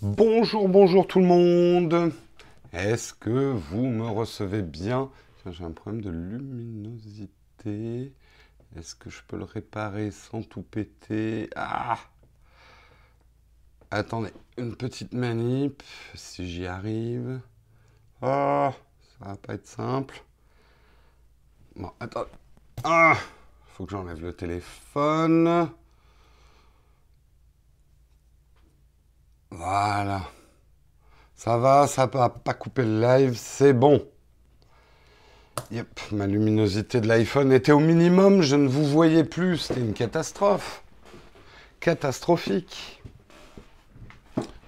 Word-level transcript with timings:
Bonjour, 0.00 0.68
bonjour 0.68 1.08
tout 1.08 1.18
le 1.18 1.26
monde. 1.26 2.12
Est-ce 2.72 3.12
que 3.12 3.50
vous 3.50 3.88
me 3.88 4.06
recevez 4.06 4.62
bien? 4.62 5.10
J'ai 5.44 5.64
un 5.64 5.72
problème 5.72 6.02
de 6.02 6.10
luminosité. 6.10 8.12
Est-ce 8.76 8.94
que 8.94 9.10
je 9.10 9.22
peux 9.26 9.36
le 9.36 9.42
réparer 9.42 10.12
sans 10.12 10.44
tout 10.44 10.62
péter? 10.62 11.50
Ah 11.56 11.98
Attendez, 13.90 14.30
une 14.56 14.76
petite 14.76 15.14
manip, 15.14 15.82
si 16.14 16.48
j'y 16.48 16.66
arrive. 16.66 17.40
Ah, 18.22 18.72
ça 19.18 19.30
va 19.30 19.36
pas 19.36 19.54
être 19.54 19.66
simple. 19.66 20.22
Bon, 21.74 21.90
attends. 21.98 22.26
Ah 22.84 23.16
Faut 23.66 23.84
que 23.84 23.90
j'enlève 23.90 24.22
le 24.22 24.32
téléphone. 24.32 25.72
Voilà. 29.50 30.22
Ça 31.34 31.56
va, 31.56 31.86
ça 31.86 32.06
va 32.06 32.28
pas 32.28 32.54
couper 32.54 32.82
le 32.82 33.00
live, 33.00 33.36
c'est 33.36 33.72
bon. 33.72 34.04
Yep, 35.70 36.00
ma 36.12 36.26
luminosité 36.26 37.00
de 37.00 37.06
l'iPhone 37.06 37.52
était 37.52 37.72
au 37.72 37.78
minimum, 37.78 38.42
je 38.42 38.56
ne 38.56 38.68
vous 38.68 38.84
voyais 38.84 39.24
plus, 39.24 39.58
c'était 39.58 39.80
une 39.80 39.92
catastrophe. 39.92 40.82
Catastrophique. 41.80 42.97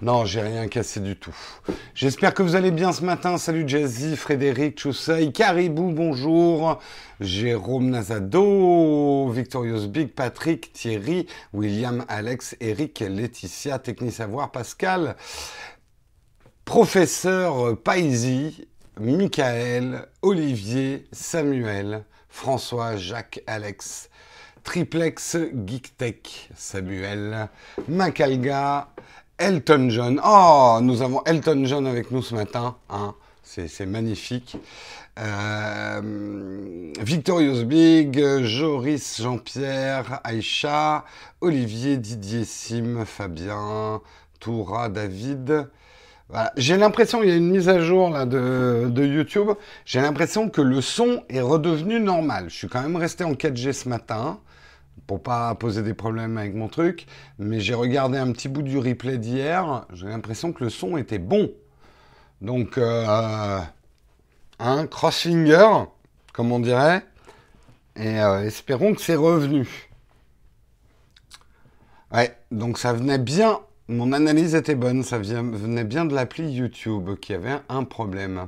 Non, 0.01 0.25
j'ai 0.25 0.41
rien 0.41 0.67
cassé 0.67 0.99
du 0.99 1.15
tout. 1.15 1.35
J'espère 1.93 2.33
que 2.33 2.41
vous 2.41 2.55
allez 2.55 2.71
bien 2.71 2.91
ce 2.91 3.03
matin. 3.05 3.37
Salut 3.37 3.67
Jazzy, 3.67 4.17
Frédéric, 4.17 4.79
Choussay, 4.79 5.31
Caribou, 5.31 5.91
bonjour. 5.91 6.79
Jérôme 7.19 7.91
Nazado, 7.91 9.29
Victorious 9.29 9.87
Big, 9.87 10.11
Patrick, 10.11 10.73
Thierry, 10.73 11.27
William, 11.53 12.03
Alex, 12.07 12.55
Eric, 12.59 12.99
Laetitia, 13.07 13.77
Technisavoir, 13.77 14.51
Pascal, 14.51 15.15
Professeur 16.65 17.77
Paisy, 17.77 18.67
Michael, 18.99 20.07
Olivier, 20.23 21.05
Samuel, 21.11 22.05
François, 22.27 22.97
Jacques, 22.97 23.43
Alex, 23.45 24.09
Triplex, 24.63 25.37
Geektech, 25.65 26.49
Samuel, 26.55 27.49
Macalga, 27.87 28.89
Elton 29.37 29.89
John. 29.89 30.21
Oh, 30.23 30.79
nous 30.81 31.01
avons 31.01 31.23
Elton 31.25 31.63
John 31.65 31.87
avec 31.87 32.11
nous 32.11 32.21
ce 32.21 32.35
matin. 32.35 32.75
Hein. 32.89 33.15
C'est 33.43 33.85
magnifique. 33.85 34.57
Euh, 35.19 36.91
Victorious 36.99 37.65
Big, 37.65 38.43
Joris, 38.43 39.21
Jean-Pierre, 39.21 40.21
Aïcha, 40.23 41.03
Olivier, 41.41 41.97
Didier, 41.97 42.45
Sim, 42.45 43.03
Fabien, 43.05 44.01
Toura, 44.39 44.89
David. 44.89 45.67
J'ai 46.55 46.77
l'impression, 46.77 47.21
il 47.23 47.29
y 47.29 47.31
a 47.33 47.35
une 47.35 47.51
mise 47.51 47.67
à 47.67 47.81
jour 47.81 48.09
de 48.25 49.03
YouTube, 49.03 49.49
j'ai 49.83 49.99
l'impression 49.99 50.49
que 50.49 50.61
le 50.61 50.79
son 50.79 51.23
est 51.29 51.41
redevenu 51.41 51.99
normal. 51.99 52.45
Je 52.47 52.55
suis 52.55 52.67
quand 52.69 52.81
même 52.81 52.95
resté 52.95 53.25
en 53.25 53.33
4G 53.33 53.73
ce 53.73 53.89
matin 53.89 54.39
pour 55.07 55.21
pas 55.21 55.53
poser 55.55 55.81
des 55.81 55.93
problèmes 55.93 56.37
avec 56.37 56.55
mon 56.55 56.67
truc, 56.67 57.05
mais 57.39 57.59
j'ai 57.59 57.73
regardé 57.73 58.17
un 58.17 58.31
petit 58.31 58.47
bout 58.47 58.61
du 58.61 58.77
replay 58.77 59.17
d'hier, 59.17 59.85
j'ai 59.93 60.07
l'impression 60.07 60.53
que 60.53 60.63
le 60.63 60.69
son 60.69 60.97
était 60.97 61.19
bon. 61.19 61.51
Donc, 62.41 62.77
euh, 62.77 63.59
un 64.59 64.87
crossfinger, 64.87 65.85
comme 66.33 66.51
on 66.51 66.59
dirait, 66.59 67.03
et 67.95 68.19
euh, 68.21 68.45
espérons 68.45 68.93
que 68.93 69.01
c'est 69.01 69.15
revenu. 69.15 69.67
Ouais, 72.13 72.35
donc 72.51 72.77
ça 72.77 72.93
venait 72.93 73.19
bien, 73.19 73.59
mon 73.87 74.13
analyse 74.13 74.55
était 74.55 74.75
bonne, 74.75 75.03
ça 75.03 75.17
venait 75.19 75.83
bien 75.83 76.05
de 76.05 76.15
l'appli 76.15 76.49
YouTube 76.51 77.11
qui 77.19 77.33
avait 77.33 77.57
un 77.69 77.83
problème. 77.83 78.47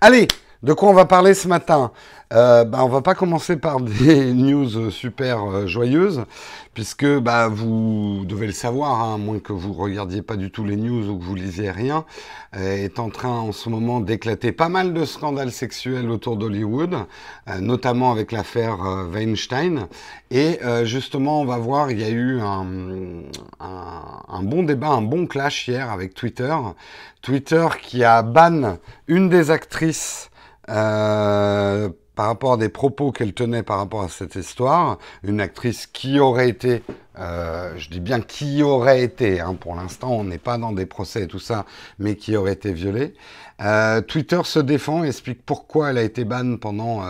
Allez, 0.00 0.28
de 0.64 0.72
quoi 0.72 0.88
on 0.88 0.94
va 0.94 1.04
parler 1.04 1.34
ce 1.34 1.46
matin 1.46 1.92
euh, 2.32 2.64
bah, 2.64 2.78
On 2.84 2.88
va 2.88 3.02
pas 3.02 3.14
commencer 3.14 3.56
par 3.56 3.82
des 3.82 4.32
news 4.32 4.90
super 4.90 5.44
euh, 5.44 5.66
joyeuses, 5.66 6.24
puisque 6.72 7.06
bah, 7.18 7.48
vous 7.48 8.24
devez 8.24 8.46
le 8.46 8.54
savoir, 8.54 9.02
hein, 9.02 9.16
à 9.16 9.18
moins 9.18 9.40
que 9.40 9.52
vous 9.52 9.74
regardiez 9.74 10.22
pas 10.22 10.36
du 10.36 10.50
tout 10.50 10.64
les 10.64 10.76
news 10.76 11.10
ou 11.10 11.18
que 11.18 11.22
vous 11.22 11.34
lisiez 11.34 11.70
rien, 11.70 12.06
euh, 12.56 12.76
est 12.76 12.98
en 12.98 13.10
train 13.10 13.28
en 13.28 13.52
ce 13.52 13.68
moment 13.68 14.00
d'éclater 14.00 14.52
pas 14.52 14.70
mal 14.70 14.94
de 14.94 15.04
scandales 15.04 15.52
sexuels 15.52 16.08
autour 16.08 16.38
d'Hollywood, 16.38 16.94
euh, 16.94 17.60
notamment 17.60 18.10
avec 18.10 18.32
l'affaire 18.32 18.78
Weinstein. 19.12 19.88
Et 20.30 20.60
justement, 20.84 21.42
on 21.42 21.44
va 21.44 21.58
voir, 21.58 21.90
il 21.90 22.00
y 22.00 22.04
a 22.04 22.08
eu 22.08 22.40
un, 22.40 22.66
un, 23.60 24.02
un 24.28 24.42
bon 24.42 24.62
débat, 24.62 24.88
un 24.88 25.02
bon 25.02 25.26
clash 25.26 25.68
hier 25.68 25.90
avec 25.90 26.14
Twitter. 26.14 26.56
Twitter 27.20 27.68
qui 27.82 28.02
a 28.02 28.22
ban 28.22 28.78
une 29.06 29.28
des 29.28 29.50
actrices 29.50 30.30
euh, 30.68 31.88
par 32.14 32.26
rapport 32.26 32.52
à 32.54 32.56
des 32.56 32.68
propos 32.68 33.10
qu'elle 33.10 33.32
tenait 33.32 33.62
par 33.62 33.78
rapport 33.78 34.02
à 34.02 34.08
cette 34.08 34.36
histoire, 34.36 34.98
une 35.24 35.40
actrice 35.40 35.86
qui 35.86 36.20
aurait 36.20 36.48
été, 36.48 36.82
euh, 37.18 37.74
je 37.76 37.90
dis 37.90 38.00
bien 38.00 38.20
qui 38.20 38.62
aurait 38.62 39.02
été, 39.02 39.40
hein, 39.40 39.54
pour 39.58 39.74
l'instant 39.74 40.12
on 40.12 40.24
n'est 40.24 40.38
pas 40.38 40.56
dans 40.56 40.72
des 40.72 40.86
procès 40.86 41.24
et 41.24 41.26
tout 41.26 41.40
ça, 41.40 41.66
mais 41.98 42.14
qui 42.14 42.36
aurait 42.36 42.52
été 42.52 42.72
violée. 42.72 43.14
Euh, 43.60 44.00
Twitter 44.00 44.40
se 44.44 44.60
défend, 44.60 45.02
explique 45.02 45.44
pourquoi 45.44 45.90
elle 45.90 45.98
a 45.98 46.02
été 46.02 46.24
banne 46.24 46.58
pendant 46.58 47.02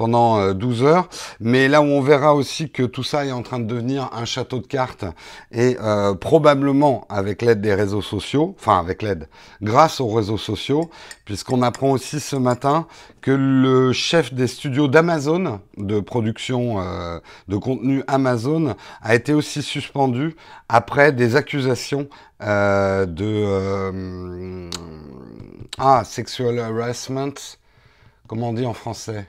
pendant 0.00 0.54
12 0.54 0.82
euh, 0.82 0.86
heures. 0.86 1.08
Mais 1.40 1.68
là 1.68 1.82
où 1.82 1.84
on 1.84 2.00
verra 2.00 2.34
aussi 2.34 2.70
que 2.70 2.84
tout 2.84 3.02
ça 3.02 3.26
est 3.26 3.32
en 3.32 3.42
train 3.42 3.58
de 3.58 3.66
devenir 3.66 4.08
un 4.14 4.24
château 4.24 4.58
de 4.58 4.66
cartes 4.66 5.04
et 5.52 5.76
euh, 5.78 6.14
probablement 6.14 7.04
avec 7.10 7.42
l'aide 7.42 7.60
des 7.60 7.74
réseaux 7.74 8.00
sociaux, 8.00 8.54
enfin 8.58 8.78
avec 8.78 9.02
l'aide, 9.02 9.28
grâce 9.60 10.00
aux 10.00 10.08
réseaux 10.08 10.38
sociaux, 10.38 10.88
puisqu'on 11.26 11.60
apprend 11.60 11.90
aussi 11.90 12.18
ce 12.18 12.34
matin 12.34 12.86
que 13.20 13.30
le 13.30 13.92
chef 13.92 14.32
des 14.32 14.46
studios 14.46 14.88
d'Amazon, 14.88 15.60
de 15.76 16.00
production 16.00 16.80
euh, 16.80 17.18
de 17.48 17.58
contenu 17.58 18.02
Amazon, 18.06 18.76
a 19.02 19.14
été 19.14 19.34
aussi 19.34 19.60
suspendu 19.60 20.34
après 20.70 21.12
des 21.12 21.36
accusations 21.36 22.08
de 22.40 23.10
ah 25.76 26.04
sexual 26.06 26.58
harassment. 26.58 27.58
Comment 28.26 28.48
on 28.48 28.54
dit 28.54 28.64
en 28.64 28.72
français? 28.72 29.26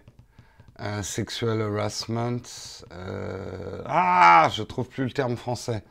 Sexual 1.03 1.61
harassment. 1.61 2.41
Euh, 2.91 3.81
ah, 3.85 4.49
je 4.53 4.63
trouve 4.63 4.87
plus 4.87 5.05
le 5.05 5.11
terme 5.11 5.37
français. 5.37 5.83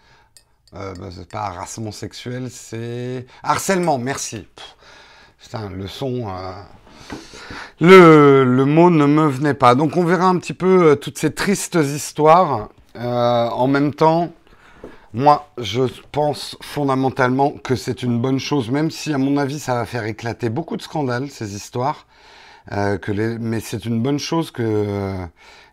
Euh, 0.75 0.95
bah, 0.95 1.09
c'est 1.11 1.29
pas 1.29 1.47
harcèlement 1.47 1.93
sexuel, 1.93 2.49
c'est 2.51 3.27
harcèlement. 3.43 3.99
Merci. 3.99 4.47
putain, 5.39 5.69
le 5.71 5.87
son. 5.87 6.29
Euh, 6.29 6.63
le, 7.81 8.45
le, 8.45 8.65
mot 8.65 8.91
ne 8.91 9.07
me 9.07 9.27
venait 9.27 9.55
pas. 9.55 9.75
Donc 9.75 9.97
on 9.97 10.05
verra 10.05 10.27
un 10.27 10.39
petit 10.39 10.55
peu 10.55 10.97
toutes 11.01 11.19
ces 11.19 11.35
tristes 11.35 11.77
histoires. 11.77 12.69
en 12.95 13.67
même 13.67 13.95
temps, 13.95 14.33
moi, 15.13 15.51
je 15.59 15.83
pense 16.13 16.57
fondamentalement 16.61 17.51
que 17.51 17.75
c'est 17.75 18.05
une 18.05 18.21
bonne 18.21 18.39
chose, 18.39 18.71
même 18.71 18.93
si 18.93 19.13
à 19.13 19.19
mon 19.19 19.39
avis 19.39 19.59
ça 19.59 19.75
va 19.75 19.87
faire 19.87 20.05
éclater 20.05 20.51
beaucoup 20.51 20.77
de 20.77 20.83
scandales, 20.83 21.31
ces 21.31 21.57
histoires. 21.57 22.07
Euh, 22.73 22.99
que 22.99 23.11
les... 23.11 23.39
mais 23.39 23.61
c'est 23.61 23.85
une 23.85 24.01
bonne 24.01 24.21
chose 24.21 24.53
que 24.53 24.63
euh, 24.63 25.27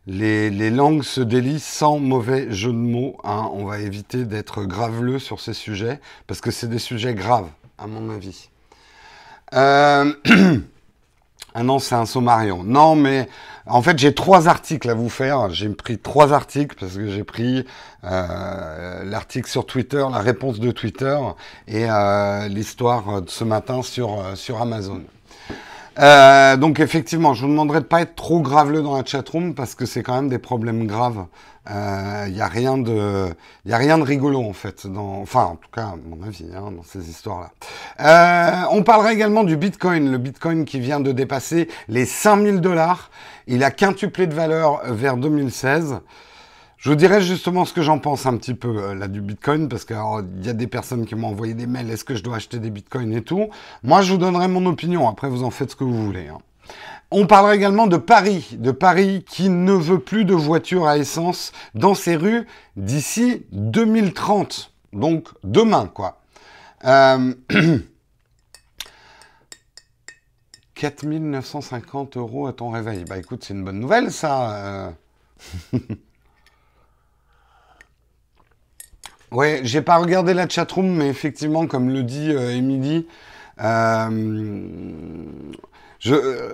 les, 0.08 0.50
les, 0.50 0.72
langues 0.72 1.04
se 1.04 1.22
délient 1.22 1.60
sans 1.60 2.00
mauvais 2.00 2.52
jeu 2.52 2.72
de 2.72 2.78
mots. 2.78 3.18
Hein. 3.24 3.50
On 3.54 3.66
va 3.66 3.80
éviter 3.80 4.26
d'être 4.26 4.64
graveleux 4.64 5.20
sur 5.20 5.40
ces 5.40 5.54
sujets, 5.54 6.00
parce 6.26 6.42
que 6.42 6.50
c'est 6.50 6.68
des 6.68 6.80
sujets 6.80 7.14
graves, 7.14 7.50
à 7.78 7.86
mon 7.86 8.10
avis. 8.10 8.50
Euh... 9.54 10.12
ah 11.54 11.64
non, 11.64 11.78
c'est 11.78 11.94
un 11.94 12.08
sommarion. 12.08 12.64
Non, 12.64 12.96
mais 12.96 13.30
en 13.68 13.84
fait, 13.84 14.00
j'ai 14.00 14.16
trois 14.16 14.48
articles 14.48 14.90
à 14.90 14.96
vous 14.96 15.10
faire. 15.10 15.52
J'ai 15.52 15.70
pris 15.70 16.00
trois 16.00 16.34
articles 16.34 16.76
parce 16.80 16.96
que 16.96 17.10
j'ai 17.10 17.24
pris 17.24 17.64
euh, 18.06 19.04
l'article 19.04 19.48
sur 19.48 19.68
Twitter, 19.68 20.04
la 20.12 20.20
réponse 20.20 20.60
de 20.60 20.72
Twitter 20.72 21.20
et 21.68 21.86
l'histoire 22.50 23.22
de 23.22 23.30
ce 23.30 23.44
matin 23.44 23.84
sur, 23.84 24.36
sur 24.36 24.62
Amazon. 24.62 25.04
Euh, 26.00 26.58
donc 26.58 26.80
effectivement, 26.80 27.34
je 27.34 27.42
vous 27.42 27.52
demanderai 27.52 27.80
de 27.80 27.86
pas 27.86 28.02
être 28.02 28.16
trop 28.16 28.42
graveleux 28.42 28.82
dans 28.82 28.96
la 28.96 29.04
chatroom 29.04 29.56
parce 29.56 29.76
que 29.76 29.86
c'est 29.86 30.04
quand 30.04 30.16
même 30.16 30.30
des 30.30 30.38
problèmes 30.38 30.86
graves. 30.86 31.26
Il 31.70 31.74
euh, 31.76 32.30
n'y 32.30 32.40
a 32.40 32.48
rien 32.48 32.78
de, 32.78 33.28
il 33.66 33.74
a 33.74 33.78
rien 33.78 33.98
de 33.98 34.04
rigolo 34.04 34.42
en 34.42 34.54
fait. 34.54 34.88
Dans, 34.88 35.22
enfin, 35.22 35.44
en 35.44 35.56
tout 35.56 35.70
cas, 35.74 35.88
à 35.88 35.96
mon 36.08 36.26
avis, 36.26 36.46
hein, 36.56 36.72
dans 36.72 36.84
ces 36.84 37.10
histoires-là. 37.10 37.52
Euh, 38.00 38.68
on 38.72 38.84
parlera 38.84 39.12
également 39.12 39.44
du 39.44 39.58
Bitcoin, 39.58 40.10
le 40.12 40.18
Bitcoin 40.18 40.66
qui 40.66 40.80
vient 40.80 41.00
de 41.00 41.12
dépasser 41.12 41.68
les 41.90 42.06
5000 42.06 42.62
dollars. 42.62 43.10
Il 43.48 43.64
a 43.64 43.72
quintuplé 43.72 44.28
de 44.28 44.34
valeur 44.34 44.82
vers 44.86 45.18
2016. 45.18 46.00
Je 46.78 46.90
vous 46.90 46.96
dirais 46.96 47.22
justement 47.22 47.66
ce 47.66 47.74
que 47.74 47.82
j'en 47.82 47.98
pense 47.98 48.28
un 48.28 48.38
petit 48.38 48.54
peu 48.54 48.78
euh, 48.78 48.94
là 48.94 49.08
du 49.08 49.20
Bitcoin, 49.20 49.68
parce 49.68 49.84
qu'il 49.84 49.98
y 50.44 50.50
a 50.50 50.54
des 50.54 50.68
personnes 50.68 51.06
qui 51.06 51.16
m'ont 51.16 51.30
envoyé 51.30 51.56
des 51.56 51.66
mails, 51.66 51.90
est-ce 51.90 52.04
que 52.04 52.16
je 52.16 52.24
dois 52.24 52.36
acheter 52.36 52.60
des 52.60 52.70
Bitcoins 52.70 53.14
et 53.14 53.24
tout. 53.24 53.50
Moi, 53.84 54.02
je 54.02 54.12
vous 54.12 54.20
donnerai 54.20 54.48
mon 54.48 54.66
opinion, 54.68 55.10
après 55.10 55.28
vous 55.28 55.44
en 55.44 55.50
faites 55.50 55.72
ce 55.72 55.76
que 55.76 55.84
vous 55.84 56.06
voulez. 56.06 56.28
Hein. 56.28 56.38
On 57.10 57.26
parlera 57.26 57.56
également 57.56 57.88
de 57.88 57.98
Paris, 57.98 58.50
de 58.60 58.72
Paris 58.72 59.26
qui 59.28 59.50
ne 59.50 59.72
veut 59.74 60.00
plus 60.00 60.26
de 60.26 60.36
voitures 60.36 60.86
à 60.88 60.98
essence 60.98 61.52
dans 61.74 61.96
ses 61.96 62.16
rues 62.16 62.46
d'ici 62.76 63.46
2030, 63.54 64.72
donc 64.94 65.30
demain 65.44 65.88
quoi. 65.88 66.20
Euh... 66.86 67.34
4950 70.76 72.18
euros 72.18 72.46
à 72.46 72.54
ton 72.54 72.70
réveil. 72.70 73.04
Bah 73.06 73.18
écoute, 73.18 73.44
c'est 73.44 73.56
une 73.56 73.64
bonne 73.64 73.80
nouvelle 73.80 74.12
ça. 74.12 74.92
Euh. 75.74 75.80
Ouais, 79.32 79.62
j'ai 79.64 79.82
pas 79.82 79.98
regardé 79.98 80.34
la 80.34 80.48
chatroom, 80.48 80.96
mais 80.96 81.08
effectivement, 81.08 81.68
comme 81.68 81.90
le 81.90 82.04
dit 82.04 82.32
euh, 82.32 82.56
Émilie, 82.56 83.08
euh, 83.60 84.10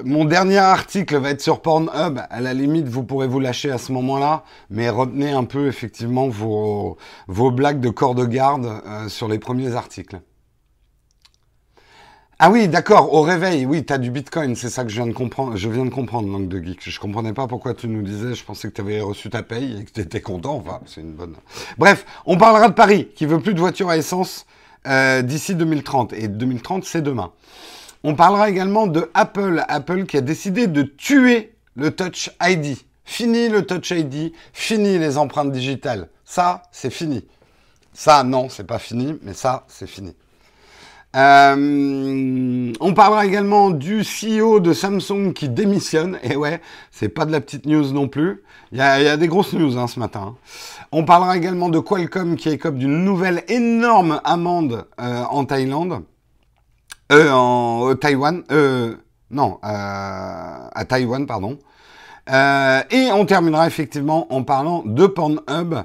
mon 0.06 0.26
dernier 0.26 0.58
article 0.58 1.18
va 1.18 1.32
être 1.32 1.42
sur 1.42 1.62
Pornhub. 1.62 2.20
À 2.30 2.42
la 2.42 2.54
limite, 2.54 2.88
vous 2.88 3.04
pourrez 3.04 3.28
vous 3.28 3.40
lâcher 3.40 3.72
à 3.72 3.78
ce 3.78 3.92
moment-là, 3.92 4.44
mais 4.70 4.90
retenez 4.90 5.32
un 5.32 5.44
peu 5.44 5.68
effectivement 5.68 6.30
vos, 6.30 6.98
vos 7.28 7.52
blagues 7.52 7.82
de 7.82 7.90
corps 7.90 8.16
de 8.16 8.26
garde 8.26 8.82
sur 9.10 9.28
les 9.28 9.40
premiers 9.40 9.76
articles. 9.76 10.22
Ah 12.46 12.50
oui, 12.50 12.68
d'accord, 12.68 13.14
au 13.14 13.22
réveil, 13.22 13.66
oui, 13.66 13.86
tu 13.86 13.98
du 14.00 14.12
Bitcoin, 14.12 14.58
c'est 14.58 14.70
ça 14.70 14.84
que 14.84 14.90
je 14.90 14.96
viens 14.96 15.08
de 15.08 15.14
comprendre, 15.14 15.56
je 15.56 15.70
viens 15.70 15.86
de 15.86 15.90
comprendre, 15.90 16.28
langue 16.28 16.50
de 16.50 16.62
geek. 16.62 16.90
Je 16.90 17.00
comprenais 17.00 17.32
pas 17.32 17.48
pourquoi 17.48 17.74
tu 17.74 17.88
nous 17.88 18.02
disais, 18.02 18.36
je 18.36 18.44
pensais 18.44 18.68
que 18.68 18.74
tu 18.74 18.82
avais 18.82 19.00
reçu 19.00 19.30
ta 19.30 19.44
paye 19.44 19.80
et 19.80 19.86
que 19.86 19.92
tu 19.92 20.02
étais 20.02 20.20
content, 20.20 20.56
enfin, 20.56 20.82
c'est 20.86 21.00
une 21.00 21.14
bonne... 21.14 21.36
Bref, 21.78 22.06
on 22.26 22.38
parlera 22.38 22.68
de 22.68 22.74
Paris, 22.74 23.08
qui 23.16 23.26
veut 23.26 23.40
plus 23.40 23.54
de 23.54 23.62
voitures 23.62 23.90
à 23.90 23.96
essence 23.96 24.46
euh, 24.88 25.22
d'ici 25.22 25.56
2030, 25.56 26.12
et 26.12 26.28
2030, 26.28 26.84
c'est 26.84 27.02
demain. 27.02 27.32
On 28.04 28.14
parlera 28.14 28.50
également 28.50 28.88
de 28.88 29.10
Apple, 29.14 29.64
Apple 29.70 30.04
qui 30.06 30.18
a 30.18 30.22
décidé 30.22 30.68
de 30.68 30.82
tuer 30.82 31.54
le 31.78 31.92
Touch 31.92 32.30
ID. 32.42 32.76
Fini 33.06 33.48
le 33.48 33.66
Touch 33.66 33.92
ID, 33.92 34.34
fini 34.52 35.00
les 35.00 35.18
empreintes 35.18 35.54
digitales. 35.54 36.10
Ça, 36.26 36.64
c'est 36.74 36.92
fini. 36.92 37.24
Ça, 37.94 38.26
non, 38.26 38.50
c'est 38.50 38.68
pas 38.68 38.80
fini, 38.80 39.18
mais 39.24 39.34
ça, 39.34 39.64
c'est 39.70 39.88
fini. 39.88 40.14
Euh, 41.16 42.74
on 42.80 42.94
parlera 42.94 43.26
également 43.26 43.70
du 43.70 44.02
CEO 44.02 44.60
de 44.60 44.74
Samsung 44.74 45.34
qui 45.34 45.50
démissionne. 45.50 46.20
Et 46.24 46.36
ouais, 46.36 46.62
c'est 46.92 47.10
pas 47.10 47.26
de 47.26 47.32
la 47.32 47.42
petite 47.42 47.66
news 47.66 47.92
non 47.92 48.08
plus. 48.08 48.44
Il 48.72 48.80
y 48.80 48.82
a, 48.82 49.18
des 49.18 49.28
grosses 49.28 49.54
news 49.54 49.78
hein, 49.78 49.88
ce 49.88 50.00
matin. 50.00 50.36
On 50.92 51.06
parlera 51.06 51.38
également 51.38 51.70
de 51.70 51.78
Qualcomm 51.80 52.36
qui 52.36 52.50
écope 52.50 52.76
d'une 52.76 53.04
nouvelle 53.04 53.44
énorme 53.48 54.20
amende 54.24 54.88
euh, 55.00 55.24
en 55.30 55.46
Thaïlande. 55.46 56.02
Euh, 57.12 57.32
en 57.32 57.94
Taïwan. 57.96 58.44
Euh, 58.52 58.96
non, 59.30 59.60
à 59.62 60.86
Taïwan, 60.88 61.28
pardon. 61.28 61.60
et 62.28 63.12
on 63.12 63.26
terminera 63.26 63.68
effectivement 63.68 64.32
en 64.34 64.44
parlant 64.44 64.84
de 64.86 65.06
Pornhub 65.06 65.76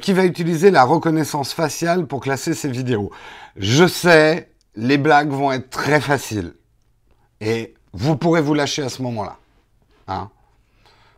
qui 0.00 0.12
va 0.12 0.24
utiliser 0.24 0.70
la 0.70 0.82
reconnaissance 0.84 1.52
faciale 1.52 2.06
pour 2.06 2.20
classer 2.20 2.54
ses 2.54 2.68
vidéos. 2.68 3.10
Je 3.56 3.86
sais, 3.86 4.50
les 4.74 4.98
blagues 4.98 5.30
vont 5.30 5.52
être 5.52 5.70
très 5.70 6.00
faciles. 6.00 6.54
Et 7.40 7.74
vous 7.92 8.16
pourrez 8.16 8.40
vous 8.40 8.54
lâcher 8.54 8.82
à 8.82 8.88
ce 8.88 9.02
moment-là. 9.02 9.36
Hein, 10.08 10.30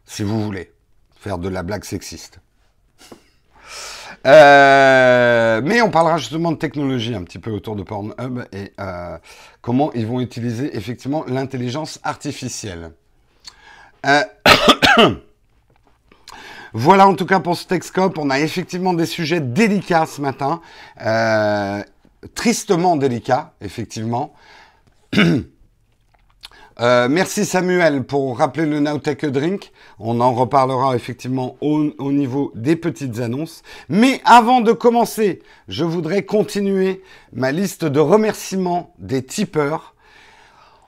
si 0.04 0.22
vous 0.22 0.43
voulez 0.43 0.72
faire 1.19 1.38
de 1.38 1.49
la 1.49 1.62
blague 1.62 1.84
sexiste. 1.84 2.40
Euh, 4.26 5.60
mais 5.64 5.82
on 5.82 5.90
parlera 5.90 6.19
justement 6.19 6.52
de 6.52 6.56
technologie 6.56 7.14
un 7.14 7.25
petit 7.25 7.38
peu 7.38 7.50
autour 7.50 7.75
de 7.75 7.82
Pornhub 7.82 8.44
et 8.52 8.72
euh, 8.78 9.19
comment 9.60 9.93
ils 9.94 10.06
vont 10.06 10.20
utiliser 10.20 10.76
effectivement 10.76 11.25
l'intelligence 11.26 11.99
artificielle. 12.04 12.93
Euh, 14.06 14.22
voilà 16.73 17.07
en 17.09 17.15
tout 17.15 17.27
cas 17.27 17.41
pour 17.41 17.57
ce 17.57 17.67
Texcope. 17.67 18.19
On 18.19 18.31
a 18.31 18.41
effectivement 18.41 18.95
des 18.95 19.07
sujets 19.07 19.41
délicats 19.41 20.07
ce 20.07 20.21
matin 20.21 20.61
tristement 22.35 22.97
délicat, 22.97 23.55
effectivement. 23.61 24.35
Euh, 26.81 27.07
merci 27.07 27.45
Samuel 27.45 28.03
pour 28.03 28.39
rappeler 28.39 28.65
le 28.65 28.81
Now 28.81 28.97
Take 28.97 29.31
Drink. 29.31 29.73
On 29.99 30.21
en 30.21 30.33
reparlera 30.33 30.97
effectivement 30.97 31.57
au, 31.61 31.91
au, 31.99 32.11
niveau 32.11 32.51
des 32.55 32.77
petites 32.77 33.21
annonces. 33.21 33.63
Mais 33.91 34.23
avant 34.25 34.63
de 34.63 34.73
commencer, 34.73 35.43
je 35.69 35.85
voudrais 35.85 36.25
continuer 36.25 37.03
ma 37.35 37.53
liste 37.53 37.85
de 37.85 38.01
remerciements 38.01 38.95
des 38.99 39.23
tipeurs. 39.23 39.92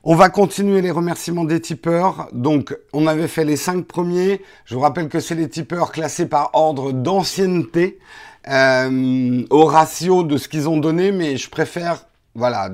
On 0.07 0.17
va 0.17 0.29
continuer 0.29 0.83
les 0.83 0.91
remerciements 0.91 1.45
des 1.45 1.63
tipeurs. 1.63 2.29
Donc, 2.33 2.77
on 2.93 3.07
avait 3.07 3.27
fait 3.27 3.47
les 3.47 3.57
cinq 3.57 3.87
premiers. 3.87 4.43
Je 4.67 4.75
vous 4.75 4.83
rappelle 4.83 5.09
que 5.09 5.19
c'est 5.19 5.35
les 5.35 5.49
tipeurs 5.49 5.93
classés 5.93 6.27
par 6.27 6.51
ordre 6.53 6.93
d'ancienneté. 6.93 7.99
Euh, 8.47 9.43
au 9.49 9.65
ratio 9.65 10.23
de 10.23 10.37
ce 10.37 10.49
qu'ils 10.49 10.69
ont 10.69 10.77
donné, 10.77 11.11
mais 11.11 11.39
je 11.39 11.49
préfère, 11.49 12.05
voilà, 12.35 12.73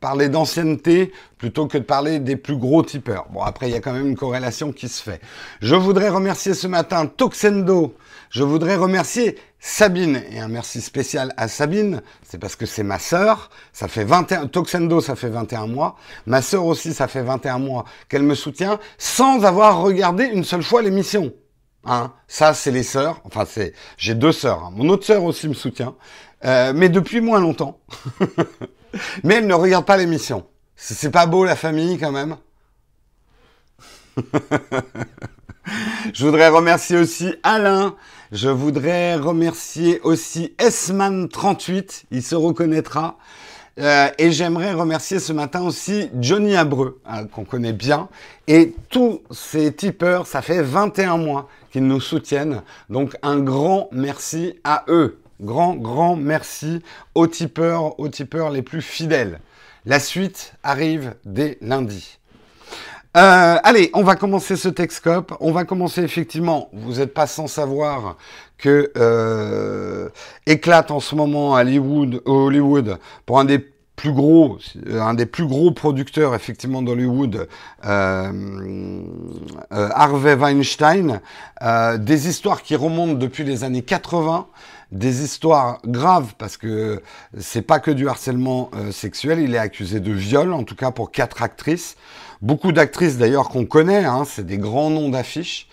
parler 0.00 0.28
d'ancienneté 0.28 1.12
plutôt 1.38 1.68
que 1.68 1.78
de 1.78 1.84
parler 1.84 2.18
des 2.18 2.34
plus 2.34 2.56
gros 2.56 2.82
tipeurs. 2.82 3.26
Bon, 3.30 3.42
après, 3.42 3.68
il 3.68 3.72
y 3.72 3.76
a 3.76 3.80
quand 3.80 3.92
même 3.92 4.08
une 4.08 4.16
corrélation 4.16 4.72
qui 4.72 4.88
se 4.88 5.00
fait. 5.00 5.20
Je 5.60 5.76
voudrais 5.76 6.08
remercier 6.08 6.54
ce 6.54 6.66
matin 6.66 7.06
Toxendo. 7.06 7.94
Je 8.32 8.42
voudrais 8.44 8.76
remercier 8.76 9.38
Sabine. 9.60 10.22
Et 10.30 10.40
un 10.40 10.48
merci 10.48 10.80
spécial 10.80 11.34
à 11.36 11.48
Sabine. 11.48 12.00
C'est 12.26 12.38
parce 12.38 12.56
que 12.56 12.64
c'est 12.64 12.82
ma 12.82 12.98
sœur. 12.98 13.50
Ça 13.74 13.88
fait 13.88 14.04
21, 14.04 14.46
Toxendo, 14.46 15.02
ça 15.02 15.16
fait 15.16 15.28
21 15.28 15.66
mois. 15.66 15.96
Ma 16.24 16.40
sœur 16.40 16.64
aussi, 16.64 16.94
ça 16.94 17.08
fait 17.08 17.22
21 17.22 17.58
mois 17.58 17.84
qu'elle 18.08 18.22
me 18.22 18.34
soutient 18.34 18.80
sans 18.96 19.44
avoir 19.44 19.82
regardé 19.82 20.24
une 20.24 20.44
seule 20.44 20.62
fois 20.62 20.80
l'émission. 20.80 21.30
Hein, 21.84 22.14
ça, 22.26 22.54
c'est 22.54 22.70
les 22.70 22.84
sœurs. 22.84 23.20
Enfin, 23.24 23.44
c'est 23.46 23.74
j'ai 23.98 24.14
deux 24.14 24.32
sœurs. 24.32 24.64
Hein. 24.64 24.72
Mon 24.74 24.88
autre 24.88 25.04
sœur 25.04 25.24
aussi 25.24 25.46
me 25.46 25.54
soutient, 25.54 25.94
euh, 26.46 26.72
mais 26.74 26.88
depuis 26.88 27.20
moins 27.20 27.38
longtemps. 27.38 27.80
mais 29.24 29.34
elle 29.34 29.46
ne 29.46 29.54
regarde 29.54 29.84
pas 29.84 29.98
l'émission. 29.98 30.46
C'est 30.74 31.10
pas 31.10 31.26
beau 31.26 31.44
la 31.44 31.54
famille 31.54 31.98
quand 31.98 32.12
même. 32.12 32.38
Je 36.14 36.24
voudrais 36.24 36.48
remercier 36.48 36.96
aussi 36.96 37.34
Alain. 37.42 37.94
Je 38.32 38.48
voudrais 38.48 39.16
remercier 39.16 40.00
aussi 40.00 40.54
Esman38. 40.56 42.04
Il 42.10 42.22
se 42.22 42.34
reconnaîtra. 42.34 43.18
Euh, 43.78 44.08
et 44.16 44.32
j'aimerais 44.32 44.72
remercier 44.72 45.18
ce 45.18 45.34
matin 45.34 45.60
aussi 45.60 46.08
Johnny 46.18 46.56
Abreu, 46.56 46.98
hein, 47.04 47.26
qu'on 47.26 47.44
connaît 47.44 47.74
bien. 47.74 48.08
Et 48.48 48.74
tous 48.88 49.20
ces 49.30 49.74
tipeurs, 49.74 50.26
ça 50.26 50.40
fait 50.40 50.62
21 50.62 51.18
mois 51.18 51.46
qu'ils 51.70 51.86
nous 51.86 52.00
soutiennent. 52.00 52.62
Donc 52.88 53.18
un 53.20 53.38
grand 53.38 53.90
merci 53.92 54.54
à 54.64 54.86
eux. 54.88 55.18
Grand, 55.42 55.74
grand 55.74 56.16
merci 56.16 56.80
aux 57.14 57.26
tipeurs, 57.26 58.00
aux 58.00 58.08
tipeurs 58.08 58.48
les 58.48 58.62
plus 58.62 58.80
fidèles. 58.80 59.40
La 59.84 60.00
suite 60.00 60.54
arrive 60.62 61.16
dès 61.26 61.58
lundi. 61.60 62.18
Euh, 63.14 63.58
allez, 63.62 63.90
on 63.92 64.02
va 64.02 64.16
commencer 64.16 64.56
ce 64.56 64.68
Texcope. 64.68 65.34
On 65.40 65.52
va 65.52 65.64
commencer 65.64 66.02
effectivement, 66.02 66.70
vous 66.72 66.94
n'êtes 66.94 67.12
pas 67.12 67.26
sans 67.26 67.46
savoir 67.46 68.16
que 68.56 68.90
euh, 68.96 70.08
éclate 70.46 70.90
en 70.90 71.00
ce 71.00 71.14
moment 71.14 71.54
à 71.54 71.62
Hollywood, 71.62 72.98
pour 73.26 73.38
un 73.38 73.44
des 73.44 73.58
plus 73.96 74.12
gros, 74.12 74.56
un 74.90 75.12
des 75.12 75.26
plus 75.26 75.46
gros 75.46 75.72
producteurs 75.72 76.34
effectivement 76.34 76.80
d'Hollywood, 76.80 77.48
euh, 77.84 78.32
euh, 79.72 79.88
Harvey 79.94 80.34
Weinstein, 80.34 81.20
euh, 81.60 81.98
des 81.98 82.28
histoires 82.28 82.62
qui 82.62 82.76
remontent 82.76 83.14
depuis 83.14 83.44
les 83.44 83.62
années 83.62 83.82
80, 83.82 84.46
des 84.90 85.22
histoires 85.22 85.80
graves 85.86 86.34
parce 86.38 86.56
que 86.56 87.02
c'est 87.38 87.62
pas 87.62 87.80
que 87.80 87.90
du 87.90 88.08
harcèlement 88.08 88.70
euh, 88.74 88.92
sexuel, 88.92 89.40
il 89.40 89.54
est 89.54 89.58
accusé 89.58 90.00
de 90.00 90.12
viol, 90.12 90.52
en 90.52 90.64
tout 90.64 90.76
cas 90.76 90.90
pour 90.90 91.10
quatre 91.10 91.42
actrices, 91.42 91.96
beaucoup 92.42 92.72
d'actrices 92.72 93.16
d'ailleurs 93.16 93.48
qu'on 93.48 93.64
connaît, 93.64 94.04
hein, 94.04 94.24
c'est 94.26 94.46
des 94.46 94.58
grands 94.58 94.90
noms 94.90 95.08
d'affiches. 95.08 95.68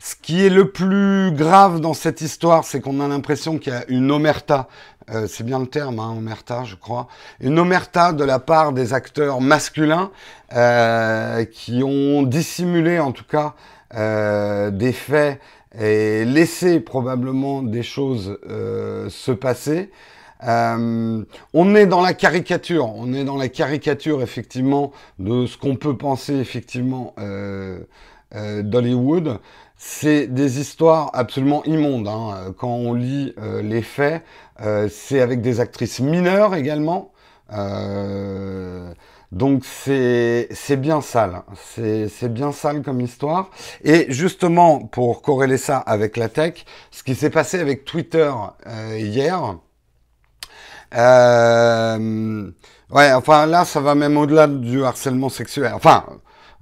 Ce 0.00 0.14
qui 0.14 0.44
est 0.44 0.50
le 0.50 0.70
plus 0.70 1.32
grave 1.32 1.80
dans 1.80 1.94
cette 1.94 2.20
histoire, 2.20 2.64
c'est 2.64 2.80
qu'on 2.80 3.00
a 3.00 3.08
l'impression 3.08 3.58
qu'il 3.58 3.72
y 3.72 3.76
a 3.76 3.84
une 3.88 4.10
omerta 4.12 4.68
euh, 5.10 5.26
c'est 5.26 5.44
bien 5.44 5.58
le 5.58 5.66
terme, 5.66 5.98
hein, 6.00 6.14
omerta, 6.16 6.64
je 6.64 6.74
crois, 6.74 7.08
une 7.40 7.58
omerta 7.58 8.12
de 8.12 8.24
la 8.24 8.38
part 8.38 8.72
des 8.72 8.92
acteurs 8.92 9.40
masculins 9.40 10.10
euh, 10.54 11.44
qui 11.46 11.82
ont 11.82 12.22
dissimulé 12.22 12.98
en 12.98 13.12
tout 13.12 13.24
cas 13.24 13.54
euh, 13.94 14.70
des 14.70 14.92
faits 14.92 15.40
et 15.78 16.24
laissé 16.24 16.80
probablement 16.80 17.62
des 17.62 17.82
choses 17.82 18.38
se 18.46 19.32
passer. 19.32 19.90
On 20.40 21.74
est 21.74 21.86
dans 21.86 22.00
la 22.00 22.14
caricature, 22.14 22.94
on 22.94 23.12
est 23.12 23.24
dans 23.24 23.36
la 23.36 23.48
caricature 23.48 24.22
effectivement 24.22 24.92
de 25.18 25.46
ce 25.46 25.56
qu'on 25.58 25.76
peut 25.76 25.96
penser 25.96 26.34
effectivement 26.34 27.14
d'Hollywood 28.32 29.38
c'est 29.78 30.26
des 30.26 30.60
histoires 30.60 31.10
absolument 31.14 31.64
immondes. 31.64 32.08
Hein. 32.08 32.52
Quand 32.58 32.68
on 32.74 32.94
lit 32.94 33.32
euh, 33.38 33.62
les 33.62 33.82
faits, 33.82 34.22
euh, 34.60 34.88
c'est 34.90 35.20
avec 35.20 35.40
des 35.40 35.60
actrices 35.60 36.00
mineures 36.00 36.56
également. 36.56 37.12
Euh, 37.52 38.92
donc 39.30 39.64
c'est 39.64 40.48
bien 40.78 41.00
sale. 41.00 41.42
C'est 41.64 42.32
bien 42.32 42.50
sale 42.50 42.82
comme 42.82 43.00
histoire. 43.00 43.50
Et 43.84 44.06
justement, 44.08 44.80
pour 44.80 45.22
corréler 45.22 45.58
ça 45.58 45.78
avec 45.78 46.16
la 46.16 46.28
tech, 46.28 46.64
ce 46.90 47.04
qui 47.04 47.14
s'est 47.14 47.30
passé 47.30 47.60
avec 47.60 47.84
Twitter 47.84 48.32
hier, 48.96 49.58
Euh, 50.94 52.50
ouais, 52.90 53.12
enfin 53.12 53.46
là, 53.46 53.64
ça 53.64 53.80
va 53.80 53.94
même 53.94 54.16
au-delà 54.16 54.46
du 54.46 54.84
harcèlement 54.84 55.28
sexuel. 55.28 55.72
Enfin, 55.74 56.04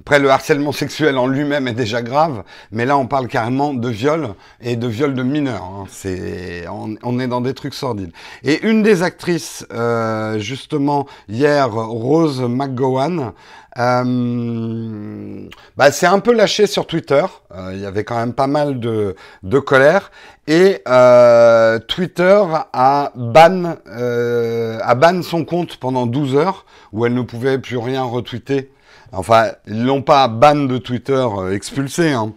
après, 0.00 0.20
le 0.20 0.30
harcèlement 0.30 0.70
sexuel 0.72 1.18
en 1.18 1.26
lui-même 1.26 1.66
est 1.66 1.72
déjà 1.72 2.00
grave, 2.00 2.44
mais 2.70 2.84
là, 2.84 2.96
on 2.96 3.06
parle 3.06 3.26
carrément 3.26 3.74
de 3.74 3.88
viol 3.88 4.34
et 4.60 4.76
de 4.76 4.86
viol 4.86 5.14
de 5.14 5.22
mineurs. 5.24 5.64
Hein. 5.64 5.84
C'est, 5.90 6.64
on, 6.68 7.18
est 7.18 7.26
dans 7.26 7.40
des 7.40 7.54
trucs 7.54 7.74
sordides. 7.74 8.12
Et 8.44 8.64
une 8.68 8.84
des 8.84 9.02
actrices, 9.02 9.66
euh, 9.72 10.38
justement, 10.38 11.06
hier, 11.28 11.72
Rose 11.72 12.40
McGowan, 12.40 13.32
euh, 13.78 15.48
bah, 15.76 15.90
c'est 15.90 16.06
un 16.06 16.20
peu 16.20 16.32
lâché 16.32 16.66
sur 16.66 16.86
Twitter. 16.86 17.24
Euh, 17.54 17.72
il 17.74 17.80
y 17.80 17.86
avait 17.86 18.04
quand 18.04 18.16
même 18.16 18.32
pas 18.32 18.46
mal 18.46 18.80
de, 18.80 19.14
colère. 19.58 20.10
Et 20.46 20.82
euh, 20.86 21.78
Twitter 21.80 22.42
a 22.72 23.12
ban, 23.16 23.76
a 23.86 24.94
ban 24.94 25.22
son 25.22 25.44
compte 25.44 25.78
pendant 25.78 26.06
12 26.06 26.36
heures, 26.36 26.64
où 26.92 27.04
elle 27.04 27.14
ne 27.14 27.22
pouvait 27.22 27.58
plus 27.58 27.78
rien 27.78 28.04
retweeter 28.04 28.70
Enfin, 29.12 29.52
ils 29.66 29.84
l'ont 29.84 30.02
pas 30.02 30.28
ban 30.28 30.54
de 30.54 30.78
Twitter 30.78 31.12
euh, 31.12 31.52
expulsé, 31.52 32.12
hein. 32.12 32.32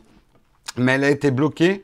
mais 0.77 0.93
elle 0.93 1.03
a 1.03 1.09
été 1.09 1.31
bloquée. 1.31 1.83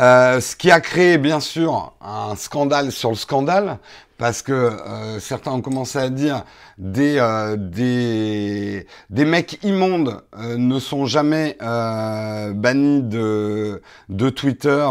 Euh, 0.00 0.40
ce 0.40 0.54
qui 0.54 0.70
a 0.70 0.80
créé 0.80 1.18
bien 1.18 1.40
sûr 1.40 1.92
un 2.00 2.36
scandale 2.36 2.92
sur 2.92 3.10
le 3.10 3.16
scandale, 3.16 3.78
parce 4.16 4.42
que 4.42 4.52
euh, 4.52 5.20
certains 5.20 5.52
ont 5.52 5.60
commencé 5.60 5.98
à 5.98 6.08
dire 6.08 6.44
des 6.78 7.20
des 7.56 8.86
des 9.10 9.24
mecs 9.24 9.58
immondes 9.64 10.22
ne 10.36 10.78
sont 10.78 11.06
jamais 11.06 11.56
bannis 11.60 13.02
de 13.02 13.82
de 14.08 14.30
Twitter. 14.30 14.88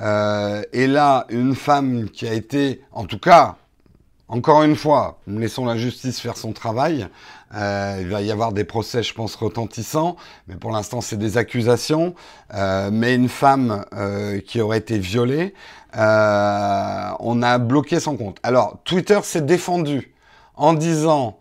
et 0.00 0.86
là, 0.86 1.26
une 1.28 1.54
femme 1.54 2.08
qui 2.08 2.26
a 2.26 2.32
été, 2.32 2.82
en 2.92 3.04
tout 3.04 3.18
cas, 3.18 3.56
encore 4.28 4.62
une 4.62 4.76
fois, 4.76 5.18
laissons 5.26 5.64
la 5.64 5.76
justice 5.76 6.20
faire 6.20 6.36
son 6.36 6.52
travail. 6.52 7.08
Euh, 7.54 7.98
il 8.00 8.08
va 8.08 8.20
y 8.20 8.30
avoir 8.30 8.52
des 8.52 8.64
procès, 8.64 9.02
je 9.02 9.14
pense, 9.14 9.34
retentissants, 9.34 10.16
mais 10.46 10.56
pour 10.56 10.70
l'instant, 10.70 11.00
c'est 11.00 11.16
des 11.16 11.38
accusations. 11.38 12.14
Euh, 12.54 12.90
mais 12.92 13.14
une 13.14 13.28
femme 13.28 13.84
euh, 13.94 14.40
qui 14.40 14.60
aurait 14.60 14.78
été 14.78 14.98
violée, 14.98 15.54
euh, 15.96 17.10
on 17.20 17.42
a 17.42 17.58
bloqué 17.58 18.00
son 18.00 18.16
compte. 18.16 18.38
Alors, 18.42 18.78
Twitter 18.84 19.20
s'est 19.22 19.40
défendu 19.40 20.14
en 20.56 20.74
disant 20.74 21.38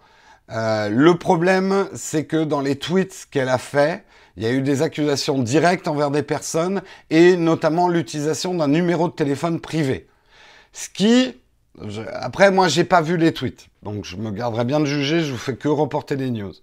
euh, 0.49 0.89
le 0.89 1.17
problème, 1.17 1.87
c'est 1.93 2.25
que 2.25 2.43
dans 2.43 2.61
les 2.61 2.77
tweets 2.77 3.27
qu'elle 3.31 3.49
a 3.49 3.57
fait, 3.57 4.05
il 4.37 4.43
y 4.43 4.45
a 4.45 4.51
eu 4.51 4.61
des 4.61 4.81
accusations 4.81 5.39
directes 5.39 5.87
envers 5.87 6.11
des 6.11 6.23
personnes 6.23 6.81
et 7.09 7.35
notamment 7.35 7.89
l'utilisation 7.89 8.53
d'un 8.53 8.67
numéro 8.67 9.07
de 9.07 9.13
téléphone 9.13 9.59
privé. 9.59 10.07
Ce 10.73 10.89
qui 10.89 11.35
après, 12.13 12.51
moi, 12.51 12.67
j'ai 12.67 12.83
pas 12.83 13.01
vu 13.01 13.17
les 13.17 13.33
tweets, 13.33 13.67
donc 13.83 14.05
je 14.05 14.15
me 14.15 14.31
garderai 14.31 14.65
bien 14.65 14.79
de 14.79 14.85
juger. 14.85 15.21
Je 15.21 15.31
vous 15.31 15.37
fais 15.37 15.55
que 15.55 15.67
reporter 15.67 16.15
les 16.15 16.31
news. 16.31 16.53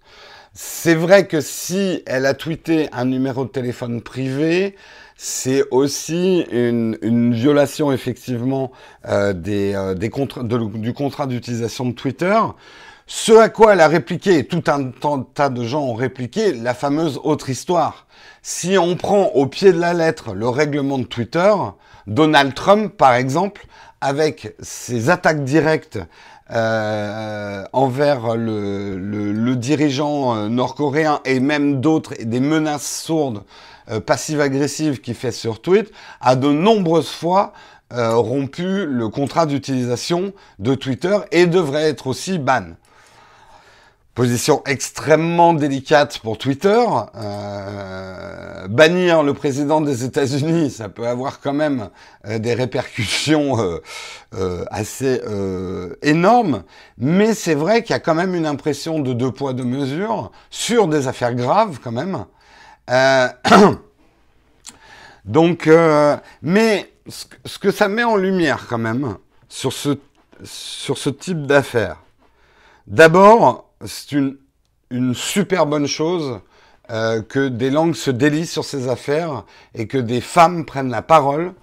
C'est 0.53 0.95
vrai 0.95 1.27
que 1.27 1.41
si 1.41 2.01
elle 2.05 2.25
a 2.25 2.33
tweeté 2.33 2.89
un 2.93 3.05
numéro 3.05 3.43
de 3.43 3.49
téléphone 3.49 4.01
privé, 4.01 4.75
c'est 5.17 5.63
aussi 5.71 6.45
une, 6.51 7.33
violation 7.33 7.91
effectivement 7.91 8.71
euh, 9.07 9.33
euh, 9.47 9.93
du 9.95 10.93
contrat 10.93 11.27
d'utilisation 11.27 11.85
de 11.85 11.91
Twitter. 11.91 12.39
Ce 13.07 13.33
à 13.33 13.49
quoi 13.49 13.73
elle 13.73 13.81
a 13.81 13.87
répliqué, 13.87 14.39
et 14.39 14.47
tout 14.47 14.63
un 14.67 14.91
tas 15.33 15.49
de 15.49 15.63
gens 15.63 15.83
ont 15.83 15.93
répliqué, 15.93 16.53
la 16.53 16.73
fameuse 16.73 17.19
autre 17.23 17.49
histoire. 17.49 18.07
Si 18.41 18.77
on 18.77 18.95
prend 18.95 19.27
au 19.33 19.45
pied 19.47 19.71
de 19.71 19.79
la 19.79 19.93
lettre 19.93 20.33
le 20.33 20.49
règlement 20.49 20.97
de 20.97 21.03
Twitter, 21.03 21.53
Donald 22.07 22.53
Trump, 22.53 22.95
par 22.95 23.13
exemple, 23.13 23.67
avec 24.01 24.55
ses 24.59 25.09
attaques 25.09 25.43
directes 25.43 25.99
euh, 26.51 27.63
envers 27.73 28.35
le, 28.35 29.55
dirigeant 29.55 30.35
euh, 30.35 30.47
nord-coréen 30.47 31.19
et 31.25 31.39
même 31.39 31.81
d'autres, 31.81 32.13
des 32.21 32.39
menaces 32.39 33.01
sourdes, 33.03 33.43
euh, 33.89 33.99
passives-agressives 33.99 35.01
qu'il 35.01 35.15
fait 35.15 35.31
sur 35.31 35.59
Twitter, 35.59 35.91
a 36.21 36.35
de 36.35 36.51
nombreuses 36.51 37.09
fois 37.09 37.53
rompu 37.91 38.85
le 38.87 39.07
contrat 39.09 39.45
d'utilisation 39.45 40.33
de 40.59 40.75
Twitter 40.75 41.17
et 41.31 41.45
devrait 41.45 41.83
être 41.83 42.07
aussi 42.07 42.39
ban. 42.39 42.73
Position 44.15 44.63
extrêmement 44.65 45.53
délicate 45.53 46.19
pour 46.19 46.37
Twitter. 46.37 46.83
Euh, 47.15 48.67
bannir 48.69 49.23
le 49.23 49.33
président 49.33 49.81
des 49.81 50.03
États-Unis, 50.03 50.71
ça 50.77 50.89
peut 50.89 51.07
avoir 51.07 51.39
quand 51.39 51.53
même 51.53 51.89
euh, 52.25 52.39
des 52.39 52.53
répercussions 52.53 53.59
euh, 53.59 53.81
euh 54.35 54.63
assez 54.69 55.21
euh, 55.27 55.95
énormes. 56.01 56.63
Mais 56.97 57.33
c'est 57.33 57.55
vrai 57.55 57.83
qu'il 57.83 57.91
y 57.91 57.97
a 57.97 57.99
quand 57.99 58.15
même 58.15 58.35
une 58.35 58.45
impression 58.45 58.99
de 58.99 59.13
deux 59.13 59.31
poids 59.31 59.53
deux 59.53 59.65
mesures 59.65 60.31
sur 60.49 60.87
des 60.87 61.07
affaires 61.07 61.35
graves 61.35 61.79
quand 61.83 61.91
même. 61.91 62.25
donc, 65.25 65.69
mais 66.41 66.89
ce, 67.07 67.25
ce 67.43 67.59
que 67.59 67.71
ça 67.71 67.87
met 67.87 68.03
en 68.03 68.15
lumière 68.15 68.67
quand 68.69 68.77
même 68.77 69.17
sur 69.49 69.73
ce 69.73 69.97
sur 70.43 70.97
ce 70.97 71.09
type 71.09 71.47
d'affaires. 71.47 71.97
D'abord, 72.87 73.64
c'est 73.87 74.11
une, 74.11 74.37
une 74.89 75.13
super 75.13 75.65
bonne 75.65 75.87
chose 75.87 76.39
euh, 76.91 77.21
que 77.21 77.47
des 77.47 77.71
langues 77.71 77.95
se 77.95 78.11
délient 78.11 78.45
sur 78.45 78.63
ces 78.63 78.89
affaires 78.89 79.43
et 79.73 79.87
que 79.87 79.97
des 79.97 80.21
femmes 80.21 80.65
prennent 80.65 80.91
la 80.91 81.01
parole 81.01 81.53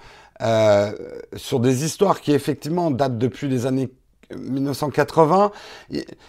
euh, 0.40 0.92
sur 1.36 1.60
des 1.60 1.84
histoires 1.84 2.20
qui 2.20 2.32
effectivement 2.32 2.90
datent 2.90 3.18
depuis 3.18 3.48
les 3.48 3.66
années 3.66 3.90
1980. 4.36 5.52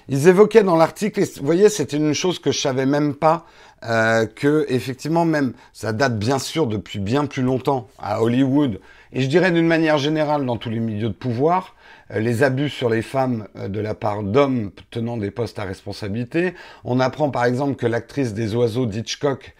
Ils 0.09 0.27
évoquaient 0.27 0.63
dans 0.63 0.75
l'article, 0.75 1.23
vous 1.23 1.45
voyez, 1.45 1.69
c'était 1.69 1.97
une 1.97 2.13
chose 2.13 2.37
que 2.37 2.51
je 2.51 2.59
savais 2.59 2.85
même 2.85 3.15
pas, 3.15 3.45
euh, 3.83 4.27
que 4.27 4.65
effectivement 4.69 5.25
même, 5.25 5.53
ça 5.71 5.93
date 5.93 6.19
bien 6.19 6.37
sûr 6.37 6.67
depuis 6.67 6.99
bien 6.99 7.25
plus 7.25 7.41
longtemps 7.41 7.87
à 7.97 8.21
Hollywood, 8.21 8.79
et 9.11 9.21
je 9.21 9.27
dirais 9.27 9.51
d'une 9.51 9.67
manière 9.67 9.97
générale 9.97 10.45
dans 10.45 10.57
tous 10.57 10.69
les 10.69 10.79
milieux 10.79 11.09
de 11.09 11.13
pouvoir, 11.13 11.72
les 12.09 12.43
abus 12.43 12.69
sur 12.69 12.89
les 12.89 13.01
femmes 13.01 13.47
euh, 13.57 13.67
de 13.67 13.79
la 13.79 13.95
part 13.95 14.23
d'hommes 14.23 14.71
tenant 14.91 15.17
des 15.17 15.31
postes 15.31 15.59
à 15.59 15.63
responsabilité. 15.63 16.53
On 16.83 16.99
apprend 16.99 17.29
par 17.29 17.45
exemple 17.45 17.75
que 17.75 17.87
l'actrice 17.87 18.33
des 18.33 18.55
oiseaux 18.55 18.85
d'Hitchcock 18.85 19.55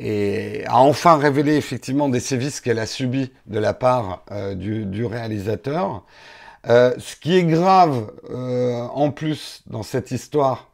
euh, 0.00 0.62
a 0.66 0.78
enfin 0.80 1.16
révélé 1.16 1.56
effectivement 1.56 2.08
des 2.08 2.20
sévices 2.20 2.60
qu'elle 2.60 2.78
a 2.78 2.86
subis 2.86 3.32
de 3.46 3.58
la 3.58 3.74
part 3.74 4.22
euh, 4.30 4.54
du, 4.54 4.84
du, 4.86 5.04
réalisateur. 5.04 6.04
Euh, 6.68 6.94
ce 6.98 7.16
qui 7.16 7.36
est 7.36 7.44
grave 7.44 8.10
en 8.92 9.10
plus 9.10 9.62
dans 9.66 9.82
cette 9.82 10.12
histoire, 10.12 10.68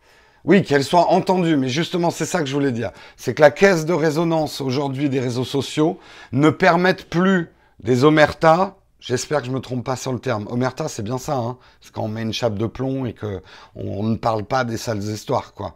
oui, 0.45 0.63
qu'elle 0.63 0.85
soit 0.85 1.11
entendue, 1.11 1.57
mais 1.57 1.69
justement 1.69 2.11
c'est 2.11 2.27
ça 2.27 2.41
que 2.41 2.47
je 2.47 2.53
voulais 2.53 2.73
dire, 2.73 2.91
c'est 3.17 3.33
que 3.33 3.41
la 3.41 3.51
caisse 3.51 3.87
de 3.87 3.95
résonance 3.95 4.61
aujourd'hui 4.61 5.09
des 5.09 5.21
réseaux 5.21 5.45
sociaux 5.45 5.99
ne 6.33 6.51
permettent 6.51 7.09
plus 7.09 7.49
des 7.83 8.05
omertas 8.05 8.77
J'espère 9.07 9.41
que 9.41 9.47
je 9.47 9.53
me 9.53 9.61
trompe 9.61 9.85
pas 9.85 9.97
sur 9.97 10.15
le 10.15 10.19
terme. 10.19 10.47
Omerta, 10.49 10.89
c'est 10.89 11.03
bien 11.03 11.19
ça, 11.19 11.35
hein 11.35 11.59
C'est 11.83 11.93
quand 11.93 12.05
on 12.05 12.09
met 12.09 12.23
une 12.23 12.33
chape 12.33 12.55
de 12.55 12.67
plomb 12.67 13.05
et 13.05 13.13
que 13.13 13.43
on, 13.77 14.03
ne 14.03 14.17
parle 14.17 14.45
pas 14.45 14.65
des 14.65 14.79
sales 14.79 15.03
histoires, 15.03 15.53
quoi. 15.53 15.75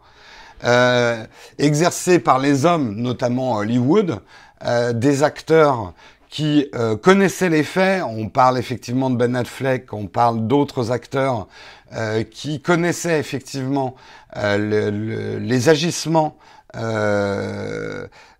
Euh, 0.63 1.23
exercé 1.59 2.17
par 2.17 2.39
les 2.39 2.65
hommes, 2.65 2.95
notamment 2.95 3.57
Hollywood, 3.57 4.19
euh, 4.65 4.93
des 4.93 5.21
acteurs 5.21 5.93
qui 6.29 6.69
euh, 6.73 6.97
connaissaient 6.97 7.49
les 7.49 7.61
faits. 7.61 8.03
On 8.03 8.29
parle 8.29 8.57
effectivement 8.57 9.11
de 9.11 9.15
Ben 9.15 9.35
Affleck, 9.35 9.93
on 9.93 10.07
parle 10.07 10.47
d'autres 10.47 10.91
acteurs 10.91 11.47
euh, 11.93 12.23
qui 12.23 12.61
connaissaient 12.61 13.19
effectivement 13.19 13.95
euh, 14.37 14.57
le, 14.57 14.89
le, 14.89 15.37
les 15.37 15.69
agissements. 15.69 16.35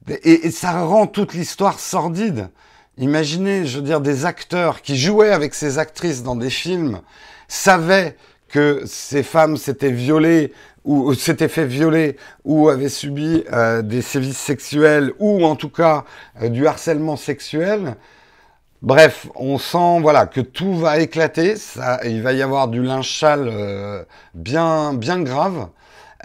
Et, 0.07 0.47
et, 0.47 0.51
ça 0.51 0.83
rend 0.83 1.05
toute 1.05 1.33
l'histoire 1.33 1.79
sordide. 1.79 2.49
Imaginez, 2.99 3.65
je 3.65 3.77
veux 3.77 3.83
dire, 3.83 4.01
des 4.01 4.25
acteurs 4.25 4.81
qui 4.81 4.97
jouaient 4.97 5.31
avec 5.31 5.55
ces 5.55 5.79
actrices 5.79 6.21
dans 6.21 6.35
des 6.35 6.49
films, 6.49 6.99
savaient 7.47 8.15
que 8.49 8.83
ces 8.85 9.23
femmes 9.23 9.57
s'étaient 9.57 9.91
violées 9.91 10.53
ou 10.83 11.13
s'étaient 11.13 11.47
fait 11.47 11.65
violer 11.65 12.17
ou 12.43 12.69
avaient 12.69 12.89
subi 12.89 13.43
euh, 13.51 13.81
des 13.81 14.01
sévices 14.01 14.37
sexuels 14.37 15.13
ou 15.19 15.45
en 15.45 15.55
tout 15.55 15.69
cas 15.69 16.03
euh, 16.41 16.49
du 16.49 16.67
harcèlement 16.67 17.15
sexuel. 17.15 17.95
Bref, 18.81 19.27
on 19.35 19.57
sent 19.57 19.99
voilà 20.01 20.25
que 20.25 20.41
tout 20.41 20.73
va 20.73 20.99
éclater, 20.99 21.55
ça, 21.57 21.99
il 22.05 22.21
va 22.21 22.33
y 22.33 22.41
avoir 22.41 22.69
du 22.69 22.81
euh, 22.87 24.03
bien 24.33 24.93
bien 24.93 25.21
grave. 25.21 25.67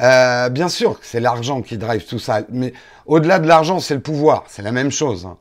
Euh, 0.01 0.49
bien 0.49 0.69
sûr 0.69 0.99
que 0.99 1.07
c'est 1.07 1.21
l'argent 1.21 1.63
qui 1.63 1.79
drive 1.79 2.05
tout 2.05 2.19
ça, 2.19 2.41
mais 2.51 2.73
au-delà 3.07 3.39
de 3.39 3.47
l'argent, 3.47 3.79
c'est 3.79 3.95
le 3.95 4.01
pouvoir, 4.01 4.45
c'est 4.49 4.63
la 4.63 4.73
même 4.73 4.91
chose. 4.91 5.27
Hein. 5.27 5.37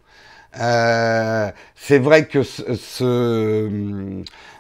Euh, 0.59 1.51
c'est 1.75 1.99
vrai 1.99 2.27
que 2.27 2.43
ce, 2.43 2.75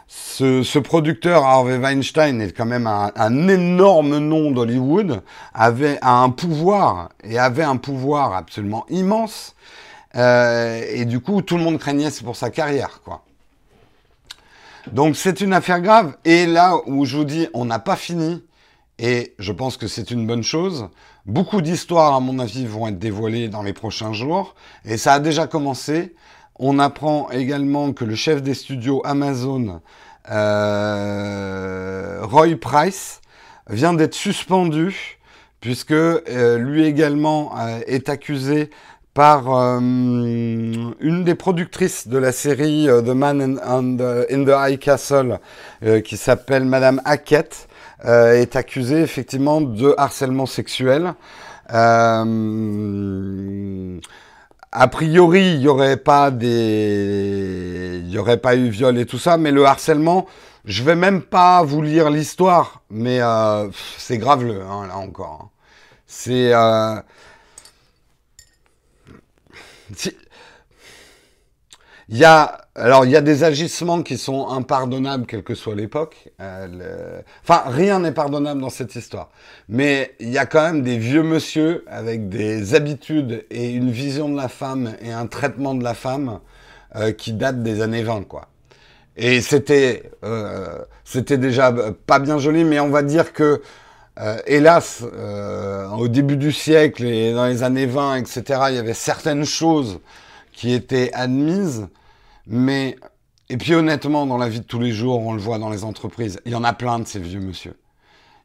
ce, 0.07 0.79
producteur 0.79 1.43
Harvey 1.43 1.77
Weinstein 1.77 2.41
est 2.41 2.51
quand 2.51 2.65
même 2.65 2.87
un, 2.87 3.11
un 3.15 3.47
énorme 3.47 4.17
nom 4.17 4.51
d'Hollywood, 4.51 5.21
avait 5.53 5.99
un 6.01 6.29
pouvoir 6.29 7.09
et 7.23 7.37
avait 7.37 7.63
un 7.63 7.77
pouvoir 7.77 8.33
absolument 8.33 8.85
immense. 8.89 9.55
Euh, 10.15 10.83
et 10.89 11.05
du 11.05 11.19
coup, 11.19 11.41
tout 11.41 11.57
le 11.57 11.63
monde 11.63 11.79
craignait 11.79 12.09
pour 12.23 12.35
sa 12.35 12.49
carrière, 12.49 13.01
quoi. 13.03 13.23
Donc 14.91 15.15
c'est 15.15 15.41
une 15.41 15.53
affaire 15.53 15.79
grave. 15.79 16.17
Et 16.25 16.45
là 16.45 16.75
où 16.87 17.05
je 17.05 17.17
vous 17.17 17.23
dis, 17.23 17.47
on 17.53 17.65
n'a 17.65 17.79
pas 17.79 17.95
fini, 17.95 18.43
et 18.99 19.33
je 19.39 19.51
pense 19.51 19.77
que 19.77 19.87
c'est 19.87 20.11
une 20.11 20.27
bonne 20.27 20.43
chose, 20.43 20.89
beaucoup 21.25 21.61
d'histoires, 21.61 22.13
à 22.15 22.19
mon 22.19 22.39
avis, 22.39 22.65
vont 22.65 22.87
être 22.87 22.99
dévoilées 22.99 23.47
dans 23.47 23.63
les 23.63 23.73
prochains 23.73 24.13
jours, 24.13 24.55
et 24.85 24.97
ça 24.97 25.13
a 25.13 25.19
déjà 25.19 25.47
commencé. 25.47 26.15
On 26.55 26.79
apprend 26.79 27.29
également 27.31 27.93
que 27.93 28.05
le 28.05 28.15
chef 28.15 28.41
des 28.41 28.53
studios 28.53 29.01
Amazon, 29.05 29.81
euh, 30.29 32.19
Roy 32.23 32.55
Price, 32.59 33.21
vient 33.69 33.93
d'être 33.93 34.13
suspendu, 34.13 35.19
puisque 35.61 35.91
euh, 35.91 36.57
lui 36.57 36.85
également 36.85 37.57
euh, 37.57 37.79
est 37.87 38.09
accusé 38.09 38.69
par 39.13 39.47
une 39.47 41.23
des 41.23 41.35
productrices 41.35 42.07
de 42.07 42.17
la 42.17 42.31
série 42.31 42.87
The 42.87 43.09
Man 43.09 43.41
in, 43.41 43.57
in 43.59 44.43
the 44.43 44.53
High 44.57 44.79
Castle, 44.79 45.39
qui 46.03 46.17
s'appelle 46.17 46.65
Madame 46.65 46.99
Hackett, 47.05 47.67
est 48.03 48.55
accusée 48.55 49.01
effectivement 49.01 49.61
de 49.61 49.93
harcèlement 49.97 50.45
sexuel. 50.45 51.13
a 51.69 52.25
priori, 54.91 55.53
il 55.53 55.59
n'y 55.59 55.67
aurait 55.67 55.97
pas 55.97 56.31
des, 56.31 58.01
il 58.05 58.17
aurait 58.19 58.37
pas 58.37 58.55
eu 58.55 58.69
viol 58.69 58.97
et 58.97 59.05
tout 59.05 59.19
ça, 59.19 59.37
mais 59.37 59.51
le 59.51 59.65
harcèlement, 59.65 60.25
je 60.65 60.83
vais 60.83 60.95
même 60.95 61.21
pas 61.21 61.63
vous 61.63 61.81
lire 61.81 62.09
l'histoire, 62.09 62.81
mais 62.89 63.19
c'est 63.97 64.17
grave 64.17 64.43
le, 64.43 64.61
hein, 64.61 64.87
là 64.87 64.97
encore. 64.97 65.41
Hein. 65.43 65.49
C'est 66.07 66.53
il 72.09 72.17
y 72.17 72.25
a, 72.25 72.61
alors 72.75 73.05
il 73.05 73.11
y 73.11 73.15
a 73.15 73.21
des 73.21 73.43
agissements 73.43 74.01
qui 74.01 74.17
sont 74.17 74.47
impardonnables, 74.49 75.25
quelle 75.25 75.43
que 75.43 75.55
soit 75.55 75.75
l'époque. 75.75 76.29
Euh, 76.41 77.21
enfin, 77.43 77.63
rien 77.67 77.99
n'est 77.99 78.11
pardonnable 78.11 78.61
dans 78.61 78.69
cette 78.69 78.95
histoire. 78.95 79.29
Mais 79.69 80.15
il 80.19 80.29
y 80.29 80.37
a 80.37 80.45
quand 80.45 80.61
même 80.61 80.81
des 80.81 80.97
vieux 80.97 81.23
monsieur 81.23 81.85
avec 81.87 82.29
des 82.29 82.75
habitudes 82.75 83.45
et 83.49 83.71
une 83.71 83.91
vision 83.91 84.29
de 84.29 84.37
la 84.37 84.49
femme 84.49 84.95
et 85.01 85.11
un 85.11 85.27
traitement 85.27 85.75
de 85.75 85.83
la 85.83 85.93
femme 85.93 86.39
euh, 86.95 87.11
qui 87.11 87.33
datent 87.33 87.63
des 87.63 87.81
années 87.81 88.03
20, 88.03 88.23
quoi. 88.27 88.47
Et 89.15 89.41
c'était, 89.41 90.11
euh, 90.23 90.79
c'était 91.05 91.37
déjà 91.37 91.73
pas 92.07 92.19
bien 92.19 92.39
joli, 92.39 92.63
mais 92.63 92.79
on 92.79 92.89
va 92.89 93.03
dire 93.03 93.31
que 93.33 93.61
euh, 94.19 94.37
hélas, 94.45 95.03
euh, 95.13 95.87
au 95.89 96.07
début 96.07 96.37
du 96.37 96.51
siècle 96.51 97.03
et 97.05 97.33
dans 97.33 97.47
les 97.47 97.63
années 97.63 97.85
20, 97.87 98.17
etc., 98.17 98.43
il 98.69 98.75
y 98.75 98.79
avait 98.79 98.93
certaines 98.93 99.45
choses 99.45 99.99
qui 100.63 100.71
étaient 100.71 101.11
admises, 101.11 101.89
mais 102.47 102.95
et 103.49 103.57
puis 103.57 103.73
honnêtement, 103.73 104.25
dans 104.25 104.37
la 104.37 104.47
vie 104.47 104.61
de 104.61 104.65
tous 104.65 104.79
les 104.79 104.93
jours, 104.93 105.19
on 105.19 105.33
le 105.33 105.41
voit 105.41 105.59
dans 105.59 105.69
les 105.69 105.83
entreprises, 105.83 106.39
il 106.45 106.53
y 106.53 106.55
en 106.55 106.63
a 106.63 106.71
plein 106.71 106.99
de 106.99 107.05
ces 107.05 107.19
vieux 107.19 107.41
monsieur. 107.41 107.77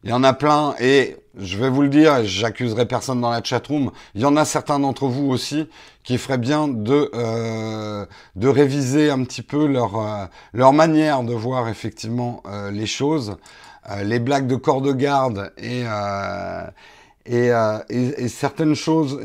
Il 0.02 0.10
y 0.10 0.12
en 0.12 0.24
a 0.24 0.32
plein, 0.32 0.74
et 0.80 1.16
je 1.36 1.56
vais 1.58 1.70
vous 1.70 1.82
le 1.82 1.88
dire, 1.88 2.24
j'accuserai 2.24 2.86
personne 2.86 3.20
dans 3.20 3.30
la 3.30 3.40
chatroom, 3.40 3.92
il 4.16 4.22
y 4.22 4.24
en 4.24 4.36
a 4.36 4.44
certains 4.44 4.80
d'entre 4.80 5.06
vous 5.06 5.28
aussi 5.28 5.68
qui 6.02 6.18
feraient 6.18 6.38
bien 6.38 6.66
de, 6.66 7.08
euh, 7.14 8.04
de 8.34 8.48
réviser 8.48 9.10
un 9.10 9.22
petit 9.22 9.42
peu 9.42 9.68
leur, 9.68 9.96
euh, 9.96 10.24
leur 10.52 10.72
manière 10.72 11.22
de 11.22 11.34
voir 11.34 11.68
effectivement 11.68 12.42
euh, 12.48 12.72
les 12.72 12.86
choses. 12.86 13.36
Les 14.04 14.18
blagues 14.18 14.46
de 14.46 14.56
corps 14.56 14.82
de 14.82 14.92
garde 14.92 15.50
et, 15.56 15.84
et, 17.24 17.50
et, 17.88 18.28
certaines 18.28 18.74
choses. 18.74 19.18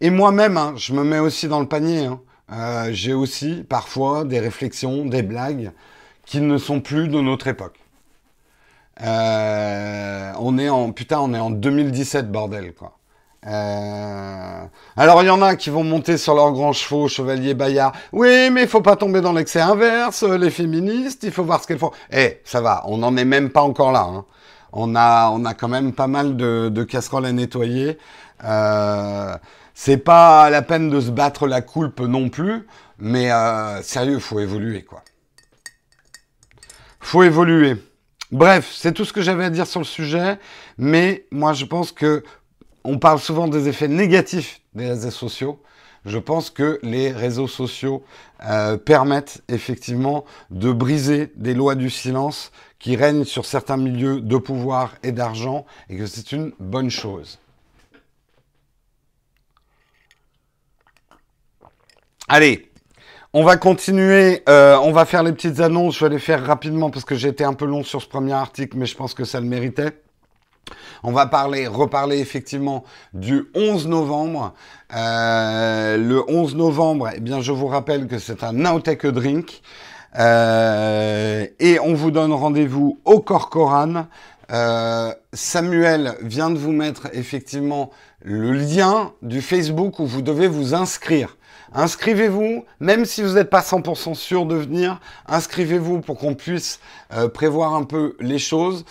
Et, 0.00 0.10
moi-même, 0.10 0.56
hein, 0.56 0.72
je 0.74 0.92
me 0.92 1.04
mets 1.04 1.20
aussi 1.20 1.46
dans 1.46 1.60
le 1.60 1.68
panier. 1.68 2.06
Hein. 2.06 2.18
J'ai 2.90 3.14
aussi 3.14 3.64
parfois 3.68 4.24
des 4.24 4.40
réflexions, 4.40 5.04
des 5.04 5.22
blagues 5.22 5.72
qui 6.24 6.40
ne 6.40 6.58
sont 6.58 6.80
plus 6.80 7.08
de 7.08 7.20
notre 7.20 7.46
époque. 7.48 7.78
on 9.00 10.58
est 10.58 10.68
en 10.68 10.92
putain, 10.92 11.20
on 11.20 11.34
est 11.34 11.38
en 11.38 11.50
2017 11.50 12.30
bordel 12.30 12.74
quoi. 12.74 12.98
Euh... 13.46 14.64
Alors 14.96 15.22
il 15.22 15.26
y 15.26 15.30
en 15.30 15.42
a 15.42 15.54
qui 15.56 15.70
vont 15.70 15.84
monter 15.84 16.18
sur 16.18 16.34
leurs 16.34 16.52
grands 16.52 16.72
chevaux, 16.72 17.08
chevalier 17.08 17.54
Bayard. 17.54 17.92
Oui, 18.12 18.50
mais 18.50 18.62
il 18.62 18.68
faut 18.68 18.80
pas 18.80 18.96
tomber 18.96 19.20
dans 19.20 19.32
l'excès 19.32 19.60
inverse. 19.60 20.22
Les 20.22 20.50
féministes, 20.50 21.22
il 21.22 21.30
faut 21.30 21.44
voir 21.44 21.62
ce 21.62 21.66
qu'elles 21.68 21.78
font. 21.78 21.92
Eh, 22.12 22.40
ça 22.44 22.60
va, 22.60 22.82
on 22.86 22.98
n'en 22.98 23.16
est 23.16 23.24
même 23.24 23.50
pas 23.50 23.62
encore 23.62 23.92
là. 23.92 24.06
Hein. 24.08 24.24
On 24.72 24.94
a, 24.96 25.30
on 25.30 25.44
a 25.44 25.54
quand 25.54 25.68
même 25.68 25.92
pas 25.92 26.08
mal 26.08 26.36
de, 26.36 26.68
de 26.68 26.82
casseroles 26.82 27.26
à 27.26 27.32
nettoyer. 27.32 27.98
Euh... 28.44 29.36
C'est 29.80 29.98
pas 29.98 30.50
la 30.50 30.60
peine 30.60 30.90
de 30.90 31.00
se 31.00 31.12
battre 31.12 31.46
la 31.46 31.60
coulpe 31.60 32.00
non 32.00 32.30
plus, 32.30 32.66
mais 32.98 33.30
euh, 33.30 33.80
sérieux, 33.80 34.18
faut 34.18 34.40
évoluer 34.40 34.82
quoi. 34.82 35.04
Faut 36.98 37.22
évoluer. 37.22 37.76
Bref, 38.32 38.74
c'est 38.76 38.92
tout 38.92 39.04
ce 39.04 39.12
que 39.12 39.22
j'avais 39.22 39.44
à 39.44 39.50
dire 39.50 39.68
sur 39.68 39.78
le 39.78 39.86
sujet, 39.86 40.40
mais 40.78 41.26
moi 41.30 41.52
je 41.52 41.64
pense 41.64 41.92
que 41.92 42.24
on 42.82 42.98
parle 42.98 43.20
souvent 43.20 43.46
des 43.46 43.68
effets 43.68 43.86
négatifs 43.86 44.62
des 44.74 44.88
réseaux 44.88 45.12
sociaux. 45.12 45.62
Je 46.04 46.18
pense 46.18 46.50
que 46.50 46.80
les 46.82 47.12
réseaux 47.12 47.46
sociaux 47.46 48.02
euh, 48.46 48.78
permettent 48.78 49.42
effectivement 49.48 50.24
de 50.50 50.72
briser 50.72 51.32
des 51.36 51.54
lois 51.54 51.76
du 51.76 51.88
silence 51.88 52.50
qui 52.80 52.96
règnent 52.96 53.24
sur 53.24 53.46
certains 53.46 53.76
milieux 53.76 54.20
de 54.20 54.36
pouvoir 54.38 54.96
et 55.04 55.12
d'argent 55.12 55.66
et 55.88 55.96
que 55.96 56.06
c'est 56.06 56.32
une 56.32 56.52
bonne 56.58 56.90
chose. 56.90 57.38
Allez, 62.30 62.70
on 63.32 63.42
va 63.42 63.56
continuer, 63.56 64.42
euh, 64.50 64.76
on 64.82 64.92
va 64.92 65.06
faire 65.06 65.22
les 65.22 65.32
petites 65.32 65.60
annonces, 65.60 65.96
je 65.98 66.04
vais 66.04 66.10
les 66.10 66.18
faire 66.18 66.44
rapidement 66.44 66.90
parce 66.90 67.06
que 67.06 67.14
été 67.26 67.42
un 67.42 67.54
peu 67.54 67.64
long 67.64 67.82
sur 67.82 68.02
ce 68.02 68.06
premier 68.06 68.34
article, 68.34 68.76
mais 68.76 68.84
je 68.84 68.94
pense 68.94 69.14
que 69.14 69.24
ça 69.24 69.40
le 69.40 69.46
méritait. 69.46 70.02
On 71.02 71.10
va 71.12 71.24
parler, 71.24 71.66
reparler 71.66 72.18
effectivement 72.18 72.84
du 73.14 73.46
11 73.54 73.88
novembre. 73.88 74.52
Euh, 74.94 75.96
le 75.96 76.22
11 76.30 76.54
novembre, 76.54 77.08
eh 77.16 77.20
bien, 77.20 77.40
je 77.40 77.52
vous 77.52 77.66
rappelle 77.66 78.08
que 78.08 78.18
c'est 78.18 78.44
un 78.44 78.52
Now 78.52 78.80
Take 78.80 79.10
Drink. 79.10 79.62
Euh, 80.18 81.46
et 81.60 81.80
on 81.80 81.94
vous 81.94 82.10
donne 82.10 82.34
rendez-vous 82.34 83.00
au 83.06 83.20
Corcoran. 83.20 84.04
Euh, 84.52 85.14
Samuel 85.32 86.14
vient 86.20 86.50
de 86.50 86.58
vous 86.58 86.72
mettre 86.72 87.08
effectivement 87.14 87.88
le 88.22 88.52
lien 88.52 89.12
du 89.22 89.40
Facebook 89.40 89.98
où 89.98 90.04
vous 90.04 90.20
devez 90.20 90.46
vous 90.46 90.74
inscrire. 90.74 91.37
Inscrivez-vous, 91.74 92.64
même 92.80 93.04
si 93.04 93.22
vous 93.22 93.34
n'êtes 93.34 93.50
pas 93.50 93.60
100% 93.60 94.14
sûr 94.14 94.46
de 94.46 94.54
venir, 94.54 95.00
inscrivez-vous 95.26 96.00
pour 96.00 96.18
qu'on 96.18 96.34
puisse 96.34 96.80
prévoir 97.34 97.74
un 97.74 97.84
peu 97.84 98.16
les 98.20 98.38
choses. 98.38 98.84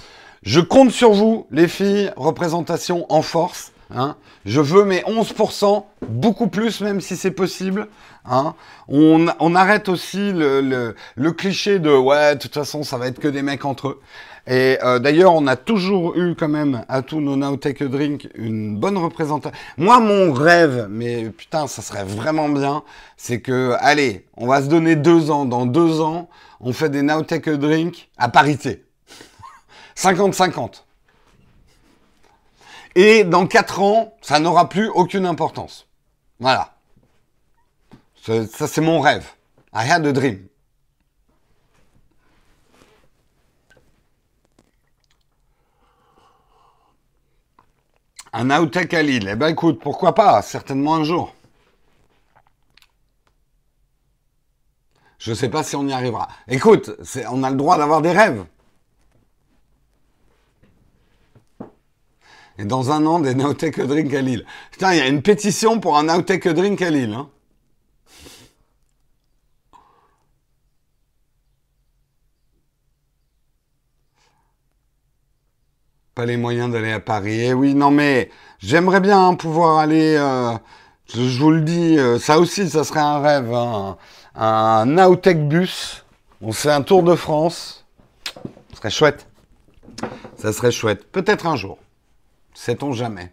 Je 0.43 0.59
compte 0.59 0.91
sur 0.91 1.11
vous, 1.11 1.47
les 1.51 1.67
filles, 1.67 2.11
représentation 2.15 3.05
en 3.09 3.21
force. 3.21 3.73
Hein. 3.93 4.15
Je 4.45 4.61
veux 4.61 4.83
mes 4.83 5.01
11%, 5.01 5.83
beaucoup 6.07 6.47
plus 6.47 6.81
même 6.81 7.01
si 7.01 7.15
c'est 7.15 7.31
possible. 7.31 7.87
Hein. 8.25 8.53
On, 8.87 9.27
on, 9.39 9.55
arrête 9.55 9.89
aussi 9.89 10.31
le, 10.31 10.95
le, 11.15 11.31
cliché 11.31 11.79
de 11.79 11.95
ouais, 11.95 12.35
de 12.35 12.39
toute 12.39 12.53
façon, 12.53 12.83
ça 12.83 12.97
va 12.97 13.07
être 13.07 13.19
que 13.19 13.27
des 13.27 13.41
mecs 13.41 13.65
entre 13.65 13.89
eux. 13.89 14.01
Et 14.47 14.77
euh, 14.81 14.99
d'ailleurs, 14.99 15.33
on 15.33 15.45
a 15.45 15.57
toujours 15.57 16.15
eu 16.17 16.33
quand 16.33 16.47
même 16.47 16.85
à 16.87 17.01
tous 17.01 17.19
nos 17.19 17.35
Now 17.35 17.57
Take 17.57 17.83
a 17.83 17.87
Drink 17.87 18.29
une 18.35 18.77
bonne 18.77 18.97
représentation. 18.97 19.57
Moi, 19.77 19.99
mon 19.99 20.31
rêve, 20.31 20.87
mais 20.89 21.29
putain, 21.29 21.67
ça 21.67 21.81
serait 21.81 22.05
vraiment 22.05 22.47
bien, 22.47 22.83
c'est 23.17 23.41
que, 23.41 23.75
allez, 23.79 24.25
on 24.37 24.47
va 24.47 24.61
se 24.61 24.67
donner 24.67 24.95
deux 24.95 25.31
ans. 25.31 25.43
Dans 25.43 25.65
deux 25.65 25.99
ans, 25.99 26.29
on 26.61 26.71
fait 26.71 26.89
des 26.89 27.01
Now 27.01 27.23
Take 27.23 27.49
a 27.49 27.57
Drink 27.57 28.09
à 28.17 28.29
parité. 28.29 28.85
50-50. 29.97 30.83
Et 32.95 33.25
dans 33.25 33.47
4 33.47 33.81
ans, 33.81 34.15
ça 34.21 34.39
n'aura 34.39 34.69
plus 34.69 34.87
aucune 34.87 35.25
importance. 35.25 35.87
Voilà. 36.39 36.73
Ça, 38.23 38.67
c'est 38.67 38.81
mon 38.81 39.01
rêve. 39.01 39.25
I 39.73 39.89
had 39.89 40.05
a 40.05 40.11
dream. 40.11 40.47
Un 48.33 48.49
outtake 48.51 48.93
à 48.93 49.01
Lille. 49.01 49.29
Eh 49.31 49.35
ben 49.35 49.47
écoute, 49.47 49.79
pourquoi 49.81 50.13
pas? 50.13 50.41
Certainement 50.41 50.95
un 50.95 51.03
jour. 51.03 51.33
Je 55.17 55.31
ne 55.31 55.35
sais 55.35 55.49
pas 55.49 55.63
si 55.63 55.75
on 55.75 55.87
y 55.87 55.93
arrivera. 55.93 56.27
Écoute, 56.47 56.91
on 57.29 57.43
a 57.43 57.49
le 57.49 57.55
droit 57.55 57.77
d'avoir 57.77 58.01
des 58.01 58.11
rêves. 58.11 58.45
Et 62.59 62.65
dans 62.65 62.91
un 62.91 63.05
an, 63.05 63.19
des 63.19 63.35
Nowtech 63.35 63.79
Drink 63.79 64.13
à 64.13 64.21
Lille. 64.21 64.45
Putain, 64.71 64.93
il 64.93 64.97
y 64.99 65.01
a 65.01 65.07
une 65.07 65.21
pétition 65.21 65.79
pour 65.79 65.97
un 65.97 66.03
Nowtech 66.03 66.47
Drink 66.47 66.81
à 66.81 66.89
Lille. 66.89 67.13
Hein. 67.13 67.29
Pas 76.17 76.25
les 76.25 76.37
moyens 76.37 76.71
d'aller 76.71 76.93
à 76.93 76.99
Paris. 76.99 77.41
Eh 77.41 77.53
oui, 77.53 77.75
non 77.75 77.91
mais 77.91 78.31
j'aimerais 78.57 79.01
bien 79.01 79.35
pouvoir 79.35 79.77
aller... 79.77 80.15
Euh, 80.15 80.57
je, 81.13 81.39
vous 81.39 81.51
le 81.51 81.61
dis, 81.61 81.99
euh, 81.99 82.17
ça 82.17 82.39
aussi, 82.39 82.67
ça 82.71 82.83
serait 82.83 83.01
un 83.01 83.19
rêve. 83.19 83.53
Hein. 83.53 83.97
Un 84.33 84.87
Nowtech 84.87 85.47
bus 85.47 86.03
On 86.41 86.51
fait 86.53 86.71
un 86.71 86.81
tour 86.81 87.03
de 87.03 87.13
France. 87.13 87.85
Ce 88.71 88.77
serait 88.77 88.89
chouette. 88.89 89.27
Ça 90.37 90.51
serait 90.53 90.71
chouette. 90.71 91.05
Peut-être 91.11 91.45
un 91.45 91.55
jour. 91.55 91.77
Sait-on 92.55 92.93
jamais. 92.93 93.31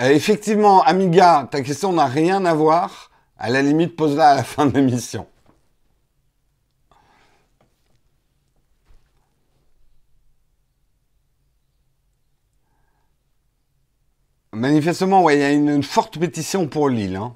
Euh, 0.00 0.10
effectivement, 0.10 0.84
Amiga, 0.84 1.48
ta 1.50 1.62
question 1.62 1.92
n'a 1.92 2.06
rien 2.06 2.44
à 2.44 2.54
voir. 2.54 3.10
À 3.44 3.50
la 3.50 3.60
limite, 3.60 3.94
pose-la 3.94 4.30
à 4.30 4.34
la 4.36 4.42
fin 4.42 4.64
de 4.64 4.72
l'émission. 4.72 5.26
Manifestement, 14.54 15.22
ouais, 15.22 15.36
il 15.36 15.40
y 15.40 15.42
a 15.42 15.50
une, 15.50 15.82
forte 15.82 16.18
pétition 16.18 16.68
pour 16.68 16.88
Lille. 16.88 17.16
Hein. 17.16 17.34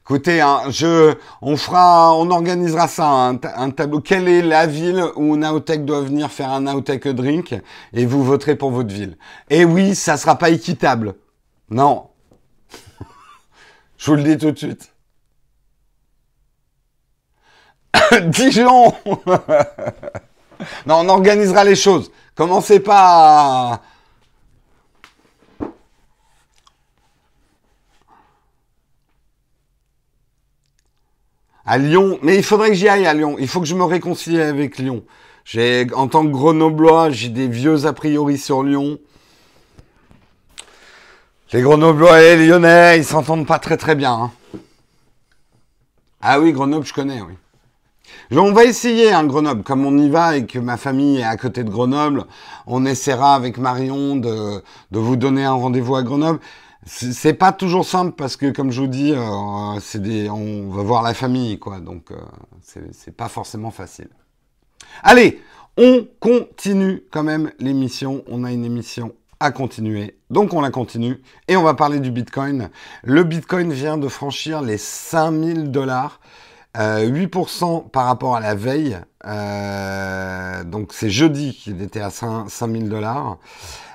Écoutez, 0.00 0.40
hein, 0.40 0.62
je, 0.70 1.14
on 1.42 1.58
fera, 1.58 2.14
on 2.14 2.30
organisera 2.30 2.88
ça, 2.88 3.04
un, 3.04 3.70
tableau. 3.70 4.00
Quelle 4.00 4.28
est 4.28 4.40
la 4.40 4.66
ville 4.66 5.04
où 5.16 5.36
Naotech 5.36 5.84
doit 5.84 6.00
venir 6.00 6.30
faire 6.30 6.50
un 6.50 6.62
Naotech 6.62 7.06
drink 7.08 7.54
et 7.92 8.06
vous 8.06 8.24
voterez 8.24 8.56
pour 8.56 8.70
votre 8.70 8.94
ville? 8.94 9.18
Et 9.50 9.66
oui, 9.66 9.94
ça 9.94 10.16
sera 10.16 10.38
pas 10.38 10.48
équitable. 10.48 11.16
Non. 11.68 12.08
je 13.98 14.10
vous 14.10 14.16
le 14.16 14.22
dis 14.22 14.38
tout 14.38 14.52
de 14.52 14.56
suite. 14.56 14.91
Dijon 18.26 18.94
Non, 20.86 21.00
on 21.00 21.08
organisera 21.08 21.64
les 21.64 21.76
choses. 21.76 22.10
Commencez 22.34 22.80
pas 22.80 23.80
à 31.64 31.78
Lyon, 31.78 32.18
mais 32.22 32.36
il 32.36 32.42
faudrait 32.42 32.68
que 32.68 32.74
j'y 32.74 32.88
aille 32.88 33.06
à 33.06 33.14
Lyon. 33.14 33.36
Il 33.38 33.48
faut 33.48 33.60
que 33.60 33.66
je 33.66 33.74
me 33.74 33.84
réconcilie 33.84 34.40
avec 34.40 34.78
Lyon. 34.78 35.04
J'ai, 35.44 35.86
en 35.94 36.08
tant 36.08 36.24
que 36.24 36.30
grenoblois, 36.30 37.10
j'ai 37.10 37.28
des 37.28 37.48
vieux 37.48 37.86
a 37.86 37.92
priori 37.92 38.38
sur 38.38 38.62
Lyon. 38.62 38.98
Les 41.52 41.60
grenoblois 41.60 42.22
et 42.22 42.36
les 42.36 42.46
lyonnais, 42.46 42.98
ils 42.98 43.04
s'entendent 43.04 43.46
pas 43.46 43.58
très 43.58 43.76
très 43.76 43.94
bien. 43.94 44.12
Hein. 44.12 44.30
Ah 46.22 46.40
oui, 46.40 46.52
Grenoble, 46.52 46.86
je 46.86 46.94
connais, 46.94 47.20
oui. 47.20 47.34
On 48.34 48.52
va 48.52 48.64
essayer 48.64 49.12
un 49.12 49.24
Grenoble, 49.24 49.62
comme 49.62 49.84
on 49.84 49.98
y 49.98 50.08
va 50.08 50.38
et 50.38 50.46
que 50.46 50.58
ma 50.58 50.78
famille 50.78 51.18
est 51.18 51.24
à 51.24 51.36
côté 51.36 51.64
de 51.64 51.70
Grenoble, 51.70 52.24
on 52.66 52.86
essaiera 52.86 53.34
avec 53.34 53.58
Marion 53.58 54.16
de, 54.16 54.62
vous 54.90 55.16
donner 55.16 55.44
un 55.44 55.52
rendez-vous 55.52 55.96
à 55.96 56.02
Grenoble. 56.02 56.40
C'est 56.86 57.34
pas 57.34 57.52
toujours 57.52 57.84
simple 57.84 58.12
parce 58.12 58.36
que, 58.36 58.50
comme 58.50 58.70
je 58.70 58.80
vous 58.80 58.86
dis, 58.86 59.12
euh, 59.12 59.20
on 59.20 60.70
va 60.70 60.82
voir 60.82 61.02
la 61.02 61.14
famille, 61.14 61.58
quoi. 61.58 61.78
Donc, 61.78 62.10
euh, 62.10 62.16
c'est 62.92 63.14
pas 63.14 63.28
forcément 63.28 63.70
facile. 63.70 64.08
Allez, 65.02 65.40
on 65.76 66.06
continue 66.18 67.02
quand 67.10 67.22
même 67.22 67.52
l'émission. 67.58 68.24
On 68.26 68.44
a 68.44 68.50
une 68.50 68.64
émission 68.64 69.12
à 69.40 69.50
continuer. 69.50 70.16
Donc, 70.30 70.54
on 70.54 70.60
la 70.62 70.70
continue. 70.70 71.20
Et 71.48 71.56
on 71.56 71.62
va 71.62 71.74
parler 71.74 72.00
du 72.00 72.10
Bitcoin. 72.10 72.70
Le 73.04 73.24
Bitcoin 73.24 73.72
vient 73.72 73.98
de 73.98 74.08
franchir 74.08 74.62
les 74.62 74.78
5000 74.78 75.70
dollars. 75.70 76.18
8% 76.76 77.90
par 77.90 78.06
rapport 78.06 78.36
à 78.36 78.40
la 78.40 78.54
veille. 78.54 78.98
Euh, 79.26 80.64
donc, 80.64 80.92
c'est 80.92 81.10
jeudi 81.10 81.54
qu'il 81.54 81.82
était 81.82 82.00
à 82.00 82.10
5000 82.10 82.88
dollars. 82.88 83.38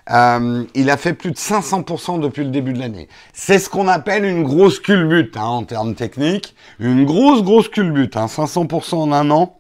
Euh, 0.10 0.64
il 0.74 0.90
a 0.90 0.96
fait 0.96 1.14
plus 1.14 1.32
de 1.32 1.38
500% 1.38 2.20
depuis 2.22 2.44
le 2.44 2.50
début 2.50 2.74
de 2.74 2.80
l'année. 2.80 3.10
C'est 3.34 3.60
ce 3.60 3.70
qu'on 3.70 3.88
appelle 3.88 4.24
une 4.24 4.44
grosse 4.44 4.80
culbute 4.80 5.36
hein, 5.36 5.44
en 5.44 5.64
termes 5.64 5.96
techniques. 5.96 6.56
Une 6.80 7.06
grosse, 7.06 7.44
grosse 7.44 7.68
culbute. 7.68 8.16
Hein, 8.16 8.28
500% 8.28 8.96
en 8.96 9.12
un 9.12 9.30
an. 9.32 9.60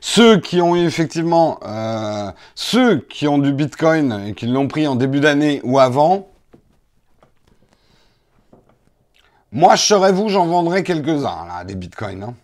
Ceux 0.00 0.38
qui 0.38 0.62
ont 0.62 0.76
eu 0.76 0.86
effectivement, 0.86 1.60
euh, 1.66 2.30
ceux 2.54 3.00
qui 3.00 3.28
ont 3.28 3.38
du 3.38 3.52
Bitcoin 3.52 4.28
et 4.28 4.34
qui 4.34 4.46
l'ont 4.46 4.66
pris 4.66 4.86
en 4.86 4.96
début 4.96 5.20
d'année 5.20 5.60
ou 5.62 5.78
avant, 5.78 6.29
moi 9.52 9.76
je 9.76 9.82
serais 9.82 10.12
vous, 10.12 10.28
j'en 10.28 10.46
vendrais 10.46 10.82
quelques-uns 10.82 11.46
là, 11.46 11.64
des 11.64 11.74
Bitcoins. 11.74 12.22
Hein. 12.22 12.34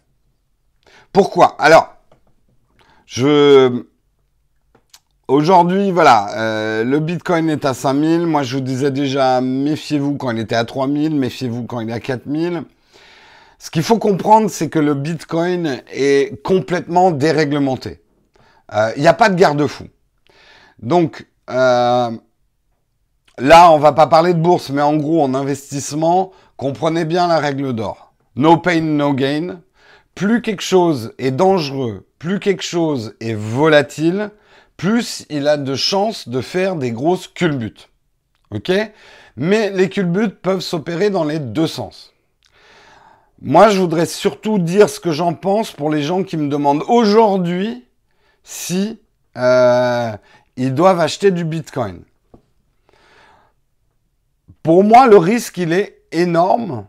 Pourquoi? 1.12 1.56
Alors, 1.58 1.94
je 3.06 3.84
Aujourd'hui, 5.28 5.90
voilà, 5.90 6.38
euh, 6.38 6.84
le 6.84 7.00
Bitcoin 7.00 7.50
est 7.50 7.64
à 7.64 7.74
5000. 7.74 8.26
Moi, 8.26 8.44
je 8.44 8.54
vous 8.54 8.62
disais 8.62 8.92
déjà, 8.92 9.40
méfiez-vous 9.40 10.16
quand 10.16 10.30
il 10.30 10.38
était 10.38 10.54
à 10.54 10.64
3000, 10.64 11.16
méfiez-vous 11.16 11.64
quand 11.64 11.80
il 11.80 11.90
est 11.90 11.94
à 11.94 11.98
4000. 11.98 12.62
Ce 13.58 13.68
qu'il 13.72 13.82
faut 13.82 13.98
comprendre, 13.98 14.48
c'est 14.48 14.68
que 14.68 14.78
le 14.78 14.94
Bitcoin 14.94 15.82
est 15.92 16.40
complètement 16.44 17.10
déréglementé. 17.10 18.00
Euh, 18.72 18.92
il 18.94 19.02
n'y 19.02 19.08
a 19.08 19.14
pas 19.14 19.28
de 19.28 19.34
garde-fou. 19.34 19.88
Donc, 20.78 21.26
euh, 21.50 22.10
là, 23.38 23.72
on 23.72 23.78
va 23.78 23.92
pas 23.92 24.06
parler 24.06 24.32
de 24.32 24.40
bourse, 24.40 24.70
mais 24.70 24.82
en 24.82 24.94
gros, 24.94 25.24
en 25.24 25.34
investissement, 25.34 26.30
comprenez 26.56 27.04
bien 27.04 27.28
la 27.28 27.38
règle 27.38 27.72
d'or. 27.72 28.12
No 28.36 28.56
pain, 28.56 28.80
no 28.80 29.12
gain. 29.12 29.60
Plus 30.14 30.40
quelque 30.40 30.62
chose 30.62 31.14
est 31.18 31.30
dangereux, 31.30 32.06
plus 32.18 32.40
quelque 32.40 32.62
chose 32.62 33.14
est 33.20 33.34
volatile, 33.34 34.30
plus 34.76 35.26
il 35.28 35.46
a 35.46 35.56
de 35.56 35.74
chances 35.74 36.28
de 36.28 36.40
faire 36.40 36.76
des 36.76 36.90
grosses 36.90 37.28
culbutes. 37.28 37.90
Ok? 38.50 38.72
Mais 39.36 39.70
les 39.70 39.90
culbutes 39.90 40.40
peuvent 40.40 40.60
s'opérer 40.60 41.10
dans 41.10 41.24
les 41.24 41.38
deux 41.38 41.66
sens. 41.66 42.12
Moi, 43.42 43.68
je 43.68 43.78
voudrais 43.78 44.06
surtout 44.06 44.58
dire 44.58 44.88
ce 44.88 44.98
que 44.98 45.12
j'en 45.12 45.34
pense 45.34 45.70
pour 45.72 45.90
les 45.90 46.02
gens 46.02 46.22
qui 46.22 46.38
me 46.38 46.48
demandent 46.48 46.84
aujourd'hui 46.88 47.84
si 48.42 48.98
euh, 49.36 50.16
ils 50.56 50.72
doivent 50.72 51.00
acheter 51.00 51.30
du 51.30 51.44
Bitcoin. 51.44 52.02
Pour 54.62 54.82
moi, 54.82 55.06
le 55.06 55.18
risque, 55.18 55.58
il 55.58 55.72
est 55.72 55.95
énorme. 56.12 56.86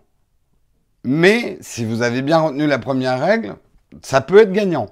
Mais 1.04 1.58
si 1.62 1.86
vous 1.86 2.02
avez 2.02 2.22
bien 2.22 2.40
retenu 2.40 2.68
la 2.68 2.80
première 2.80 3.20
règle, 3.20 3.56
ça 4.02 4.22
peut 4.22 4.42
être 4.42 4.52
gagnant. 4.52 4.88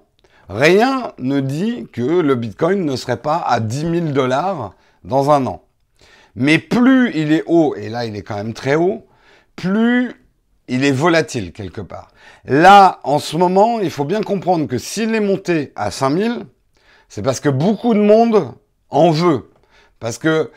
Rien 0.47 1.13
ne 1.17 1.39
dit 1.39 1.87
que 1.91 2.01
le 2.01 2.35
Bitcoin 2.35 2.85
ne 2.85 2.95
serait 2.95 3.21
pas 3.21 3.37
à 3.37 3.59
10 3.59 3.79
000 3.79 4.05
dollars 4.07 4.75
dans 5.03 5.31
un 5.31 5.45
an. 5.47 5.63
Mais 6.35 6.59
plus 6.59 7.11
il 7.15 7.31
est 7.31 7.43
haut, 7.47 7.75
et 7.75 7.89
là 7.89 8.05
il 8.05 8.15
est 8.15 8.21
quand 8.21 8.35
même 8.35 8.53
très 8.53 8.75
haut, 8.75 9.07
plus 9.55 10.13
il 10.67 10.83
est 10.83 10.91
volatile 10.91 11.51
quelque 11.51 11.81
part. 11.81 12.09
Là, 12.45 12.99
en 13.03 13.19
ce 13.19 13.37
moment, 13.37 13.79
il 13.79 13.91
faut 13.91 14.05
bien 14.05 14.21
comprendre 14.21 14.67
que 14.67 14.77
s'il 14.77 15.13
est 15.15 15.19
monté 15.19 15.71
à 15.75 15.91
5000, 15.91 16.45
c'est 17.07 17.21
parce 17.21 17.39
que 17.39 17.49
beaucoup 17.49 17.93
de 17.93 17.99
monde 17.99 18.51
en 18.89 19.11
veut. 19.11 19.51
Parce 19.99 20.17
que, 20.17 20.51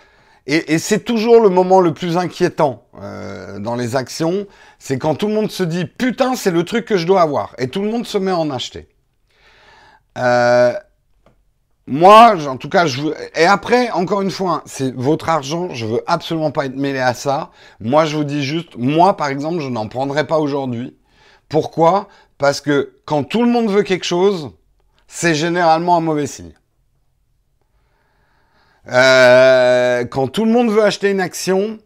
et, 0.50 0.78
c'est 0.78 1.00
toujours 1.00 1.42
le 1.42 1.50
moment 1.50 1.80
le 1.80 1.92
plus 1.92 2.16
inquiétant 2.16 2.86
euh, 3.00 3.58
dans 3.58 3.76
les 3.76 3.96
actions, 3.96 4.46
c'est 4.78 4.98
quand 4.98 5.14
tout 5.14 5.28
le 5.28 5.34
monde 5.34 5.50
se 5.50 5.62
dit 5.62 5.84
putain, 5.84 6.36
c'est 6.36 6.50
le 6.50 6.64
truc 6.64 6.86
que 6.86 6.96
je 6.96 7.06
dois 7.06 7.20
avoir, 7.20 7.54
et 7.58 7.68
tout 7.68 7.82
le 7.82 7.90
monde 7.90 8.06
se 8.06 8.16
met 8.16 8.32
en 8.32 8.50
acheter. 8.50 8.88
Euh, 10.16 10.72
moi, 11.86 12.36
en 12.46 12.56
tout 12.56 12.68
cas, 12.68 12.86
je. 12.86 13.00
Et 13.34 13.44
après, 13.44 13.90
encore 13.90 14.22
une 14.22 14.30
fois, 14.30 14.52
hein, 14.52 14.62
c'est 14.64 14.94
votre 14.94 15.28
argent, 15.28 15.68
je 15.74 15.84
veux 15.86 16.02
absolument 16.06 16.50
pas 16.50 16.66
être 16.66 16.76
mêlé 16.76 16.98
à 16.98 17.14
ça. 17.14 17.50
Moi, 17.80 18.06
je 18.06 18.16
vous 18.16 18.24
dis 18.24 18.42
juste, 18.42 18.76
moi, 18.76 19.16
par 19.16 19.28
exemple, 19.28 19.60
je 19.60 19.68
n'en 19.68 19.88
prendrai 19.88 20.26
pas 20.26 20.38
aujourd'hui. 20.38 20.96
Pourquoi? 21.48 22.08
Parce 22.38 22.60
que 22.60 22.94
quand 23.04 23.24
tout 23.24 23.42
le 23.42 23.50
monde 23.50 23.70
veut 23.70 23.82
quelque 23.82 24.04
chose, 24.04 24.50
c'est 25.08 25.34
généralement 25.34 25.96
un 25.96 26.00
mauvais 26.00 26.26
signe. 26.26 26.52
Euh, 28.90 30.04
quand 30.04 30.28
tout 30.28 30.44
le 30.44 30.50
monde 30.50 30.70
veut 30.70 30.82
acheter 30.82 31.10
une 31.10 31.20
action, 31.20 31.78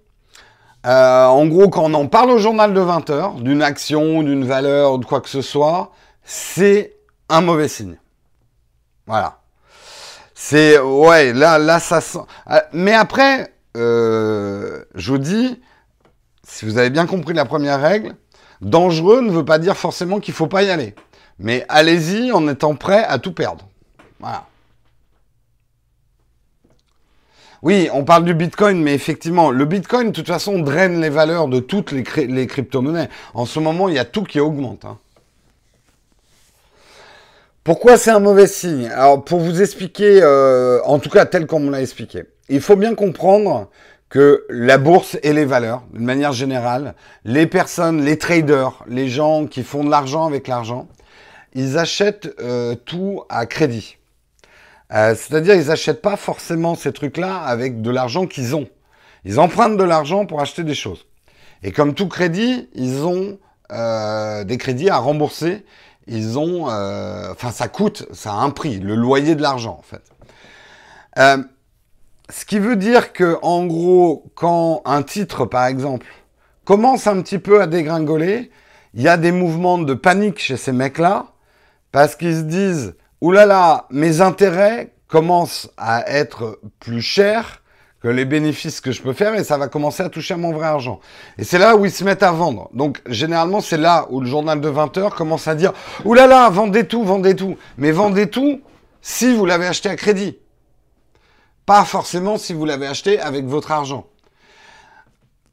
euh, 0.87 1.27
en 1.27 1.47
gros, 1.47 1.69
quand 1.69 1.85
on 1.85 1.95
en 1.95 2.07
parle 2.07 2.31
au 2.31 2.39
journal 2.39 2.73
de 2.75 2.81
20 2.81 3.11
heures, 3.11 3.35
d'une 3.35 3.63
action, 3.63 4.23
d'une 4.23 4.45
valeur, 4.45 4.99
de 4.99 5.05
quoi 5.05 5.21
que 5.21 5.29
ce 5.29 5.43
soit, 5.43 5.93
c'est 6.25 6.97
un 7.29 7.41
mauvais 7.41 7.69
signe. 7.69 7.99
Voilà. 9.07 9.39
C'est 10.35 10.79
ouais, 10.79 11.33
là, 11.33 11.59
là, 11.59 11.79
ça 11.79 12.01
sent. 12.01 12.21
Ah, 12.47 12.65
mais 12.73 12.95
après, 12.95 13.53
euh, 13.77 14.85
je 14.95 15.13
vous 15.13 15.19
dis, 15.19 15.61
si 16.43 16.65
vous 16.65 16.79
avez 16.79 16.91
bien 16.91 17.07
compris 17.07 17.35
la 17.35 17.45
première 17.45 17.81
règle, 17.81 18.15
dangereux 18.61 19.21
ne 19.21 19.31
veut 19.31 19.45
pas 19.45 19.59
dire 19.59 19.77
forcément 19.77 20.21
qu'il 20.21 20.35
faut 20.35 20.49
pas 20.49 20.63
y 20.63 20.71
aller. 20.71 20.95
Mais 21.39 21.65
allez-y 21.69 22.33
en 22.33 22.49
étant 22.49 22.75
prêt 22.75 23.05
à 23.05 23.19
tout 23.19 23.33
perdre. 23.33 23.69
Voilà. 24.21 24.47
Oui, 27.63 27.89
on 27.93 28.03
parle 28.03 28.25
du 28.25 28.35
Bitcoin, 28.35 28.83
mais 28.83 28.93
effectivement, 28.93 29.53
le 29.53 29.65
Bitcoin, 29.65 30.09
de 30.09 30.13
toute 30.13 30.27
façon, 30.27 30.59
draine 30.59 31.01
les 31.01 31.11
valeurs 31.11 31.47
de 31.47 31.61
toutes 31.61 31.93
les, 31.93 32.03
crypto-monnaies. 32.03 33.09
En 33.35 33.47
ce 33.47 33.61
moment, 33.61 33.89
il 33.89 33.95
y 33.95 34.01
a 34.01 34.05
tout 34.05 34.25
qui 34.25 34.41
augmente. 34.41 34.85
Hein. 34.85 34.99
Pourquoi 37.63 37.97
c'est 37.97 38.11
un 38.11 38.19
mauvais 38.19 38.49
signe? 38.49 38.89
Alors, 38.89 39.25
pour 39.25 39.39
vous 39.39 39.63
expliquer, 39.63 40.21
euh, 40.23 40.81
en 40.85 40.99
tout 40.99 41.11
cas 41.11 41.25
tel 41.25 41.47
qu'on 41.47 41.71
l'a 41.71 41.81
expliqué, 41.81 42.25
il 42.49 42.61
faut 42.61 42.75
bien 42.75 42.97
comprendre 42.97 43.69
que 44.09 44.45
la 44.51 44.77
bourse 44.77 45.17
et 45.23 45.33
les 45.33 45.45
valeurs, 45.45 45.85
d'une 45.93 46.05
manière 46.05 46.33
générale, 46.33 46.97
les 47.25 47.47
personnes, 47.47 48.05
les 48.05 48.19
traders, 48.19 48.85
les 48.89 49.09
gens 49.09 49.47
qui 49.47 49.63
font 49.63 49.85
de 49.85 49.91
l'argent 49.91 50.27
avec 50.27 50.49
l'argent, 50.49 50.89
ils 51.55 51.79
achètent 51.79 52.35
euh, 52.41 52.75
tout 52.75 53.23
à 53.29 53.47
crédit. 53.47 53.99
Euh, 54.93 55.15
c'est-à-dire, 55.15 55.55
ils 55.55 55.67
n'achètent 55.67 56.03
pas 56.03 56.17
forcément 56.17 56.75
ces 56.75 56.93
trucs-là 56.93 57.39
avec 57.39 57.83
de 57.83 57.91
l'argent 57.91 58.27
qu'ils 58.27 58.55
ont. 58.55 58.69
Ils 59.25 59.41
empruntent 59.41 59.77
de 59.77 59.85
l'argent 59.85 60.27
pour 60.27 60.41
acheter 60.41 60.65
des 60.65 60.75
choses. 60.75 61.07
Et 61.63 61.73
comme 61.73 61.95
tout 61.95 62.09
crédit, 62.09 62.69
ils 62.75 63.05
ont 63.05 63.39
euh, 63.71 64.45
des 64.45 64.59
crédits 64.59 64.91
à 64.91 64.99
rembourser. 64.99 65.65
Ils 66.09 66.37
ont, 66.39 66.67
enfin, 66.67 67.53
ça 67.53 67.69
coûte, 67.69 68.07
ça 68.13 68.33
a 68.33 68.35
un 68.35 68.51
prix, 68.51 68.81
le 68.81 68.97
loyer 68.97 69.37
de 69.37 69.43
l'argent 69.43 69.79
en 69.79 69.83
fait. 69.83 70.03
Ce 72.29 72.45
qui 72.47 72.59
veut 72.59 72.77
dire 72.77 73.13
que, 73.13 73.39
en 73.43 73.67
gros, 73.67 74.25
quand 74.35 74.81
un 74.87 75.03
titre, 75.03 75.45
par 75.45 75.67
exemple, 75.67 76.07
commence 76.65 77.07
un 77.07 77.21
petit 77.21 77.39
peu 77.39 77.61
à 77.61 77.67
dégringoler, 77.67 78.51
il 78.95 79.03
y 79.03 79.09
a 79.09 79.19
des 79.19 79.33
mouvements 79.33 79.79
de 79.79 79.93
panique 79.93 80.39
chez 80.39 80.57
ces 80.57 80.73
mecs-là, 80.73 81.27
parce 81.93 82.17
qu'ils 82.17 82.37
se 82.37 82.43
disent, 82.43 82.95
oulala, 83.23 83.47
là 83.47 83.55
là, 83.55 83.87
mes 83.91 84.21
intérêts 84.21 84.93
commencent 85.07 85.71
à 85.77 86.09
être 86.11 86.61
plus 86.81 87.01
chers 87.01 87.63
que 88.03 88.09
les 88.09 88.25
bénéfices 88.25 88.81
que 88.81 88.91
je 88.91 89.01
peux 89.01 89.13
faire 89.13 89.35
et 89.37 89.45
ça 89.45 89.57
va 89.57 89.69
commencer 89.69 90.03
à 90.03 90.09
toucher 90.09 90.35
à 90.35 90.37
mon 90.37 90.53
vrai 90.53 90.67
argent. 90.67 90.99
Et 91.39 91.45
c'est 91.45 91.59
là 91.59 91.77
où 91.77 91.85
ils 91.85 91.93
se 91.93 92.03
mettent 92.03 92.25
à 92.25 92.33
vendre. 92.33 92.69
Donc 92.75 93.01
généralement 93.07 93.61
c'est 93.61 93.77
là 93.77 94.09
où 94.11 94.21
le 94.21 94.27
journal 94.27 94.61
de 94.61 94.69
20 94.69 94.99
heures 94.99 95.15
commence 95.15 95.47
à 95.47 95.55
dire 95.55 95.73
oulala, 96.05 96.27
là 96.27 96.43
là, 96.43 96.51
vendez 96.51 96.85
tout, 96.85 97.05
vendez 97.05 97.37
tout. 97.37 97.57
Mais 97.79 97.93
vendez 97.93 98.29
tout 98.29 98.61
si 99.01 99.33
vous 99.33 99.47
l'avez 99.47 99.69
acheté 99.69 99.89
à 99.89 99.95
crédit. 99.95 100.37
Pas 101.65 101.85
forcément 101.85 102.39
si 102.39 102.55
vous 102.55 102.65
l'avez 102.65 102.89
acheté 102.89 103.21
avec 103.21 103.47
votre 103.47 103.71
argent. 103.71 104.07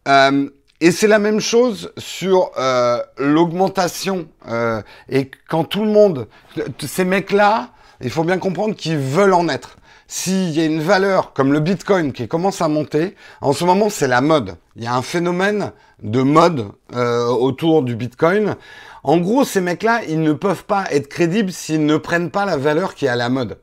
Euh, 0.07 0.49
et 0.81 0.91
c'est 0.91 1.07
la 1.07 1.19
même 1.19 1.39
chose 1.39 1.91
sur 1.97 2.51
euh, 2.57 3.01
l'augmentation. 3.17 4.27
Euh, 4.47 4.81
et 5.09 5.29
quand 5.49 5.63
tout 5.63 5.83
le 5.83 5.91
monde, 5.91 6.27
ces 6.79 7.05
mecs-là, 7.05 7.69
il 8.01 8.09
faut 8.09 8.23
bien 8.23 8.37
comprendre 8.37 8.75
qu'ils 8.75 8.97
veulent 8.97 9.33
en 9.33 9.49
être. 9.49 9.77
S'il 10.07 10.49
y 10.51 10.61
a 10.61 10.65
une 10.65 10.81
valeur 10.81 11.33
comme 11.33 11.53
le 11.53 11.59
Bitcoin 11.59 12.13
qui 12.13 12.27
commence 12.27 12.61
à 12.61 12.67
monter, 12.67 13.15
en 13.41 13.53
ce 13.53 13.63
moment 13.63 13.89
c'est 13.89 14.07
la 14.07 14.21
mode. 14.21 14.55
Il 14.75 14.83
y 14.83 14.87
a 14.87 14.95
un 14.95 15.03
phénomène 15.03 15.71
de 16.01 16.21
mode 16.21 16.71
autour 16.91 17.83
du 17.83 17.95
Bitcoin. 17.95 18.55
En 19.03 19.17
gros, 19.17 19.43
ces 19.43 19.61
mecs-là, 19.61 20.01
ils 20.07 20.21
ne 20.21 20.33
peuvent 20.33 20.65
pas 20.65 20.85
être 20.91 21.09
crédibles 21.09 21.51
s'ils 21.51 21.85
ne 21.85 21.97
prennent 21.97 22.31
pas 22.31 22.45
la 22.45 22.57
valeur 22.57 22.95
qui 22.95 23.05
est 23.05 23.09
à 23.09 23.15
la 23.15 23.29
mode. 23.29 23.59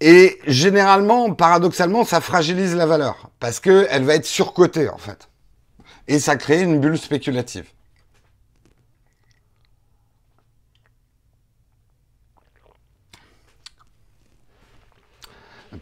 Et 0.00 0.38
généralement, 0.46 1.32
paradoxalement, 1.32 2.04
ça 2.04 2.20
fragilise 2.20 2.74
la 2.74 2.86
valeur 2.86 3.30
parce 3.40 3.60
qu'elle 3.60 4.04
va 4.04 4.14
être 4.14 4.26
surcotée 4.26 4.88
en 4.90 4.98
fait. 4.98 5.28
Et 6.08 6.18
ça 6.18 6.36
crée 6.36 6.62
une 6.62 6.80
bulle 6.80 6.98
spéculative. 6.98 7.66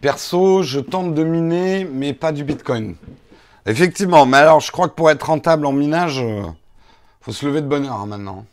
Perso, 0.01 0.63
je 0.63 0.81
tente 0.81 1.15
de 1.15 1.25
miner, 1.25 1.85
mais 1.85 2.13
pas 2.13 2.33
du 2.33 2.45
Bitcoin. 2.45 2.97
Effectivement, 3.67 4.27
mais 4.27 4.39
alors 4.39 4.61
je 4.61 4.71
crois 4.71 4.89
que 4.89 4.95
pour 4.95 5.11
être 5.11 5.25
rentable 5.25 5.67
en 5.67 5.73
minage, 5.73 6.21
euh, 6.21 6.43
faut 7.21 7.33
se 7.33 7.47
lever 7.47 7.63
de 7.63 7.67
bonne 7.67 7.87
heure 7.87 8.01
hein, 8.01 8.07
maintenant. 8.07 8.45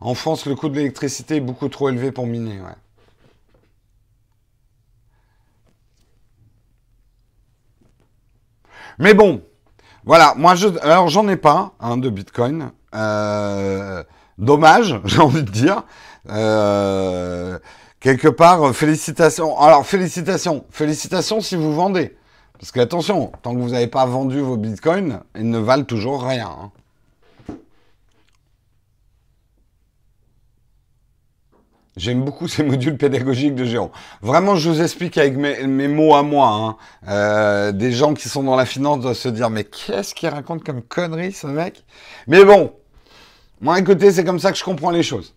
En 0.00 0.14
France, 0.14 0.46
le 0.46 0.54
coût 0.54 0.68
de 0.68 0.76
l'électricité 0.76 1.36
est 1.36 1.40
beaucoup 1.40 1.68
trop 1.68 1.88
élevé 1.88 2.12
pour 2.12 2.26
miner. 2.26 2.60
Ouais. 2.60 2.81
Mais 8.98 9.14
bon, 9.14 9.42
voilà, 10.04 10.34
moi 10.36 10.54
je, 10.54 10.68
alors 10.82 11.08
j'en 11.08 11.28
ai 11.28 11.36
pas 11.36 11.72
hein, 11.80 11.96
de 11.96 12.10
Bitcoin. 12.10 12.70
Euh, 12.94 14.02
dommage, 14.38 15.00
j'ai 15.04 15.20
envie 15.20 15.42
de 15.42 15.50
dire. 15.50 15.84
Euh, 16.30 17.58
quelque 18.00 18.28
part, 18.28 18.74
félicitations. 18.74 19.58
Alors 19.58 19.86
félicitations, 19.86 20.64
félicitations 20.70 21.40
si 21.40 21.56
vous 21.56 21.74
vendez. 21.74 22.16
Parce 22.58 22.70
que 22.70 22.78
attention, 22.78 23.32
tant 23.42 23.54
que 23.54 23.60
vous 23.60 23.70
n'avez 23.70 23.88
pas 23.88 24.06
vendu 24.06 24.40
vos 24.40 24.56
bitcoins, 24.56 25.20
ils 25.36 25.50
ne 25.50 25.58
valent 25.58 25.82
toujours 25.82 26.22
rien. 26.22 26.48
Hein. 26.48 26.70
J'aime 31.96 32.24
beaucoup 32.24 32.48
ces 32.48 32.62
modules 32.62 32.96
pédagogiques 32.96 33.54
de 33.54 33.64
Géant. 33.64 33.90
Vraiment, 34.22 34.56
je 34.56 34.70
vous 34.70 34.80
explique 34.80 35.18
avec 35.18 35.36
mes, 35.36 35.88
mots 35.88 36.14
à 36.14 36.22
moi. 36.22 36.48
Hein. 36.48 36.76
Euh, 37.08 37.72
des 37.72 37.92
gens 37.92 38.14
qui 38.14 38.28
sont 38.30 38.42
dans 38.42 38.56
la 38.56 38.64
finance 38.64 39.00
doivent 39.00 39.16
se 39.16 39.28
dire, 39.28 39.50
mais 39.50 39.64
qu'est-ce 39.64 40.14
qu'il 40.14 40.28
raconte 40.30 40.64
comme 40.64 40.82
connerie, 40.82 41.32
ce 41.32 41.46
mec? 41.46 41.84
Mais 42.26 42.44
bon, 42.44 42.72
moi, 43.60 43.78
écoutez, 43.78 44.10
c'est 44.10 44.24
comme 44.24 44.38
ça 44.38 44.52
que 44.52 44.58
je 44.58 44.64
comprends 44.64 44.90
les 44.90 45.02
choses. 45.02 45.34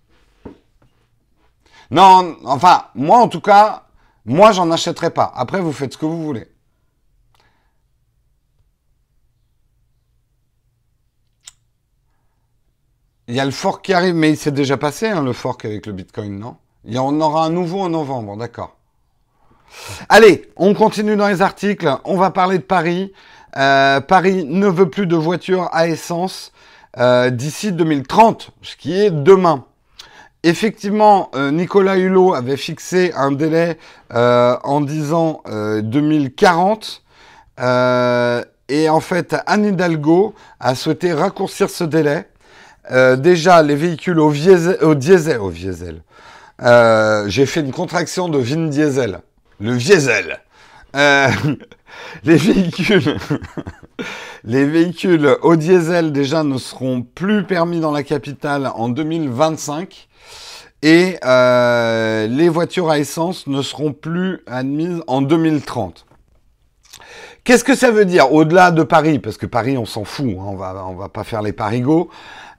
Non, 1.91 2.37
enfin, 2.45 2.85
moi, 2.95 3.19
en 3.19 3.27
tout 3.27 3.41
cas, 3.41 3.83
moi, 4.25 4.51
j'en 4.53 4.71
achèterai 4.71 5.09
pas. 5.09 5.31
Après, 5.35 5.59
vous 5.59 5.73
faites 5.73 5.93
ce 5.93 5.97
que 5.97 6.05
vous 6.05 6.23
voulez. 6.23 6.47
Il 13.27 13.35
y 13.35 13.39
a 13.39 13.45
le 13.45 13.51
fork 13.51 13.83
qui 13.83 13.93
arrive, 13.93 14.13
mais 14.13 14.31
il 14.31 14.37
s'est 14.37 14.51
déjà 14.51 14.77
passé, 14.77 15.07
hein, 15.07 15.23
le 15.23 15.33
fork 15.33 15.65
avec 15.65 15.87
le 15.87 15.93
Bitcoin, 15.93 16.37
non? 16.37 16.57
Il 16.83 16.93
y 16.93 16.99
en 16.99 17.19
aura 17.19 17.45
un 17.45 17.49
nouveau 17.49 17.81
en 17.81 17.89
novembre, 17.89 18.37
d'accord. 18.37 18.75
Allez, 20.09 20.49
on 20.55 20.75
continue 20.75 21.15
dans 21.15 21.27
les 21.27 21.41
articles. 21.41 21.91
On 22.03 22.17
va 22.17 22.29
parler 22.29 22.59
de 22.59 22.63
Paris. 22.63 23.11
Euh, 23.57 23.99
Paris 23.99 24.45
ne 24.45 24.67
veut 24.67 24.89
plus 24.89 25.07
de 25.07 25.15
voitures 25.15 25.69
à 25.71 25.87
essence 25.87 26.51
euh, 26.99 27.31
d'ici 27.31 27.71
2030, 27.71 28.51
ce 28.61 28.75
qui 28.75 28.93
est 28.93 29.09
demain. 29.09 29.65
Effectivement, 30.43 31.31
euh, 31.33 31.49
Nicolas 31.49 31.97
Hulot 31.97 32.35
avait 32.35 32.57
fixé 32.57 33.11
un 33.15 33.31
délai 33.31 33.79
en 34.11 34.81
disant 34.81 35.41
2040. 35.47 37.01
et 37.57 38.89
en 38.89 38.99
fait, 38.99 39.35
Anne 39.47 39.65
Hidalgo 39.65 40.35
a 40.59 40.75
souhaité 40.75 41.11
raccourcir 41.11 41.71
ce 41.71 41.83
délai 41.83 42.27
euh, 42.91 43.15
déjà, 43.15 43.61
les 43.61 43.75
véhicules 43.75 44.19
au, 44.19 44.31
diesel, 44.31 44.77
au 44.81 44.95
diesel, 44.95 45.39
au 45.39 45.51
diesel. 45.51 46.01
Euh, 46.61 47.25
j'ai 47.27 47.45
fait 47.45 47.61
une 47.61 47.71
contraction 47.71 48.29
de 48.29 48.37
Vin 48.37 48.67
Diesel. 48.67 49.19
Le 49.59 49.77
diesel. 49.77 50.39
Euh, 50.95 51.29
les 52.23 52.37
véhicules, 52.37 53.17
les 54.43 54.65
véhicules 54.65 55.37
au 55.41 55.55
diesel 55.55 56.11
déjà 56.11 56.43
ne 56.43 56.57
seront 56.57 57.01
plus 57.01 57.43
permis 57.43 57.79
dans 57.79 57.91
la 57.91 58.03
capitale 58.03 58.71
en 58.73 58.89
2025 58.89 60.07
et 60.81 61.17
les 61.23 62.49
voitures 62.49 62.89
à 62.91 62.99
essence 62.99 63.47
ne 63.47 63.61
seront 63.63 63.91
plus 63.91 64.41
admises 64.45 65.01
en 65.07 65.21
2030. 65.21 66.05
Qu'est-ce 67.45 67.63
que 67.63 67.75
ça 67.75 67.91
veut 67.91 68.05
dire 68.05 68.33
au-delà 68.33 68.71
de 68.71 68.81
Paris? 68.81 69.19
Parce 69.19 69.37
que 69.37 69.45
Paris, 69.45 69.77
on 69.77 69.85
s'en 69.85 70.03
fout, 70.03 70.25
hein, 70.31 70.45
on 70.47 70.55
va, 70.55 70.83
on 70.87 70.95
va 70.95 71.09
pas 71.09 71.23
faire 71.23 71.43
les 71.43 71.53
parigots. 71.53 72.09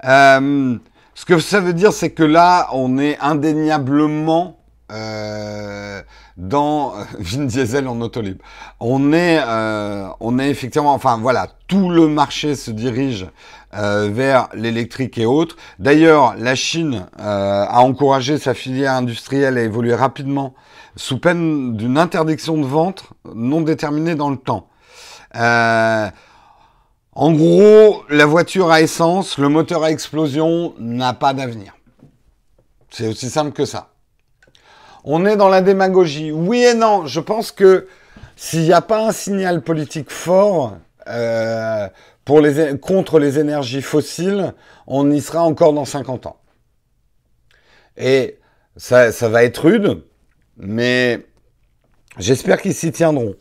Euh, 0.04 0.76
ce 1.14 1.24
que 1.24 1.38
ça 1.38 1.60
veut 1.60 1.72
dire, 1.72 1.92
c'est 1.92 2.10
que 2.10 2.22
là, 2.22 2.68
on 2.72 2.98
est 2.98 3.18
indéniablement 3.20 4.58
euh, 4.92 6.02
dans 6.36 6.92
Vin 7.18 7.44
Diesel 7.44 7.88
en 7.88 8.00
auto 8.00 8.20
libre. 8.20 8.44
On 8.80 9.12
est, 9.12 9.40
euh, 9.44 10.08
on 10.20 10.38
est 10.38 10.50
effectivement, 10.50 10.92
enfin 10.92 11.18
voilà, 11.18 11.48
tout 11.68 11.90
le 11.90 12.08
marché 12.08 12.54
se 12.54 12.70
dirige 12.70 13.26
euh, 13.74 14.08
vers 14.12 14.48
l'électrique 14.54 15.18
et 15.18 15.26
autres. 15.26 15.56
D'ailleurs, 15.78 16.34
la 16.38 16.54
Chine 16.54 17.06
euh, 17.18 17.64
a 17.66 17.80
encouragé 17.80 18.38
sa 18.38 18.54
filière 18.54 18.92
industrielle 18.92 19.58
à 19.58 19.62
évoluer 19.62 19.94
rapidement 19.94 20.54
sous 20.96 21.18
peine 21.18 21.76
d'une 21.76 21.98
interdiction 21.98 22.56
de 22.56 22.66
vente 22.66 23.04
non 23.34 23.60
déterminée 23.60 24.14
dans 24.14 24.30
le 24.30 24.36
temps. 24.36 24.68
En 27.18 27.32
gros, 27.32 28.04
la 28.10 28.26
voiture 28.26 28.70
à 28.70 28.82
essence, 28.82 29.38
le 29.38 29.48
moteur 29.48 29.82
à 29.82 29.90
explosion 29.90 30.74
n'a 30.78 31.14
pas 31.14 31.32
d'avenir. 31.32 31.74
C'est 32.90 33.08
aussi 33.08 33.30
simple 33.30 33.52
que 33.52 33.64
ça. 33.64 33.94
On 35.02 35.24
est 35.24 35.36
dans 35.36 35.48
la 35.48 35.62
démagogie. 35.62 36.30
Oui 36.30 36.62
et 36.62 36.74
non. 36.74 37.06
Je 37.06 37.20
pense 37.20 37.52
que 37.52 37.88
s'il 38.36 38.64
n'y 38.64 38.72
a 38.74 38.82
pas 38.82 39.08
un 39.08 39.12
signal 39.12 39.62
politique 39.62 40.10
fort 40.10 40.76
euh, 41.08 41.88
contre 42.82 43.18
les 43.18 43.38
énergies 43.38 43.80
fossiles, 43.80 44.52
on 44.86 45.10
y 45.10 45.22
sera 45.22 45.42
encore 45.42 45.72
dans 45.72 45.86
50 45.86 46.26
ans. 46.26 46.36
Et 47.96 48.38
ça 48.76 49.10
va 49.22 49.42
être 49.42 49.64
rude, 49.64 50.02
mais 50.58 51.24
j'espère 52.18 52.60
qu'ils 52.60 52.74
s'y 52.74 52.92
tiendront. 52.92 53.36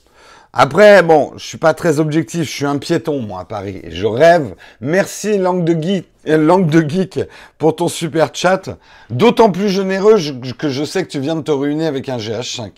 Après, 0.57 1.03
bon, 1.03 1.33
je 1.35 1.45
suis 1.45 1.57
pas 1.57 1.73
très 1.73 1.99
objectif, 1.99 2.43
je 2.43 2.49
suis 2.49 2.65
un 2.65 2.77
piéton, 2.77 3.19
moi, 3.19 3.41
à 3.41 3.45
Paris. 3.45 3.81
Je 3.89 4.05
rêve. 4.05 4.55
Merci, 4.79 5.37
Langue 5.37 5.65
de 5.65 5.73
Geek, 5.73 6.07
euh, 6.29 6.37
Langue 6.37 6.69
de 6.69 6.89
Geek, 6.89 7.19
pour 7.57 7.75
ton 7.75 7.89
super 7.89 8.29
chat. 8.33 8.69
D'autant 9.09 9.51
plus 9.51 9.67
généreux 9.67 10.15
que 10.57 10.69
je 10.69 10.85
sais 10.85 11.03
que 11.03 11.09
tu 11.09 11.19
viens 11.19 11.35
de 11.35 11.41
te 11.41 11.51
réunir 11.51 11.89
avec 11.89 12.07
un 12.07 12.15
GH5. 12.15 12.71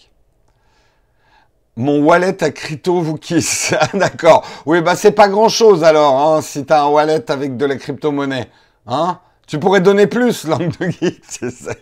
Mon 1.75 1.99
wallet 1.99 2.43
à 2.43 2.49
crypto 2.49 2.99
vous 2.99 3.17
kiss. 3.17 3.75
D'accord. 3.93 4.43
Oui, 4.65 4.81
bah 4.81 4.95
c'est 4.95 5.11
pas 5.11 5.27
grand 5.27 5.47
chose 5.47 5.83
alors, 5.83 6.15
hein, 6.15 6.41
si 6.41 6.65
t'as 6.65 6.81
un 6.81 6.87
wallet 6.87 7.29
avec 7.29 7.57
de 7.57 7.65
la 7.67 7.75
crypto-monnaie. 7.75 8.49
Hein 8.87 9.19
Tu 9.45 9.59
pourrais 9.59 9.81
donner 9.81 10.07
plus, 10.07 10.45
langue 10.45 10.75
de 10.79 10.87
geek, 10.87 11.21
tu 11.39 11.51
sais. 11.51 11.77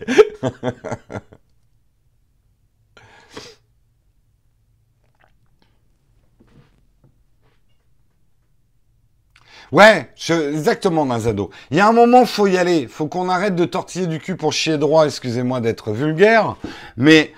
Ouais, 9.72 10.08
exactement, 10.28 11.06
Nazado. 11.06 11.50
Il 11.70 11.76
y 11.76 11.80
a 11.80 11.88
un 11.88 11.92
moment, 11.92 12.24
faut 12.24 12.46
y 12.46 12.56
aller. 12.56 12.86
Faut 12.86 13.06
qu'on 13.08 13.28
arrête 13.28 13.56
de 13.56 13.64
tortiller 13.64 14.06
du 14.06 14.20
cul 14.20 14.36
pour 14.36 14.52
chier 14.52 14.78
droit. 14.78 15.06
Excusez-moi 15.06 15.60
d'être 15.60 15.90
vulgaire, 15.90 16.56
mais 16.96 17.32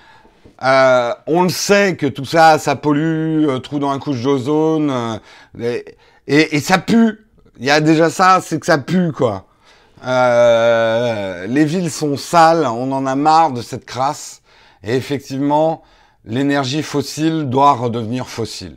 euh, 0.63 1.15
on 1.27 1.45
le 1.45 1.49
sait 1.51 1.97
que 1.97 2.07
tout 2.07 2.25
ça, 2.25 2.59
ça 2.59 2.75
pollue, 2.75 3.47
euh, 3.49 3.59
trou 3.61 3.79
dans 3.79 3.93
la 3.93 3.99
couche 3.99 4.23
d'ozone, 4.23 4.91
euh, 5.61 5.81
et, 6.27 6.61
ça 6.61 6.79
pue. 6.79 7.27
Il 7.61 7.67
y 7.67 7.71
a 7.71 7.81
déjà 7.81 8.11
ça, 8.11 8.41
c'est 8.43 8.59
que 8.59 8.67
ça 8.67 8.79
pue, 8.79 9.13
quoi. 9.13 9.47
les 10.05 11.65
villes 11.65 11.91
sont 11.91 12.17
sales, 12.17 12.67
on 12.67 12.93
en 12.93 13.07
a 13.07 13.15
marre 13.15 13.53
de 13.53 13.63
cette 13.63 13.85
crasse, 13.85 14.43
et 14.83 14.95
effectivement, 14.97 15.83
l'énergie 16.25 16.83
fossile 16.83 17.49
doit 17.49 17.73
redevenir 17.73 18.29
fossile. 18.29 18.77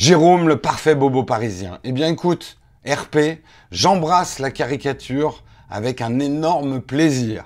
Jérôme, 0.00 0.48
le 0.48 0.56
parfait 0.56 0.94
bobo 0.94 1.24
parisien. 1.24 1.78
Eh 1.84 1.92
bien, 1.92 2.08
écoute, 2.08 2.56
RP, 2.86 3.42
j'embrasse 3.70 4.38
la 4.38 4.50
caricature 4.50 5.44
avec 5.68 6.00
un 6.00 6.18
énorme 6.20 6.80
plaisir. 6.80 7.44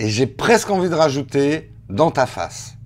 Et 0.00 0.08
j'ai 0.08 0.26
presque 0.26 0.68
envie 0.68 0.88
de 0.88 0.96
rajouter 0.96 1.70
dans 1.88 2.10
ta 2.10 2.26
face. 2.26 2.76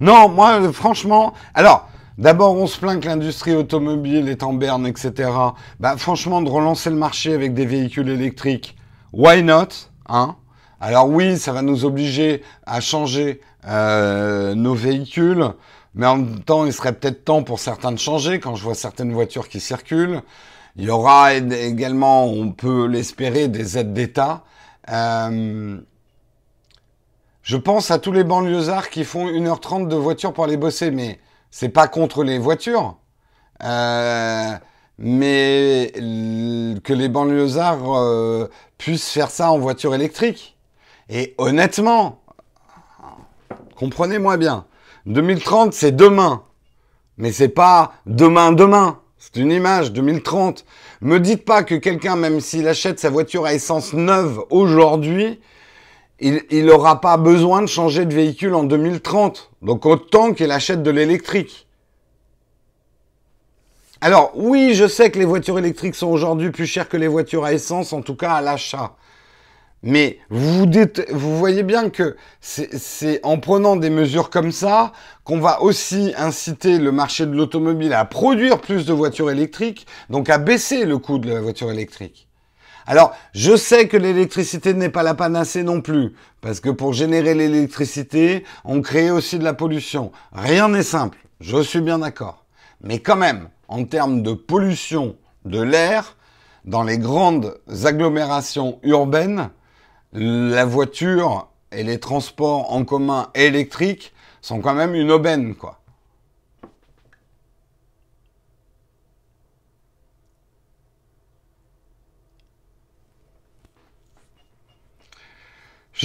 Non, 0.00 0.30
moi, 0.30 0.72
franchement, 0.72 1.34
alors, 1.52 1.90
d'abord, 2.16 2.56
on 2.56 2.66
se 2.66 2.80
plaint 2.80 3.02
que 3.02 3.06
l'industrie 3.06 3.54
automobile 3.54 4.30
est 4.30 4.42
en 4.42 4.54
berne, 4.54 4.86
etc. 4.86 5.30
Bah, 5.78 5.98
franchement, 5.98 6.40
de 6.40 6.48
relancer 6.48 6.88
le 6.88 6.96
marché 6.96 7.34
avec 7.34 7.52
des 7.52 7.66
véhicules 7.66 8.08
électriques, 8.08 8.78
why 9.14 9.42
not, 9.42 9.68
hein? 10.08 10.36
Alors 10.80 11.08
oui, 11.08 11.38
ça 11.38 11.52
va 11.52 11.62
nous 11.62 11.84
obliger 11.84 12.42
à 12.66 12.80
changer 12.80 13.40
euh, 13.66 14.54
nos 14.54 14.74
véhicules, 14.74 15.52
mais 15.94 16.06
en 16.06 16.18
même 16.18 16.40
temps, 16.40 16.66
il 16.66 16.72
serait 16.72 16.92
peut-être 16.92 17.24
temps 17.24 17.42
pour 17.42 17.60
certains 17.60 17.92
de 17.92 17.98
changer 17.98 18.40
quand 18.40 18.56
je 18.56 18.62
vois 18.64 18.74
certaines 18.74 19.12
voitures 19.12 19.48
qui 19.48 19.60
circulent. 19.60 20.20
Il 20.76 20.84
y 20.84 20.90
aura 20.90 21.34
également, 21.34 22.26
on 22.26 22.50
peut 22.50 22.86
l'espérer, 22.86 23.48
des 23.48 23.78
aides 23.78 23.92
d'État. 23.92 24.42
Euh, 24.90 25.78
je 27.42 27.56
pense 27.56 27.90
à 27.90 27.98
tous 27.98 28.12
les 28.12 28.24
banlieusards 28.24 28.90
qui 28.90 29.04
font 29.04 29.28
1h30 29.28 29.86
de 29.86 29.96
voiture 29.96 30.32
pour 30.32 30.44
aller 30.44 30.56
bosser, 30.56 30.90
mais 30.90 31.20
c'est 31.50 31.68
pas 31.68 31.86
contre 31.86 32.24
les 32.24 32.38
voitures. 32.38 32.96
Euh, 33.62 34.52
mais 34.98 35.92
que 36.84 36.92
les 36.92 37.08
banlieusards 37.08 37.94
euh, 37.94 38.48
puissent 38.78 39.10
faire 39.10 39.30
ça 39.30 39.50
en 39.50 39.58
voiture 39.58 39.94
électrique. 39.94 40.56
Et 41.08 41.34
honnêtement, 41.38 42.22
comprenez-moi 43.76 44.36
bien, 44.36 44.64
2030 45.06 45.72
c'est 45.72 45.92
demain, 45.92 46.42
mais 47.18 47.32
c'est 47.32 47.48
pas 47.48 47.92
demain 48.06 48.52
demain. 48.52 49.00
C'est 49.18 49.40
une 49.40 49.52
image, 49.52 49.92
2030. 49.92 50.66
Me 51.00 51.18
dites 51.18 51.46
pas 51.46 51.62
que 51.62 51.74
quelqu'un, 51.74 52.14
même 52.14 52.40
s'il 52.40 52.68
achète 52.68 53.00
sa 53.00 53.08
voiture 53.08 53.46
à 53.46 53.54
essence 53.54 53.94
neuve 53.94 54.42
aujourd'hui, 54.50 55.40
il 56.20 56.66
n'aura 56.66 57.00
pas 57.00 57.16
besoin 57.16 57.62
de 57.62 57.66
changer 57.66 58.04
de 58.04 58.14
véhicule 58.14 58.54
en 58.54 58.64
2030. 58.64 59.50
Donc 59.62 59.86
autant 59.86 60.34
qu'il 60.34 60.50
achète 60.50 60.82
de 60.82 60.90
l'électrique. 60.90 61.66
Alors 64.06 64.32
oui, 64.34 64.74
je 64.74 64.86
sais 64.86 65.10
que 65.10 65.18
les 65.18 65.24
voitures 65.24 65.58
électriques 65.58 65.94
sont 65.94 66.08
aujourd'hui 66.08 66.50
plus 66.50 66.66
chères 66.66 66.90
que 66.90 66.98
les 66.98 67.08
voitures 67.08 67.46
à 67.46 67.54
essence, 67.54 67.94
en 67.94 68.02
tout 68.02 68.16
cas 68.16 68.32
à 68.32 68.42
l'achat. 68.42 68.96
Mais 69.82 70.18
vous, 70.28 70.68
voyez 71.38 71.62
bien 71.62 71.88
que 71.88 72.14
c'est 72.42 73.20
en 73.22 73.38
prenant 73.38 73.76
des 73.76 73.88
mesures 73.88 74.28
comme 74.28 74.52
ça 74.52 74.92
qu'on 75.24 75.40
va 75.40 75.62
aussi 75.62 76.12
inciter 76.18 76.78
le 76.78 76.92
marché 76.92 77.24
de 77.24 77.34
l'automobile 77.34 77.94
à 77.94 78.04
produire 78.04 78.60
plus 78.60 78.84
de 78.84 78.92
voitures 78.92 79.30
électriques, 79.30 79.86
donc 80.10 80.28
à 80.28 80.36
baisser 80.36 80.84
le 80.84 80.98
coût 80.98 81.18
de 81.18 81.32
la 81.32 81.40
voiture 81.40 81.70
électrique. 81.70 82.28
Alors, 82.86 83.16
je 83.32 83.56
sais 83.56 83.88
que 83.88 83.96
l'électricité 83.96 84.74
n'est 84.74 84.90
pas 84.90 85.02
la 85.02 85.14
panacée 85.14 85.62
non 85.62 85.80
plus, 85.80 86.12
parce 86.42 86.60
que 86.60 86.68
pour 86.68 86.92
générer 86.92 87.34
l'électricité, 87.34 88.44
on 88.66 88.82
crée 88.82 89.10
aussi 89.10 89.38
de 89.38 89.44
la 89.44 89.54
pollution. 89.54 90.12
Rien 90.34 90.68
n'est 90.68 90.82
simple, 90.82 91.16
je 91.40 91.62
suis 91.62 91.80
bien 91.80 92.00
d'accord. 92.00 92.44
Mais 92.82 92.98
quand 92.98 93.16
même, 93.16 93.48
en 93.74 93.84
termes 93.84 94.22
de 94.22 94.32
pollution 94.32 95.16
de 95.44 95.60
l'air, 95.60 96.16
dans 96.64 96.84
les 96.84 96.96
grandes 96.96 97.58
agglomérations 97.84 98.78
urbaines, 98.84 99.50
la 100.12 100.64
voiture 100.64 101.48
et 101.72 101.82
les 101.82 101.98
transports 101.98 102.72
en 102.72 102.84
commun 102.84 103.30
électriques 103.34 104.12
sont 104.42 104.60
quand 104.60 104.74
même 104.74 104.94
une 104.94 105.10
aubaine, 105.10 105.56
quoi. 105.56 105.80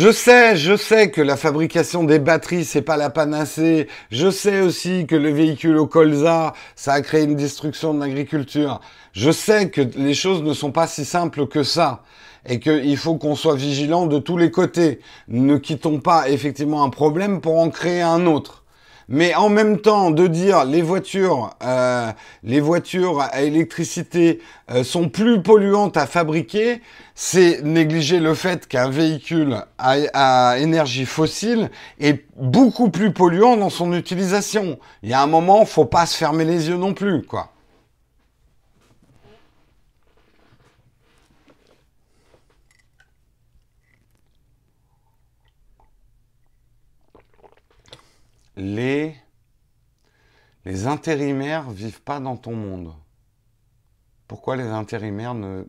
Je 0.02 0.14
sais, 0.14 0.56
je 0.56 0.78
sais 0.78 1.12
que 1.12 1.20
la 1.20 1.36
fabrication 1.36 2.06
des 2.06 2.20
batteries, 2.20 2.64
c'est 2.64 2.82
pas 2.82 2.96
la 2.96 3.10
panacée. 3.10 3.90
Je 4.12 4.32
sais 4.32 4.62
aussi 4.62 5.06
que 5.06 5.16
le 5.18 5.30
véhicule 5.30 5.76
au 5.76 5.88
colza, 5.88 6.54
ça 6.78 6.94
a 6.94 7.02
créé 7.02 7.26
une 7.26 7.36
destruction 7.36 7.94
de 7.94 8.00
l'agriculture. 8.00 8.80
Je 9.12 9.30
sais 9.30 9.70
que 9.70 9.82
les 9.82 10.14
choses 10.14 10.42
ne 10.42 10.54
sont 10.54 10.72
pas 10.72 10.88
si 10.88 11.04
simples 11.04 11.48
que 11.48 11.64
ça 11.64 12.04
et 12.48 12.62
qu'il 12.62 12.96
faut 12.96 13.16
qu'on 13.16 13.36
soit 13.36 13.58
vigilant 13.58 14.06
de 14.06 14.20
tous 14.20 14.38
les 14.38 14.52
côtés. 14.52 15.02
Ne 15.28 15.58
quittons 15.58 16.00
pas 16.00 16.30
effectivement 16.30 16.86
un 16.86 16.90
problème 16.90 17.42
pour 17.42 17.60
en 17.60 17.70
créer 17.70 18.02
un 18.02 18.26
autre. 18.26 18.59
Mais 19.12 19.34
en 19.34 19.50
même 19.50 19.80
temps, 19.80 20.12
de 20.12 20.28
dire 20.28 20.65
les 20.65 20.84
voitures, 20.84 21.50
euh, 21.63 22.12
les 22.43 22.60
voitures 22.60 23.22
à 23.22 23.41
électricité 23.41 24.39
euh, 24.69 24.84
sont 24.84 25.10
plus 25.10 25.41
polluantes 25.41 25.98
à 25.98 26.06
fabriquer, 26.06 26.84
c'est 27.15 27.63
négliger 27.63 28.19
le 28.19 28.36
fait 28.36 28.67
qu'un 28.67 28.88
véhicule 28.88 29.63
à, 29.80 30.60
énergie 30.60 31.08
fossile 31.08 31.72
est 32.00 32.24
beaucoup 32.38 32.91
plus 32.91 33.12
polluant 33.12 33.58
dans 33.58 33.72
son 33.72 33.93
utilisation. 33.93 34.78
Il 35.02 35.10
y 35.10 35.13
a 35.13 35.24
un 35.24 35.28
moment, 35.28 35.65
faut 35.65 35.86
pas 35.86 36.06
se 36.06 36.15
fermer 36.15 36.45
les 36.45 36.69
yeux 36.69 36.78
non 36.78 36.93
plus, 36.93 37.24
quoi. 37.24 37.52
Les, 48.60 49.15
les 50.65 50.86
intérimaires 50.86 51.69
vivent 51.69 52.02
pas 52.02 52.19
dans 52.19 52.36
ton 52.36 52.56
monde. 52.56 52.93
Pourquoi 54.28 54.56
les 54.58 54.67
intérimaires 54.67 55.34
ne, 55.34 55.63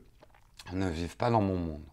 ne 0.72 0.88
vivent 0.88 1.16
pas 1.16 1.30
dans 1.30 1.40
mon 1.40 1.56
monde? 1.56 1.84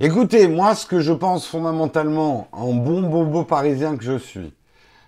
Écoutez, 0.00 0.48
moi, 0.48 0.74
ce 0.74 0.86
que 0.86 1.00
je 1.00 1.12
pense 1.12 1.46
fondamentalement, 1.46 2.48
en 2.50 2.74
bon 2.74 3.08
bobo 3.08 3.44
parisien 3.44 3.96
que 3.96 4.02
je 4.02 4.18
suis, 4.18 4.52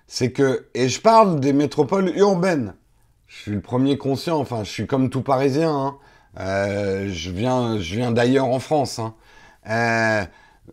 c'est 0.06 0.30
que, 0.32 0.68
et 0.74 0.88
je 0.88 1.00
parle 1.00 1.40
des 1.40 1.52
métropoles 1.52 2.16
urbaines, 2.16 2.74
je 3.28 3.42
suis 3.42 3.50
le 3.52 3.60
premier 3.60 3.98
conscient. 3.98 4.38
Enfin, 4.38 4.64
je 4.64 4.70
suis 4.70 4.86
comme 4.86 5.10
tout 5.10 5.22
Parisien. 5.22 5.74
Hein. 5.74 5.96
Euh, 6.38 7.08
je 7.10 7.30
viens, 7.30 7.78
je 7.78 7.96
viens 7.96 8.12
d'ailleurs 8.12 8.46
en 8.46 8.58
France. 8.58 8.98
Hein. 8.98 9.14
Euh, 9.68 10.24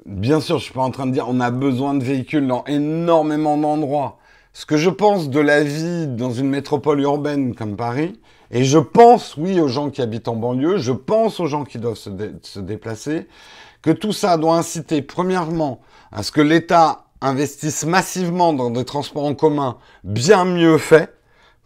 bien 0.05 0.39
sûr, 0.39 0.59
je 0.59 0.65
suis 0.65 0.73
pas 0.73 0.81
en 0.81 0.91
train 0.91 1.07
de 1.07 1.11
dire 1.11 1.25
on 1.29 1.39
a 1.39 1.51
besoin 1.51 1.93
de 1.93 2.03
véhicules 2.03 2.47
dans 2.47 2.63
énormément 2.65 3.57
d'endroits. 3.57 4.17
Ce 4.53 4.65
que 4.65 4.77
je 4.77 4.89
pense 4.89 5.29
de 5.29 5.39
la 5.39 5.63
vie 5.63 6.07
dans 6.07 6.31
une 6.31 6.49
métropole 6.49 7.01
urbaine 7.01 7.55
comme 7.55 7.75
Paris, 7.75 8.19
et 8.51 8.63
je 8.63 8.77
pense, 8.77 9.35
oui, 9.35 9.59
aux 9.59 9.67
gens 9.67 9.89
qui 9.89 10.01
habitent 10.03 10.27
en 10.27 10.35
banlieue, 10.35 10.77
je 10.77 10.91
pense 10.91 11.39
aux 11.39 11.47
gens 11.47 11.63
qui 11.63 11.79
doivent 11.79 11.97
se, 11.97 12.11
se 12.43 12.59
déplacer, 12.59 13.27
que 13.81 13.89
tout 13.89 14.13
ça 14.13 14.37
doit 14.37 14.55
inciter, 14.55 15.01
premièrement, 15.01 15.81
à 16.11 16.21
ce 16.21 16.31
que 16.31 16.41
l'État 16.41 17.05
investisse 17.19 17.85
massivement 17.85 18.53
dans 18.53 18.69
des 18.69 18.85
transports 18.85 19.25
en 19.25 19.33
commun 19.33 19.77
bien 20.03 20.45
mieux 20.45 20.77
faits, 20.77 21.12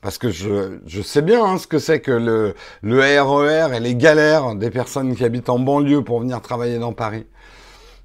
parce 0.08 0.20
que 0.20 0.30
je, 0.30 1.01
sais 1.01 1.22
bien 1.22 1.43
hein, 1.43 1.58
ce 1.58 1.68
que 1.68 1.80
c'est 1.80 1.99
que 1.99 2.14
le, 2.14 2.55
le 2.82 3.01
RER 3.01 3.70
e 3.70 3.74
et 3.74 3.80
les 3.82 3.93
galères 3.93 4.55
des 4.55 4.70
personnes 4.70 5.14
qui 5.18 5.26
habitent 5.26 5.49
en 5.49 5.60
banlieue 5.60 6.01
pour 6.01 6.22
venir 6.22 6.41
travailler 6.41 6.80
dans 6.80 6.93
Paris. 6.93 7.26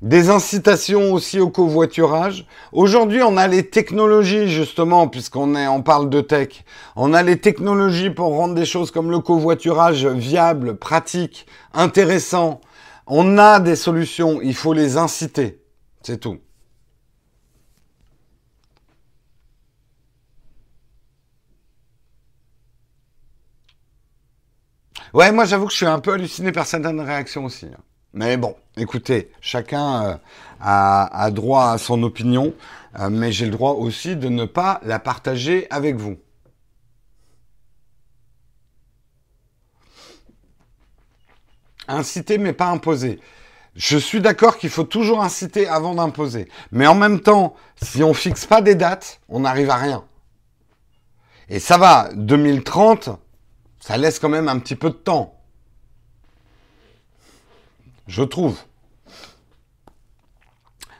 des 0.00 0.28
incitations 0.28 1.12
aussi 1.12 1.38
au 1.38 1.48
covoiturage. 1.48 2.44
Aujourd'hui, 2.72 3.22
on 3.22 3.36
a 3.36 3.46
les 3.46 3.70
technologies 3.70 4.48
justement, 4.48 5.06
puisqu'on 5.06 5.54
on 5.54 5.82
parle 5.82 6.10
de 6.10 6.20
tech. 6.20 6.64
On 6.96 7.14
a 7.14 7.22
les 7.22 7.38
technologies 7.38 8.10
pour 8.10 8.30
rendre 8.30 8.56
des 8.56 8.64
choses 8.64 8.90
comme 8.90 9.12
le 9.12 9.20
covoiturage 9.20 10.04
viable, 10.04 10.74
pratique, 10.78 11.46
intéressant. 11.72 12.60
On 13.06 13.38
a 13.38 13.60
des 13.60 13.76
solutions, 13.76 14.40
il 14.42 14.56
faut 14.56 14.72
les 14.72 14.96
inciter. 14.96 15.62
C'est 16.02 16.18
tout. 16.18 16.38
Ouais, 25.14 25.30
moi 25.30 25.44
j'avoue 25.44 25.66
que 25.66 25.72
je 25.72 25.76
suis 25.76 25.86
un 25.86 26.00
peu 26.00 26.12
halluciné 26.12 26.52
par 26.52 26.66
certaines 26.66 27.00
réactions 27.00 27.44
aussi. 27.44 27.66
Hein. 27.66 27.82
Mais 28.14 28.36
bon, 28.36 28.56
écoutez, 28.76 29.30
chacun 29.40 30.04
euh, 30.04 30.16
a, 30.60 31.30
droit 31.30 31.70
à 31.70 31.78
son 31.78 32.02
opinion, 32.02 32.54
euh, 32.98 33.10
mais 33.10 33.32
j'ai 33.32 33.46
le 33.46 33.50
droit 33.50 33.72
aussi 33.72 34.16
de 34.16 34.28
ne 34.28 34.44
pas 34.44 34.80
la 34.84 34.98
partager 34.98 35.66
avec 35.70 35.96
vous. 35.96 36.16
Inciter 41.88 42.38
mais 42.38 42.52
pas 42.52 42.68
imposer. 42.68 43.20
Je 43.74 43.98
suis 43.98 44.20
d'accord 44.20 44.58
qu'il 44.58 44.70
faut 44.70 44.84
toujours 44.84 45.22
inciter 45.22 45.66
avant 45.66 45.94
d'imposer. 45.94 46.48
Mais 46.70 46.86
en 46.86 46.94
même 46.94 47.20
temps, 47.20 47.54
si 47.82 48.02
on 48.02 48.14
fixe 48.14 48.46
pas 48.46 48.60
des 48.60 48.74
dates, 48.74 49.20
on 49.28 49.40
n'arrive 49.40 49.70
à 49.70 49.76
rien. 49.76 50.04
Et 51.48 51.58
ça 51.58 51.78
va, 51.78 52.10
2030, 52.14 53.10
ça 53.82 53.98
laisse 53.98 54.20
quand 54.20 54.28
même 54.28 54.48
un 54.48 54.60
petit 54.60 54.76
peu 54.76 54.90
de 54.90 54.94
temps. 54.94 55.34
Je 58.06 58.22
trouve. 58.22 58.56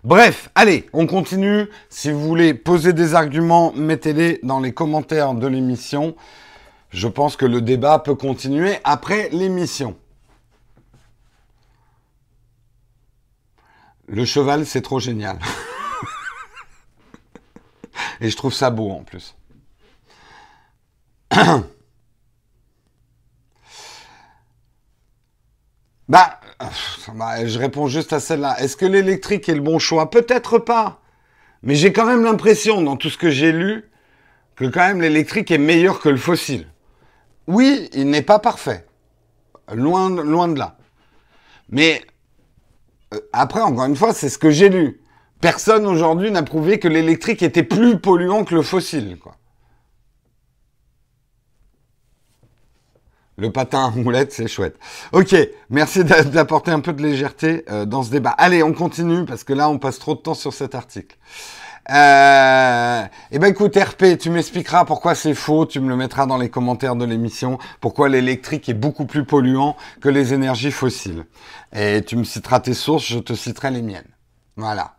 Bref, 0.03 0.51
allez, 0.57 0.89
on 0.93 1.07
continue. 1.07 1.68
Si 1.91 2.11
vous 2.11 2.20
voulez 2.20 2.55
poser 2.55 2.93
des 2.93 3.14
arguments, 3.14 3.72
mettez-les 3.76 4.41
dans 4.43 4.59
les 4.59 4.74
commentaires 4.74 5.35
de 5.35 5.47
l'émission. 5.47 6.16
Je 6.91 7.07
pense 7.07 7.37
que 7.37 7.47
le 7.47 7.62
débat 7.62 8.01
peut 8.01 8.16
continuer 8.16 8.78
après 8.83 9.28
l'émission. 9.30 9.97
Le 14.09 14.24
cheval, 14.24 14.66
c'est 14.66 14.83
trop 14.83 14.99
génial. 14.99 15.39
Et 18.20 18.28
je 18.28 18.37
trouve 18.37 18.53
ça 18.53 18.70
beau 18.70 18.91
en 18.91 19.05
plus. 19.05 19.37
Bah, 26.12 26.40
bah, 27.14 27.46
je 27.46 27.58
réponds 27.58 27.86
juste 27.86 28.12
à 28.12 28.20
celle-là. 28.20 28.60
Est-ce 28.60 28.76
que 28.76 28.84
l'électrique 28.84 29.48
est 29.48 29.54
le 29.54 29.62
bon 29.62 29.78
choix? 29.78 30.10
Peut-être 30.10 30.58
pas. 30.58 31.00
Mais 31.62 31.74
j'ai 31.74 31.90
quand 31.90 32.04
même 32.04 32.22
l'impression, 32.22 32.82
dans 32.82 32.98
tout 32.98 33.08
ce 33.08 33.16
que 33.16 33.30
j'ai 33.30 33.50
lu, 33.50 33.90
que 34.54 34.66
quand 34.66 34.86
même 34.86 35.00
l'électrique 35.00 35.50
est 35.50 35.56
meilleur 35.56 36.00
que 36.00 36.10
le 36.10 36.18
fossile. 36.18 36.66
Oui, 37.46 37.88
il 37.94 38.10
n'est 38.10 38.20
pas 38.20 38.38
parfait. 38.38 38.84
Loin, 39.72 40.10
de 40.10 40.58
là. 40.58 40.76
Mais 41.70 42.02
euh, 43.14 43.18
après, 43.32 43.62
encore 43.62 43.86
une 43.86 43.96
fois, 43.96 44.12
c'est 44.12 44.28
ce 44.28 44.36
que 44.36 44.50
j'ai 44.50 44.68
lu. 44.68 45.00
Personne 45.40 45.86
aujourd'hui 45.86 46.30
n'a 46.30 46.42
prouvé 46.42 46.78
que 46.78 46.88
l'électrique 46.88 47.42
était 47.42 47.62
plus 47.62 47.98
polluant 47.98 48.44
que 48.44 48.54
le 48.54 48.60
fossile. 48.60 49.16
Quoi. 49.18 49.34
Le 53.43 53.51
patin 53.51 53.86
à 53.86 53.90
moulette, 53.90 54.30
c'est 54.32 54.47
chouette. 54.47 54.76
Ok, 55.11 55.34
merci 55.68 56.05
d'apporter 56.05 56.70
un 56.70 56.78
peu 56.78 56.93
de 56.93 57.03
légèreté 57.03 57.64
euh, 57.68 57.84
dans 57.84 58.05
ce 58.05 58.11
débat. 58.12 58.30
Allez, 58.30 58.62
on 58.62 58.72
continue 58.72 59.24
parce 59.24 59.43
que 59.43 59.53
là, 59.53 59.68
on 59.68 59.78
passe 59.78 59.99
trop 59.99 60.14
de 60.14 60.20
temps 60.20 60.34
sur 60.34 60.53
cet 60.53 60.76
article. 60.76 61.16
Euh, 61.90 63.03
eh 63.32 63.38
ben 63.40 63.49
écoute 63.49 63.76
RP, 63.76 64.16
tu 64.16 64.30
m'expliqueras 64.30 64.84
pourquoi 64.84 65.16
c'est 65.16 65.34
faux, 65.34 65.66
tu 65.66 65.80
me 65.80 65.88
le 65.88 65.97
mettras 65.97 66.26
dans 66.26 66.38
les 66.38 66.51
commentaires 66.51 66.95
de 66.95 67.05
l'émission, 67.05 67.59
pourquoi 67.80 68.09
l'électrique 68.09 68.68
est 68.68 68.74
beaucoup 68.74 69.07
plus 69.07 69.24
polluant 69.24 69.76
que 70.01 70.09
les 70.09 70.32
énergies 70.32 70.70
fossiles. 70.70 71.24
Et 71.74 72.03
tu 72.07 72.14
me 72.14 72.22
citeras 72.22 72.61
tes 72.61 72.74
sources, 72.74 73.07
je 73.07 73.18
te 73.18 73.32
citerai 73.32 73.72
les 73.72 73.82
miennes. 73.82 74.14
Voilà. 74.55 74.95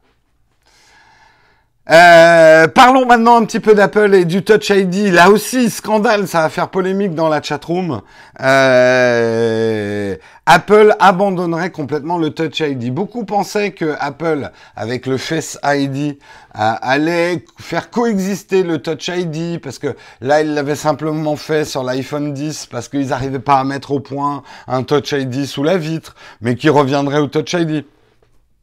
Euh, 1.92 2.70
parlons 2.70 3.06
maintenant 3.06 3.36
un 3.36 3.44
petit 3.44 3.60
peu 3.60 3.76
d'Apple 3.76 4.16
et 4.16 4.24
du 4.24 4.42
Touch 4.42 4.70
ID. 4.70 5.12
Là 5.12 5.30
aussi, 5.30 5.70
scandale, 5.70 6.30
ça 6.30 6.40
va 6.44 6.50
faire 6.50 6.70
polémique 6.70 7.14
dans 7.14 7.28
la 7.28 7.42
chatroom. 7.42 8.02
Euh, 8.40 10.16
Apple 10.46 10.96
abandonnerait 11.00 11.72
complètement 11.72 12.18
le 12.18 12.30
Touch 12.30 12.62
ID. 12.62 12.94
Beaucoup 12.94 13.26
pensaient 13.26 13.72
que 13.72 13.96
Apple, 14.00 14.52
avec 14.78 15.06
le 15.06 15.18
Face 15.18 15.60
ID, 15.62 16.18
euh, 16.58 16.74
allait 16.82 17.44
faire 17.60 17.90
coexister 17.90 18.64
le 18.64 18.78
Touch 18.82 19.10
ID 19.10 19.60
parce 19.60 19.78
que 19.78 19.94
là, 20.22 20.42
ils 20.42 20.54
l'avaient 20.54 20.76
simplement 20.76 21.36
fait 21.36 21.66
sur 21.66 21.84
l'iPhone 21.84 22.34
10 22.34 22.68
parce 22.68 22.88
qu'ils 22.88 23.10
n'arrivaient 23.10 23.40
pas 23.40 23.60
à 23.60 23.66
mettre 23.66 23.92
au 23.92 24.00
point 24.00 24.44
un 24.70 24.84
Touch 24.84 25.12
ID 25.12 25.46
sous 25.46 25.64
la 25.64 25.78
vitre, 25.78 26.16
mais 26.40 26.56
qui 26.56 26.70
reviendrait 26.70 27.20
au 27.20 27.28
Touch 27.28 27.52
ID. 27.52 27.84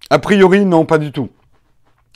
A 0.09 0.19
priori, 0.19 0.65
non, 0.65 0.87
pas 0.87 0.97
du 0.97 1.13
tout. 1.13 1.29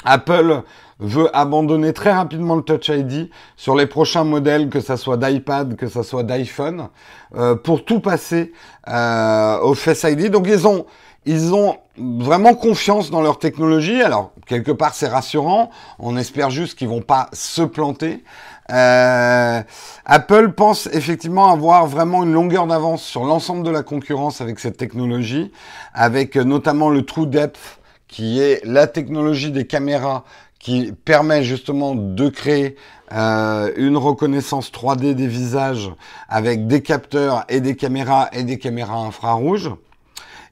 Apple 0.04 0.62
veut 0.98 1.34
abandonner 1.36 1.92
très 1.92 2.12
rapidement 2.12 2.56
le 2.56 2.62
Touch 2.62 2.88
ID 2.88 3.30
sur 3.56 3.74
les 3.74 3.86
prochains 3.86 4.24
modèles, 4.24 4.68
que 4.68 4.80
ça 4.80 4.96
soit 4.96 5.16
d'iPad, 5.16 5.76
que 5.76 5.88
ça 5.88 6.02
soit 6.02 6.22
d'iPhone, 6.22 6.88
euh, 7.36 7.56
pour 7.56 7.84
tout 7.84 8.00
passer 8.00 8.52
euh, 8.88 9.58
au 9.60 9.74
Face 9.74 10.04
ID. 10.04 10.30
Donc 10.30 10.46
ils 10.48 10.66
ont 10.66 10.86
ils 11.26 11.54
ont 11.54 11.78
vraiment 11.96 12.54
confiance 12.54 13.10
dans 13.10 13.22
leur 13.22 13.38
technologie. 13.38 14.02
Alors 14.02 14.32
quelque 14.46 14.72
part 14.72 14.94
c'est 14.94 15.08
rassurant. 15.08 15.70
On 15.98 16.16
espère 16.16 16.50
juste 16.50 16.78
qu'ils 16.78 16.88
vont 16.88 17.02
pas 17.02 17.28
se 17.32 17.62
planter. 17.62 18.22
Euh, 18.70 19.62
Apple 20.06 20.52
pense 20.52 20.86
effectivement 20.92 21.50
avoir 21.50 21.86
vraiment 21.86 22.22
une 22.22 22.32
longueur 22.32 22.66
d'avance 22.66 23.02
sur 23.02 23.24
l'ensemble 23.24 23.62
de 23.62 23.70
la 23.70 23.82
concurrence 23.82 24.40
avec 24.40 24.58
cette 24.58 24.78
technologie, 24.78 25.52
avec 25.92 26.36
notamment 26.36 26.88
le 26.88 27.04
True 27.04 27.26
Depth 27.26 27.78
qui 28.14 28.40
est 28.40 28.64
la 28.64 28.86
technologie 28.86 29.50
des 29.50 29.66
caméras 29.66 30.24
qui 30.64 30.94
permet 31.04 31.44
justement 31.44 31.94
de 31.94 32.30
créer 32.30 32.76
euh, 33.12 33.70
une 33.76 33.98
reconnaissance 33.98 34.72
3D 34.72 35.12
des 35.12 35.26
visages 35.26 35.92
avec 36.26 36.66
des 36.66 36.80
capteurs 36.80 37.44
et 37.50 37.60
des 37.60 37.76
caméras 37.76 38.30
et 38.32 38.44
des 38.44 38.58
caméras 38.58 38.96
infrarouges. 38.96 39.70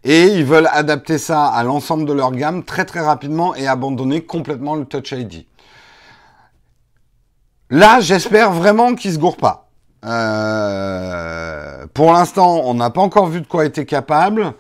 Et 0.05 0.25
ils 0.25 0.45
veulent 0.45 0.69
adapter 0.71 1.17
ça 1.17 1.47
à 1.47 1.65
l'ensemble 1.65 2.05
de 2.05 2.13
leur 2.13 2.33
gamme 2.33 2.63
très 2.63 2.85
très 2.85 3.01
rapidement 3.01 3.55
et 3.55 3.67
abandonner 3.67 4.21
complètement 4.23 4.75
le 4.75 4.85
Touch 4.85 5.13
ID. 5.13 5.47
Là, 7.71 8.01
j'espère 8.01 8.53
vraiment 8.53 8.95
qu'ils 8.95 9.15
se 9.15 9.19
gourrent 9.19 9.39
pas. 9.39 9.71
Euh, 10.05 11.87
pour 11.95 12.13
l'instant, 12.13 12.61
on 12.65 12.75
n'a 12.75 12.91
pas 12.91 13.01
encore 13.01 13.29
vu 13.29 13.41
de 13.41 13.47
quoi 13.47 13.65
était 13.65 13.87
capable. 13.87 14.53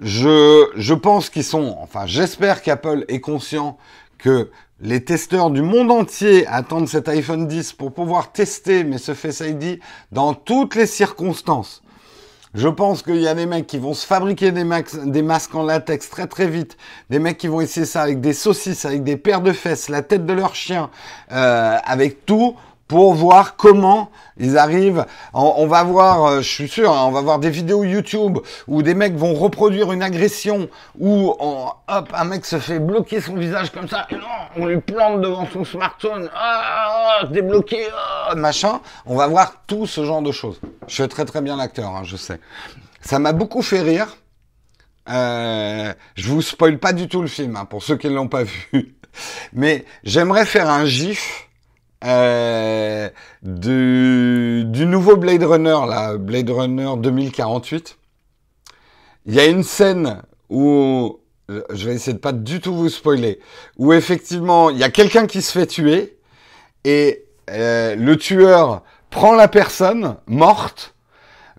Je, 0.00 0.66
je 0.74 0.94
pense 0.94 1.30
qu'ils 1.30 1.44
sont, 1.44 1.76
enfin, 1.80 2.06
j'espère 2.06 2.62
qu'Apple 2.62 3.04
est 3.06 3.20
conscient 3.20 3.78
que 4.22 4.50
les 4.80 5.04
testeurs 5.04 5.50
du 5.50 5.62
monde 5.62 5.90
entier 5.90 6.46
attendent 6.46 6.88
cet 6.88 7.08
iPhone 7.08 7.46
10 7.46 7.74
pour 7.74 7.92
pouvoir 7.92 8.32
tester 8.32 8.84
mais 8.84 8.98
ce 8.98 9.14
Face 9.14 9.40
ID 9.40 9.80
dans 10.10 10.34
toutes 10.34 10.74
les 10.74 10.86
circonstances. 10.86 11.82
Je 12.54 12.68
pense 12.68 13.02
qu'il 13.02 13.20
y 13.20 13.28
a 13.28 13.34
des 13.34 13.46
mecs 13.46 13.66
qui 13.66 13.78
vont 13.78 13.94
se 13.94 14.06
fabriquer 14.06 14.52
des, 14.52 14.64
masques 15.22 15.54
en 15.54 15.62
latex 15.62 16.10
très 16.10 16.26
très 16.26 16.46
vite, 16.46 16.76
des 17.08 17.18
mecs 17.18 17.38
qui 17.38 17.48
vont 17.48 17.62
essayer 17.62 17.86
ça 17.86 18.02
avec 18.02 18.20
des 18.20 18.34
saucisses, 18.34 18.84
avec 18.84 19.04
des 19.04 19.16
paires 19.16 19.40
de 19.40 19.52
fesses, 19.52 19.88
la 19.88 20.02
tête 20.02 20.26
de 20.26 20.32
leur 20.34 20.54
chien, 20.54 20.90
euh, 21.32 21.78
avec 21.82 22.26
tout 22.26 22.54
pour 22.92 23.14
voir 23.14 23.56
comment 23.56 24.10
ils 24.36 24.58
arrivent. 24.58 25.06
On, 25.32 25.66
va 25.66 25.82
voir, 25.82 26.26
euh, 26.26 26.36
je 26.42 26.48
suis 26.48 26.68
sûr, 26.68 26.92
hein, 26.92 27.04
on 27.06 27.10
va 27.10 27.22
voir 27.22 27.38
des 27.38 27.48
vidéos 27.48 27.84
YouTube 27.84 28.38
où 28.68 28.82
des 28.82 28.92
mecs 28.92 29.14
vont 29.14 29.32
reproduire 29.32 29.92
une 29.92 30.02
agression 30.02 30.68
où 30.98 31.34
hop, 31.40 32.12
un 32.12 32.24
mec 32.24 32.44
se 32.44 32.58
fait 32.58 32.78
bloquer 32.78 33.22
son 33.22 33.36
visage 33.36 33.70
comme 33.70 33.88
ça, 33.88 34.06
et 34.10 34.14
non, 34.16 34.26
on 34.56 34.66
lui 34.66 34.78
plante 34.78 35.22
devant 35.22 35.48
son 35.50 35.64
smartphone, 35.64 36.28
ah, 36.36 37.22
débloqué, 37.30 37.86
ah, 38.28 38.34
machin. 38.34 38.82
On 39.06 39.16
va 39.16 39.26
voir 39.26 39.62
tout 39.66 39.86
ce 39.86 40.04
genre 40.04 40.20
de 40.20 40.30
choses. 40.30 40.60
Je 40.86 40.92
suis 40.92 41.08
très 41.08 41.24
très 41.24 41.40
bien 41.40 41.56
l'acteur, 41.56 41.96
hein, 41.96 42.02
je 42.04 42.16
sais. 42.16 42.40
Ça 43.00 43.18
m'a 43.18 43.32
beaucoup 43.32 43.62
fait 43.62 43.80
rire. 43.80 44.18
Euh, 45.08 45.94
je 46.14 46.28
vous 46.28 46.42
spoil 46.42 46.76
pas 46.76 46.92
du 46.92 47.08
tout 47.08 47.22
le 47.22 47.28
film, 47.28 47.56
hein, 47.56 47.64
pour 47.64 47.82
ceux 47.82 47.96
qui 47.96 48.08
ne 48.08 48.14
l'ont 48.16 48.28
pas 48.28 48.42
vu. 48.42 48.96
Mais 49.54 49.86
j'aimerais 50.04 50.44
faire 50.44 50.68
un 50.68 50.84
gif 50.84 51.48
euh, 52.04 53.08
du, 53.42 54.86
nouveau 54.86 55.16
Blade 55.16 55.42
Runner, 55.42 55.78
là, 55.88 56.16
Blade 56.16 56.50
Runner 56.50 56.90
2048. 56.98 57.98
Il 59.26 59.34
y 59.34 59.40
a 59.40 59.46
une 59.46 59.62
scène 59.62 60.22
où, 60.50 61.20
je 61.48 61.88
vais 61.88 61.94
essayer 61.94 62.14
de 62.14 62.18
pas 62.18 62.32
du 62.32 62.60
tout 62.60 62.74
vous 62.74 62.88
spoiler, 62.88 63.38
où 63.76 63.92
effectivement, 63.92 64.70
il 64.70 64.78
y 64.78 64.84
a 64.84 64.90
quelqu'un 64.90 65.26
qui 65.26 65.42
se 65.42 65.52
fait 65.52 65.66
tuer, 65.66 66.18
et 66.84 67.24
euh, 67.50 67.94
le 67.94 68.16
tueur 68.16 68.82
prend 69.10 69.34
la 69.34 69.46
personne 69.46 70.16
morte, 70.26 70.94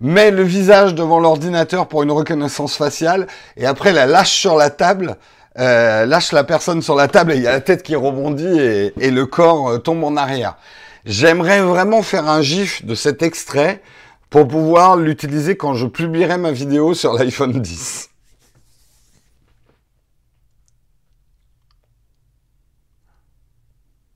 met 0.02 0.32
le 0.32 0.44
visage 0.44 0.94
devant 0.94 1.20
l'ordinateur 1.20 1.88
pour 1.88 2.04
une 2.04 2.12
reconnaissance 2.12 2.76
faciale, 2.76 3.28
et 3.56 3.66
après 3.66 3.94
la 3.94 4.06
lâche 4.06 4.34
sur 4.34 4.56
la 4.56 4.70
table, 4.70 5.18
euh, 5.60 6.06
lâche 6.06 6.32
la 6.32 6.44
personne 6.44 6.82
sur 6.82 6.96
la 6.96 7.08
table 7.08 7.34
et 7.34 7.36
il 7.36 7.44
y 7.44 7.48
a 7.48 7.52
la 7.52 7.62
tête 7.62 7.84
qui 7.84 7.96
rebondit 7.96 8.60
et, 8.60 9.12
le 9.12 9.26
corps 9.26 9.70
euh, 9.70 9.78
tombe 9.78 10.04
en 10.04 10.18
arrière. 10.18 10.58
J'aimerais 11.06 11.62
vraiment 11.62 12.02
faire 12.02 12.28
un 12.28 12.42
gif 12.42 12.86
de 12.86 12.96
cet 12.96 13.22
extrait 13.22 13.82
pour 14.30 14.48
pouvoir 14.48 14.96
l'utiliser 14.98 15.56
quand 15.56 15.76
je 15.76 15.86
publierai 15.86 16.38
ma 16.38 16.52
vidéo 16.52 16.94
sur 16.96 17.14
l'iPhone 17.14 17.62
10. 17.62 18.10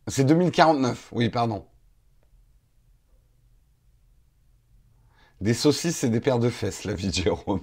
C'est 0.08 0.24
2049, 0.24 1.10
oui, 1.12 1.30
pardon. 1.30 1.66
Des 5.42 5.54
saucisses 5.54 6.04
et 6.04 6.10
des 6.10 6.20
paires 6.20 6.40
de 6.40 6.50
fesses, 6.50 6.84
la 6.86 6.94
vie 6.94 7.10
de 7.10 7.14
Jérôme. 7.14 7.62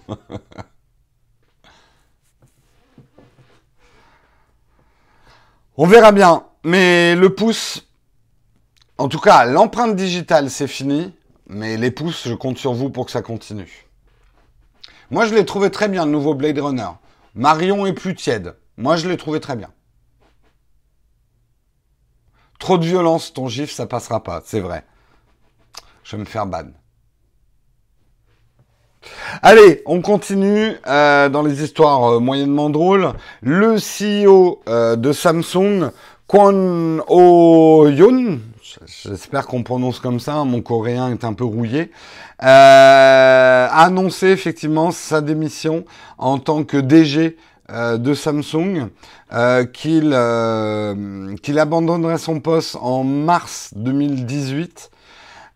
On 5.76 5.86
verra 5.86 6.12
bien. 6.12 6.46
Mais 6.62 7.14
le 7.14 7.34
pouce, 7.34 7.86
en 8.96 9.08
tout 9.08 9.18
cas, 9.18 9.44
l'empreinte 9.44 9.96
digitale, 9.96 10.50
c'est 10.50 10.68
fini. 10.68 11.14
Mais 11.46 11.76
les 11.76 11.90
pouces, 11.90 12.26
je 12.26 12.34
compte 12.34 12.58
sur 12.58 12.72
vous 12.72 12.90
pour 12.90 13.06
que 13.06 13.12
ça 13.12 13.22
continue. 13.22 13.86
Moi, 15.10 15.26
je 15.26 15.34
l'ai 15.34 15.44
trouvé 15.44 15.70
très 15.70 15.88
bien, 15.88 16.06
le 16.06 16.12
nouveau 16.12 16.34
Blade 16.34 16.58
Runner. 16.58 16.88
Marion 17.34 17.84
est 17.86 17.92
plus 17.92 18.14
tiède. 18.14 18.56
Moi, 18.76 18.96
je 18.96 19.08
l'ai 19.08 19.16
trouvé 19.16 19.40
très 19.40 19.56
bien. 19.56 19.70
Trop 22.58 22.78
de 22.78 22.84
violence, 22.84 23.32
ton 23.34 23.48
gif, 23.48 23.70
ça 23.70 23.86
passera 23.86 24.22
pas, 24.22 24.42
c'est 24.44 24.60
vrai. 24.60 24.84
Je 26.02 26.16
vais 26.16 26.22
me 26.22 26.26
faire 26.26 26.46
ban. 26.46 26.70
Allez, 29.42 29.82
on 29.86 30.00
continue 30.00 30.72
euh, 30.86 31.28
dans 31.28 31.42
les 31.42 31.62
histoires 31.62 32.14
euh, 32.14 32.20
moyennement 32.20 32.70
drôles. 32.70 33.12
Le 33.42 33.76
CEO 33.76 34.60
euh, 34.68 34.96
de 34.96 35.12
Samsung, 35.12 35.90
Kwon 36.26 37.00
Oh-yoon, 37.08 38.38
j'espère 38.86 39.46
qu'on 39.46 39.62
prononce 39.62 40.00
comme 40.00 40.20
ça, 40.20 40.44
mon 40.44 40.62
coréen 40.62 41.10
est 41.10 41.24
un 41.24 41.32
peu 41.32 41.44
rouillé, 41.44 41.90
a 42.38 43.66
annoncé 43.84 44.28
effectivement 44.28 44.90
sa 44.90 45.20
démission 45.20 45.84
en 46.18 46.38
tant 46.38 46.64
que 46.64 46.78
DG 46.78 47.36
de 47.70 48.14
Samsung, 48.14 48.88
qu'il 49.72 50.16
qu'il 51.42 51.58
abandonnerait 51.58 52.18
son 52.18 52.40
poste 52.40 52.76
en 52.80 53.04
mars 53.04 53.70
2018 53.76 54.90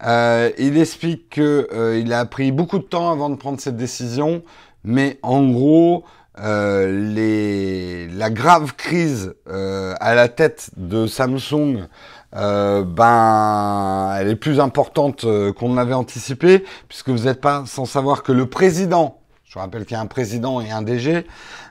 euh, 0.07 0.51
il 0.59 0.78
explique 0.78 1.30
qu'il 1.30 1.42
euh, 1.44 2.11
a 2.11 2.24
pris 2.24 2.53
beaucoup 2.53 2.78
de 2.78 2.84
temps 2.84 3.11
avant 3.11 3.30
de 3.30 3.36
prendre 3.36 3.61
cette 3.61 3.76
décision, 3.76 4.42
mais 4.84 5.18
en 5.22 5.49
gros, 5.49 6.05
euh, 6.40 7.12
les, 7.14 8.07
la 8.09 8.30
grave 8.30 8.74
crise 8.76 9.34
euh, 9.49 9.94
à 10.01 10.14
la 10.14 10.28
tête 10.28 10.70
de 10.76 11.09
Samsung, 11.09 11.88
euh, 12.36 12.84
ben, 12.84 14.14
elle 14.20 14.28
est 14.28 14.36
plus 14.36 14.61
importante 14.61 15.26
qu'on 15.55 15.74
l'avait 15.74 15.94
anticipé, 15.94 16.64
puisque 16.88 17.09
vous 17.09 17.24
n'êtes 17.24 17.40
pas 17.40 17.64
sans 17.66 17.86
savoir 17.86 18.22
que 18.22 18.32
le 18.32 18.46
président 18.46 19.18
je 19.49 19.59
rappelle 19.59 19.86
qu'il 19.86 19.94
y 19.94 19.96
a 19.96 20.03
un 20.03 20.07
président 20.07 20.61
et 20.61 20.70
un 20.70 20.82
DG. 20.82 21.24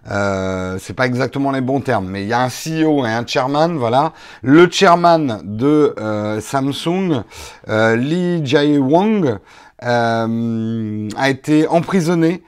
Euh, 0.10 0.80
c'est 0.82 0.96
pas 0.96 1.06
exactement 1.06 1.52
les 1.52 1.62
bons 1.62 1.80
termes, 1.80 2.08
mais 2.08 2.24
il 2.24 2.28
y 2.28 2.34
a 2.34 2.42
un 2.42 2.48
CEO 2.48 3.06
et 3.06 3.10
un 3.10 3.24
chairman, 3.26 3.78
voilà. 3.78 4.14
Le 4.42 4.68
chairman 4.68 5.42
de 5.44 5.94
euh, 6.00 6.42
Samsung, 6.42 7.22
euh, 7.70 7.96
Lee 7.96 8.44
Jae-wong, 8.44 9.38
euh, 9.84 11.10
a 11.16 11.30
été 11.30 11.68
emprisonné, 11.68 12.42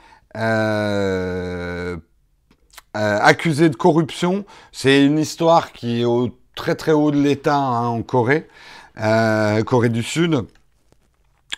accusé 2.96 3.70
de 3.70 3.76
corruption. 3.76 4.46
C'est 4.72 5.06
une 5.06 5.20
histoire 5.20 5.74
qui 5.74 6.02
est 6.02 6.06
au 6.06 6.30
très 6.56 6.74
très 6.74 6.92
haut 6.92 7.12
de 7.12 7.22
l'État 7.22 7.56
hein, 7.56 7.86
en 7.86 8.02
Corée, 8.02 8.48
Corée 8.96 9.90
du 9.90 10.02
Sud. 10.02 10.48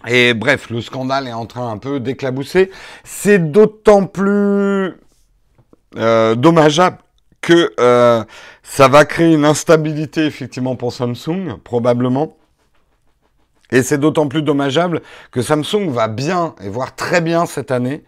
Et 0.08 0.34
bref, 0.34 0.70
le 0.70 0.82
scandale 0.82 1.28
est 1.28 1.34
en 1.34 1.46
train 1.46 1.72
un 1.72 1.78
peu 1.78 2.00
d'éclabousser. 2.00 2.72
C'est 3.04 3.52
d'autant 3.52 4.06
plus 4.06 4.94
euh, 5.98 6.36
dommageable 6.36 6.98
que 7.42 7.74
euh, 7.80 8.24
ça 8.64 8.88
va 8.88 9.06
créer 9.06 9.34
une 9.34 9.46
instabilité 9.46 10.26
effectivement 10.26 10.76
pour 10.76 10.94
Samsung, 10.94 11.58
probablement. 11.64 12.38
Et 13.72 13.84
c'est 13.84 13.98
d'autant 13.98 14.28
plus 14.28 14.42
dommageable 14.42 15.02
que 15.32 15.42
Samsung 15.42 15.90
va 15.90 16.08
bien, 16.08 16.56
et 16.62 16.70
voire 16.70 16.96
très 16.96 17.22
bien 17.22 17.46
cette 17.46 17.72
année. 17.72 18.04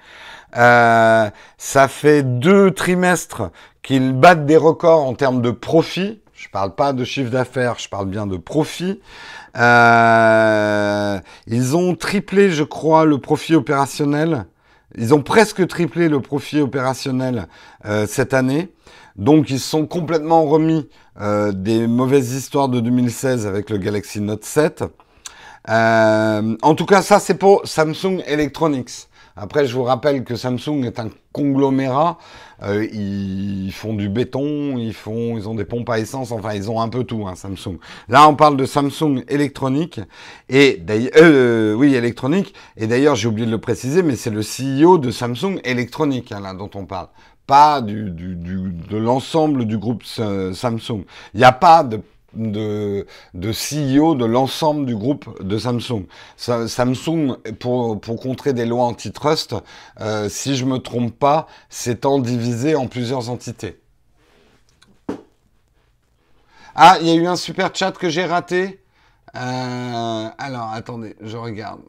Euh, 0.55 1.29
ça 1.57 1.87
fait 1.87 2.21
deux 2.23 2.71
trimestres 2.71 3.43
qu'ils 3.81 4.13
battent 4.13 4.45
des 4.45 4.57
records 4.57 5.05
en 5.05 5.13
termes 5.13 5.41
de 5.41 5.51
profit. 5.51 6.21
Je 6.33 6.49
parle 6.49 6.75
pas 6.75 6.93
de 6.93 7.03
chiffre 7.03 7.31
d'affaires, 7.31 7.79
je 7.79 7.87
parle 7.87 8.07
bien 8.07 8.27
de 8.27 8.37
profit. 8.37 8.99
Euh, 9.55 11.19
ils 11.47 11.75
ont 11.75 11.95
triplé, 11.95 12.51
je 12.51 12.63
crois, 12.63 13.05
le 13.05 13.17
profit 13.19 13.55
opérationnel. 13.55 14.45
Ils 14.95 15.13
ont 15.13 15.21
presque 15.21 15.67
triplé 15.67 16.09
le 16.09 16.21
profit 16.21 16.61
opérationnel 16.61 17.47
euh, 17.85 18.05
cette 18.07 18.33
année. 18.33 18.69
Donc 19.15 19.49
ils 19.49 19.59
sont 19.59 19.85
complètement 19.85 20.43
remis 20.43 20.87
euh, 21.21 21.51
des 21.51 21.87
mauvaises 21.87 22.33
histoires 22.33 22.69
de 22.69 22.79
2016 22.79 23.45
avec 23.45 23.69
le 23.69 23.77
Galaxy 23.77 24.21
Note 24.21 24.43
7. 24.43 24.83
Euh, 25.69 26.57
en 26.61 26.75
tout 26.75 26.85
cas, 26.85 27.01
ça 27.01 27.19
c'est 27.19 27.35
pour 27.35 27.61
Samsung 27.65 28.21
Electronics. 28.25 29.07
Après, 29.35 29.65
je 29.65 29.73
vous 29.73 29.83
rappelle 29.83 30.23
que 30.23 30.35
Samsung 30.35 30.83
est 30.85 30.99
un 30.99 31.09
conglomérat. 31.31 32.19
Euh, 32.61 32.85
ils 32.93 33.71
font 33.73 33.93
du 33.93 34.07
béton, 34.07 34.77
ils 34.77 34.93
font, 34.93 35.37
ils 35.37 35.49
ont 35.49 35.55
des 35.55 35.65
pompes 35.65 35.89
à 35.89 35.99
essence. 35.99 36.31
Enfin, 36.31 36.53
ils 36.53 36.69
ont 36.69 36.79
un 36.79 36.89
peu 36.89 37.03
tout, 37.03 37.25
hein, 37.27 37.35
Samsung. 37.35 37.77
Là, 38.09 38.27
on 38.29 38.35
parle 38.35 38.57
de 38.57 38.65
Samsung 38.65 39.23
électronique 39.27 39.99
et 40.49 40.77
d'ailleurs, 40.77 41.11
euh, 41.17 41.73
oui, 41.73 41.95
électronique. 41.95 42.53
Et 42.77 42.85
d'ailleurs, 42.85 43.15
j'ai 43.15 43.27
oublié 43.27 43.47
de 43.47 43.51
le 43.51 43.61
préciser, 43.61 44.03
mais 44.03 44.15
c'est 44.15 44.29
le 44.29 44.41
CEO 44.41 44.99
de 44.99 45.09
Samsung 45.09 45.59
électronique 45.63 46.31
hein, 46.31 46.39
là 46.39 46.53
dont 46.53 46.69
on 46.75 46.85
parle 46.85 47.07
pas 47.45 47.81
du, 47.81 48.09
du, 48.11 48.35
du 48.35 48.71
de 48.89 48.97
l'ensemble 48.97 49.65
du 49.65 49.77
groupe 49.77 50.03
Samsung. 50.03 51.03
Il 51.33 51.39
n'y 51.39 51.43
a 51.43 51.51
pas 51.51 51.83
de 51.83 51.99
de, 52.35 53.05
CEO 53.33 54.15
de 54.15 54.25
l'ensemble 54.25 54.85
du 54.85 54.95
groupe 54.95 55.43
de 55.43 55.57
Samsung. 55.57 56.05
Samsung, 56.37 57.37
pour, 57.59 57.99
pour 57.99 58.19
contrer 58.19 58.53
des 58.53 58.65
lois 58.65 58.85
antitrust, 58.85 59.55
euh, 60.01 60.29
si 60.29 60.55
je 60.55 60.65
me 60.65 60.79
trompe 60.79 61.17
pas, 61.17 61.47
s'étant 61.69 62.19
divisé 62.19 62.75
en 62.75 62.87
plusieurs 62.87 63.29
entités. 63.29 63.79
Ah, 66.75 66.97
il 67.01 67.07
y 67.07 67.11
a 67.11 67.15
eu 67.15 67.27
un 67.27 67.35
super 67.35 67.69
chat 67.73 67.91
que 67.91 68.09
j'ai 68.09 68.25
raté. 68.25 68.83
Euh, 69.35 70.29
alors, 70.37 70.71
attendez, 70.71 71.15
je 71.21 71.37
regarde. 71.37 71.81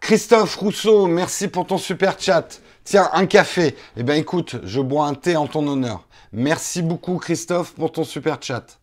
Christophe 0.00 0.56
Rousseau, 0.56 1.06
merci 1.06 1.48
pour 1.48 1.66
ton 1.66 1.78
super 1.78 2.20
chat. 2.20 2.60
Tiens, 2.84 3.08
un 3.12 3.26
café. 3.26 3.74
Eh 3.96 4.02
bien, 4.02 4.14
écoute, 4.14 4.56
je 4.62 4.80
bois 4.80 5.06
un 5.06 5.14
thé 5.14 5.36
en 5.36 5.46
ton 5.46 5.66
honneur. 5.66 6.06
Merci 6.32 6.82
beaucoup, 6.82 7.16
Christophe, 7.16 7.72
pour 7.72 7.92
ton 7.92 8.04
super 8.04 8.38
chat. 8.40 8.78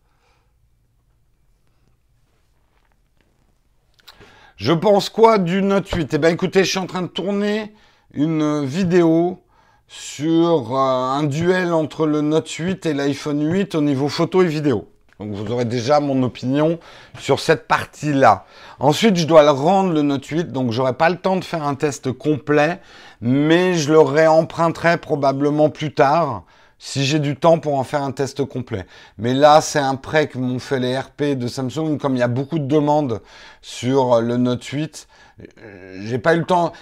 Je 4.64 4.72
pense 4.72 5.10
quoi 5.10 5.36
du 5.36 5.60
Note 5.60 5.90
8 5.90 6.14
Eh 6.14 6.16
bien 6.16 6.30
écoutez, 6.30 6.64
je 6.64 6.70
suis 6.70 6.78
en 6.78 6.86
train 6.86 7.02
de 7.02 7.06
tourner 7.06 7.74
une 8.14 8.64
vidéo 8.64 9.42
sur 9.88 10.74
euh, 10.74 11.18
un 11.18 11.24
duel 11.24 11.74
entre 11.74 12.06
le 12.06 12.22
Note 12.22 12.48
8 12.48 12.86
et 12.86 12.94
l'iPhone 12.94 13.46
8 13.46 13.74
au 13.74 13.82
niveau 13.82 14.08
photo 14.08 14.40
et 14.40 14.46
vidéo. 14.46 14.88
Donc 15.20 15.32
vous 15.32 15.52
aurez 15.52 15.66
déjà 15.66 16.00
mon 16.00 16.22
opinion 16.22 16.78
sur 17.18 17.40
cette 17.40 17.68
partie-là. 17.68 18.46
Ensuite, 18.78 19.16
je 19.16 19.26
dois 19.26 19.42
le 19.42 19.50
rendre 19.50 19.92
le 19.92 20.00
Note 20.00 20.24
8, 20.24 20.50
donc 20.50 20.72
j'aurai 20.72 20.94
pas 20.94 21.10
le 21.10 21.16
temps 21.16 21.36
de 21.36 21.44
faire 21.44 21.64
un 21.64 21.74
test 21.74 22.10
complet, 22.12 22.80
mais 23.20 23.74
je 23.74 23.92
le 23.92 24.00
réemprunterai 24.00 24.96
probablement 24.96 25.68
plus 25.68 25.92
tard 25.92 26.44
si 26.84 27.06
j'ai 27.06 27.18
du 27.18 27.34
temps 27.34 27.58
pour 27.58 27.78
en 27.78 27.82
faire 27.82 28.02
un 28.02 28.12
test 28.12 28.44
complet. 28.44 28.84
Mais 29.16 29.32
là, 29.32 29.62
c'est 29.62 29.78
un 29.78 29.96
prêt 29.96 30.28
que 30.28 30.36
m'ont 30.36 30.58
fait 30.58 30.78
les 30.78 30.98
RP 30.98 31.34
de 31.34 31.48
Samsung. 31.48 31.96
Comme 31.98 32.14
il 32.14 32.18
y 32.18 32.22
a 32.22 32.28
beaucoup 32.28 32.58
de 32.58 32.66
demandes 32.66 33.22
sur 33.62 34.20
le 34.20 34.36
Note 34.36 34.62
8, 34.62 35.08
euh, 35.40 35.98
j'ai 36.02 36.18
pas 36.18 36.34
eu 36.34 36.40
le 36.40 36.44
temps. 36.44 36.74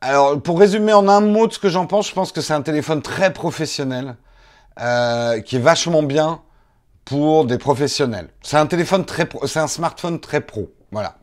Alors, 0.00 0.42
pour 0.42 0.58
résumer 0.58 0.92
en 0.92 1.06
un 1.06 1.20
mot 1.20 1.48
ce 1.48 1.60
que 1.60 1.68
j'en 1.68 1.86
pense, 1.86 2.08
je 2.08 2.12
pense 2.12 2.32
que 2.32 2.40
c'est 2.40 2.54
un 2.54 2.62
téléphone 2.62 3.02
très 3.02 3.32
professionnel, 3.32 4.16
euh, 4.80 5.40
qui 5.40 5.54
est 5.56 5.60
vachement 5.60 6.02
bien 6.02 6.40
pour 7.04 7.44
des 7.44 7.56
professionnels. 7.56 8.30
C'est 8.42 8.56
un 8.56 8.66
téléphone 8.66 9.04
très 9.04 9.26
pro, 9.26 9.46
c'est 9.46 9.60
un 9.60 9.68
smartphone 9.68 10.18
très 10.18 10.40
pro. 10.40 10.72
Voilà. 10.90 11.18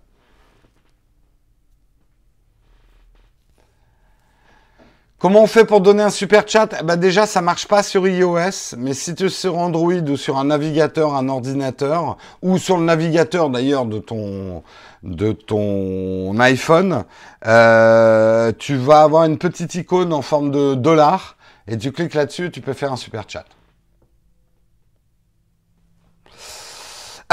Comment 5.24 5.44
on 5.44 5.48
fait 5.48 5.64
pour 5.64 5.80
donner 5.80 6.04
un 6.04 6.10
super 6.10 6.46
chat? 6.46 6.76
Eh 6.78 6.84
ben 6.84 6.98
Déjà, 6.98 7.26
ça 7.26 7.42
marche 7.42 7.66
pas 7.66 7.82
sur 7.82 8.06
iOS, 8.06 8.76
mais 8.78 8.94
si 8.94 9.16
tu 9.16 9.28
es 9.28 9.30
sur 9.30 9.58
Android 9.58 9.94
ou 9.94 10.18
sur 10.18 10.38
un 10.38 10.44
navigateur, 10.44 11.16
un 11.16 11.30
ordinateur, 11.30 12.18
ou 12.42 12.58
sur 12.58 12.76
le 12.76 12.84
navigateur 12.84 13.50
d'ailleurs 13.50 13.86
de 13.86 14.00
ton, 14.00 14.64
de 15.02 15.32
ton 15.32 16.38
iPhone, 16.42 17.06
euh, 17.48 18.52
tu 18.60 18.76
vas 18.76 19.04
avoir 19.04 19.24
une 19.24 19.38
petite 19.38 19.76
icône 19.76 20.12
en 20.12 20.22
forme 20.22 20.52
de 20.52 20.76
dollar, 20.76 21.38
et 21.70 21.78
tu 21.78 21.94
cliques 21.94 22.16
là-dessus, 22.16 22.52
tu 22.52 22.60
peux 22.60 22.74
faire 22.74 22.92
un 22.92 22.98
super 22.98 23.24
chat. 23.26 23.46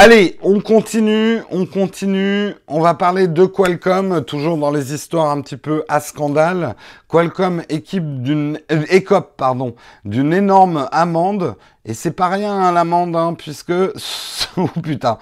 Allez, 0.02 0.38
on 0.40 0.60
continue, 0.60 1.42
on 1.50 1.66
continue. 1.66 2.54
On 2.68 2.80
va 2.80 2.94
parler 2.94 3.28
de 3.28 3.44
Qualcomm, 3.44 4.24
toujours 4.24 4.56
dans 4.56 4.70
les 4.70 4.94
histoires 4.94 5.30
un 5.30 5.42
petit 5.42 5.58
peu 5.58 5.84
à 5.88 6.00
scandale. 6.00 6.74
Qualcomm 7.06 7.62
équipe 7.68 8.22
d'une 8.22 8.58
euh, 8.72 8.86
écope 8.88 9.34
pardon 9.36 9.74
d'une 10.06 10.32
énorme 10.32 10.88
amende 10.90 11.54
et 11.84 11.92
c'est 11.92 12.12
pas 12.12 12.28
rien 12.28 12.50
hein, 12.50 12.72
l'amende 12.72 13.14
hein, 13.14 13.34
puisque 13.34 13.74
oh 14.56 14.70
putain 14.82 15.18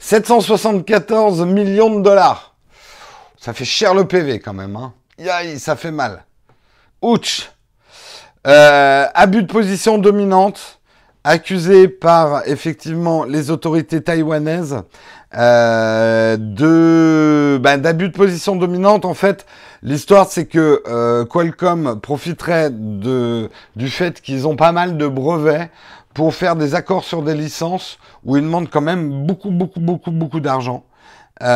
774 0.00 1.42
millions 1.42 1.96
de 1.96 2.02
dollars. 2.02 2.56
Ça 3.38 3.52
fait 3.52 3.64
cher 3.64 3.94
le 3.94 4.08
PV 4.08 4.40
quand 4.40 4.54
même 4.54 4.74
hein. 4.74 4.92
ça 5.58 5.76
fait 5.76 5.92
mal. 5.92 6.24
Ouch. 7.00 7.48
Euh, 8.44 9.06
abus 9.14 9.44
de 9.44 9.52
position 9.52 9.98
dominante 9.98 10.79
accusé 11.24 11.88
par 11.88 12.46
effectivement 12.48 13.24
les 13.24 13.50
autorités 13.50 14.02
taïwanaises 14.02 14.82
euh, 15.36 16.36
de 16.36 17.58
ben, 17.62 17.78
d'abus 17.78 18.08
de 18.08 18.16
position 18.16 18.56
dominante. 18.56 19.04
En 19.04 19.14
fait, 19.14 19.46
l'histoire 19.82 20.26
c'est 20.26 20.46
que 20.46 20.82
euh, 20.88 21.24
Qualcomm 21.24 22.00
profiterait 22.00 22.70
de 22.70 23.48
du 23.76 23.90
fait 23.90 24.20
qu'ils 24.20 24.48
ont 24.48 24.56
pas 24.56 24.72
mal 24.72 24.96
de 24.96 25.06
brevets 25.06 25.70
pour 26.14 26.34
faire 26.34 26.56
des 26.56 26.74
accords 26.74 27.04
sur 27.04 27.22
des 27.22 27.34
licences 27.34 27.98
où 28.24 28.36
ils 28.36 28.42
demandent 28.42 28.70
quand 28.70 28.80
même 28.80 29.24
beaucoup 29.26 29.50
beaucoup 29.50 29.80
beaucoup 29.80 30.10
beaucoup 30.10 30.40
d'argent. 30.40 30.84
Euh, 31.42 31.50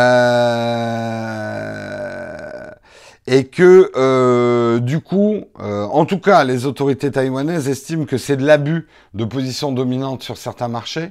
et 3.27 3.45
que 3.45 3.91
euh, 3.97 4.79
du 4.81 5.01
coup, 5.01 5.45
euh, 5.61 5.85
en 5.85 6.05
tout 6.05 6.19
cas, 6.19 6.45
les 6.45 6.67
autorités 6.67 7.11
taïwanaises 7.11 7.69
estiment 7.69 8.05
que 8.05 8.19
c'est 8.19 8.37
de 8.37 8.45
l'abus 8.45 8.87
de 9.15 9.25
position 9.25 9.73
dominante 9.73 10.23
sur 10.23 10.37
certains 10.37 10.69
marchés. 10.69 11.11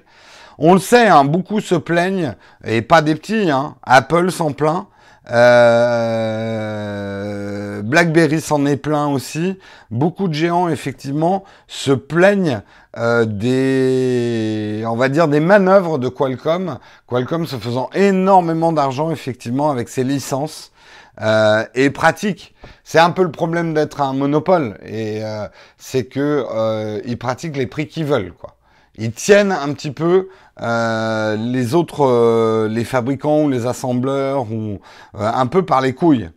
On 0.60 0.76
le 0.76 0.80
sait, 0.80 1.08
hein, 1.08 1.26
beaucoup 1.26 1.60
se 1.62 1.74
plaignent, 1.74 2.36
et 2.64 2.84
pas 2.84 3.02
des 3.02 3.16
petits, 3.16 3.50
hein, 3.50 3.74
Apple 3.82 4.30
s'en 4.32 4.52
plaint, 4.52 4.86
euh, 5.32 5.82
BlackBerry 7.82 8.40
s'en 8.42 8.68
est 8.68 8.78
plein 8.78 9.08
aussi. 9.08 9.58
Beaucoup 9.90 10.28
de 10.28 10.34
géants, 10.34 10.70
effectivement, 10.70 11.44
se 11.68 11.92
plaignent 11.92 12.62
des, 13.26 14.84
on 14.86 14.96
va 14.96 15.10
dire, 15.10 15.28
des 15.28 15.40
manœuvres 15.40 15.98
de 15.98 16.08
Qualcomm. 16.10 16.78
Qualcomm 17.08 17.48
se 17.48 17.56
faisant 17.56 17.90
énormément 17.96 18.72
d'argent, 18.72 19.10
effectivement, 19.10 19.72
avec 19.72 19.90
ses 19.90 20.04
licences 20.04 20.73
euh, 21.22 21.64
et 21.76 21.90
pratique. 21.90 22.56
C'est 22.84 23.00
un 23.00 23.12
peu 23.12 23.24
le 23.24 23.32
problème 23.32 23.74
d'être 23.74 24.02
un 24.02 24.14
monopole, 24.14 24.78
et 24.86 25.24
euh, 25.24 25.48
c'est 25.78 26.06
que 26.06 26.46
euh, 26.52 27.02
ils 27.06 27.18
pratiquent 27.18 27.58
les 27.58 27.68
prix 27.68 27.88
qu'ils 27.88 28.06
veulent, 28.06 28.34
quoi. 28.34 28.56
Ils 28.96 29.12
tiennent 29.12 29.52
un 29.52 29.74
petit 29.74 29.92
peu 29.92 30.30
euh, 30.62 31.36
les 31.36 31.74
autres, 31.74 32.06
euh, 32.06 32.68
les 32.68 32.84
fabricants 32.84 33.44
ou 33.44 33.50
les 33.50 33.66
assembleurs, 33.66 34.52
ou 34.52 34.80
un 35.16 35.48
peu 35.48 35.66
par 35.66 35.82
les 35.82 35.94
couilles. 35.94 36.30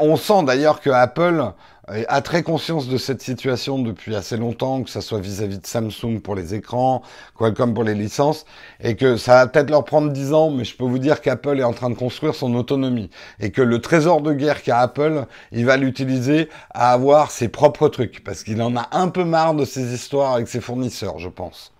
On 0.00 0.16
sent 0.16 0.42
d'ailleurs 0.44 0.80
que 0.80 0.90
Apple 0.90 1.52
a 1.88 2.22
très 2.22 2.42
conscience 2.42 2.88
de 2.88 2.96
cette 2.96 3.20
situation 3.20 3.78
depuis 3.78 4.16
assez 4.16 4.36
longtemps, 4.36 4.82
que 4.82 4.90
ça 4.90 5.00
soit 5.02 5.20
vis-à-vis 5.20 5.58
de 5.58 5.66
Samsung 5.66 6.20
pour 6.22 6.34
les 6.34 6.54
écrans, 6.54 7.02
Qualcomm 7.36 7.74
pour 7.74 7.84
les 7.84 7.94
licences, 7.94 8.46
et 8.80 8.96
que 8.96 9.16
ça 9.16 9.34
va 9.34 9.46
peut-être 9.46 9.70
leur 9.70 9.84
prendre 9.84 10.10
10 10.10 10.32
ans, 10.32 10.50
mais 10.50 10.64
je 10.64 10.76
peux 10.76 10.84
vous 10.84 10.98
dire 10.98 11.20
qu'Apple 11.20 11.58
est 11.60 11.64
en 11.64 11.74
train 11.74 11.90
de 11.90 11.94
construire 11.94 12.34
son 12.34 12.54
autonomie, 12.54 13.10
et 13.38 13.50
que 13.50 13.62
le 13.62 13.80
trésor 13.80 14.22
de 14.22 14.32
guerre 14.32 14.62
qu'a 14.62 14.80
Apple, 14.80 15.26
il 15.52 15.66
va 15.66 15.76
l'utiliser 15.76 16.48
à 16.70 16.92
avoir 16.92 17.30
ses 17.30 17.48
propres 17.48 17.88
trucs, 17.88 18.24
parce 18.24 18.44
qu'il 18.44 18.62
en 18.62 18.76
a 18.76 18.88
un 18.92 19.08
peu 19.08 19.24
marre 19.24 19.54
de 19.54 19.64
ses 19.64 19.92
histoires 19.94 20.34
avec 20.34 20.48
ses 20.48 20.60
fournisseurs, 20.60 21.18
je 21.18 21.28
pense. 21.28 21.72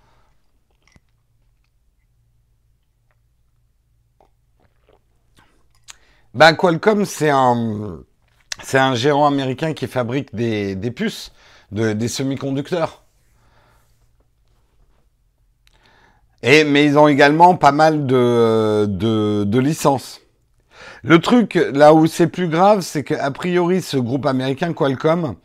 Ben 6.34 6.54
Qualcomm, 6.54 7.04
c'est 7.04 7.30
un 7.30 8.04
c'est 8.64 8.78
un 8.78 8.94
géant 8.94 9.26
américain 9.26 9.72
qui 9.74 9.86
fabrique 9.86 10.34
des, 10.34 10.90
puces, 10.90 11.32
des 11.70 12.08
semi-conducteurs. 12.08 13.02
Et, 16.42 16.64
mais 16.64 16.84
ils 16.84 16.98
ont 16.98 17.08
également 17.08 17.56
pas 17.56 17.72
mal 17.72 18.06
de, 18.06 18.86
de, 18.86 19.58
licences. 19.58 20.20
Le 21.02 21.18
truc, 21.18 21.54
là 21.72 21.94
où 21.94 22.06
c'est 22.06 22.26
plus 22.26 22.48
grave, 22.48 22.80
c'est 22.82 23.02
qu'a 23.02 23.30
priori, 23.30 23.80
ce 23.80 23.96
groupe 23.96 24.26
américain 24.26 24.72
Qualcomm, 24.74 25.36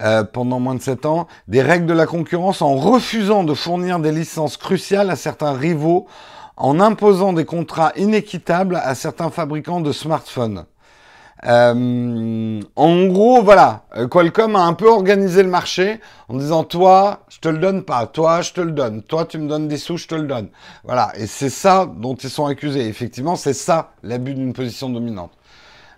euh, 0.00 0.24
pendant 0.24 0.60
moins 0.60 0.74
de 0.74 0.80
7 0.80 1.04
ans, 1.06 1.26
des 1.48 1.62
règles 1.62 1.86
de 1.86 1.92
la 1.92 2.06
concurrence 2.06 2.62
en 2.62 2.74
refusant 2.74 3.44
de 3.44 3.54
fournir 3.54 3.98
des 3.98 4.12
licences 4.12 4.56
cruciales 4.56 5.10
à 5.10 5.16
certains 5.16 5.52
rivaux, 5.52 6.06
en 6.56 6.80
imposant 6.80 7.34
des 7.34 7.44
contrats 7.44 7.92
inéquitables 7.96 8.76
à 8.76 8.94
certains 8.94 9.30
fabricants 9.30 9.80
de 9.80 9.92
smartphones. 9.92 10.64
Euh, 11.44 12.60
en 12.76 13.06
gros, 13.06 13.42
voilà, 13.42 13.82
euh, 13.96 14.08
Qualcomm 14.08 14.56
a 14.56 14.62
un 14.62 14.72
peu 14.72 14.88
organisé 14.88 15.42
le 15.42 15.50
marché 15.50 16.00
en 16.28 16.36
disant 16.36 16.64
toi, 16.64 17.20
je 17.28 17.38
te 17.40 17.48
le 17.48 17.58
donne 17.58 17.82
pas, 17.82 18.06
toi, 18.06 18.40
je 18.40 18.52
te 18.52 18.60
le 18.60 18.72
donne, 18.72 19.02
toi, 19.02 19.26
tu 19.26 19.38
me 19.38 19.46
donnes 19.46 19.68
des 19.68 19.76
sous, 19.76 19.98
je 19.98 20.08
te 20.08 20.14
le 20.14 20.26
donne. 20.26 20.48
Voilà, 20.84 21.12
et 21.16 21.26
c'est 21.26 21.50
ça 21.50 21.86
dont 21.86 22.14
ils 22.14 22.30
sont 22.30 22.46
accusés. 22.46 22.88
Effectivement, 22.88 23.36
c'est 23.36 23.52
ça 23.52 23.90
l'abus 24.02 24.34
d'une 24.34 24.54
position 24.54 24.88
dominante. 24.88 25.30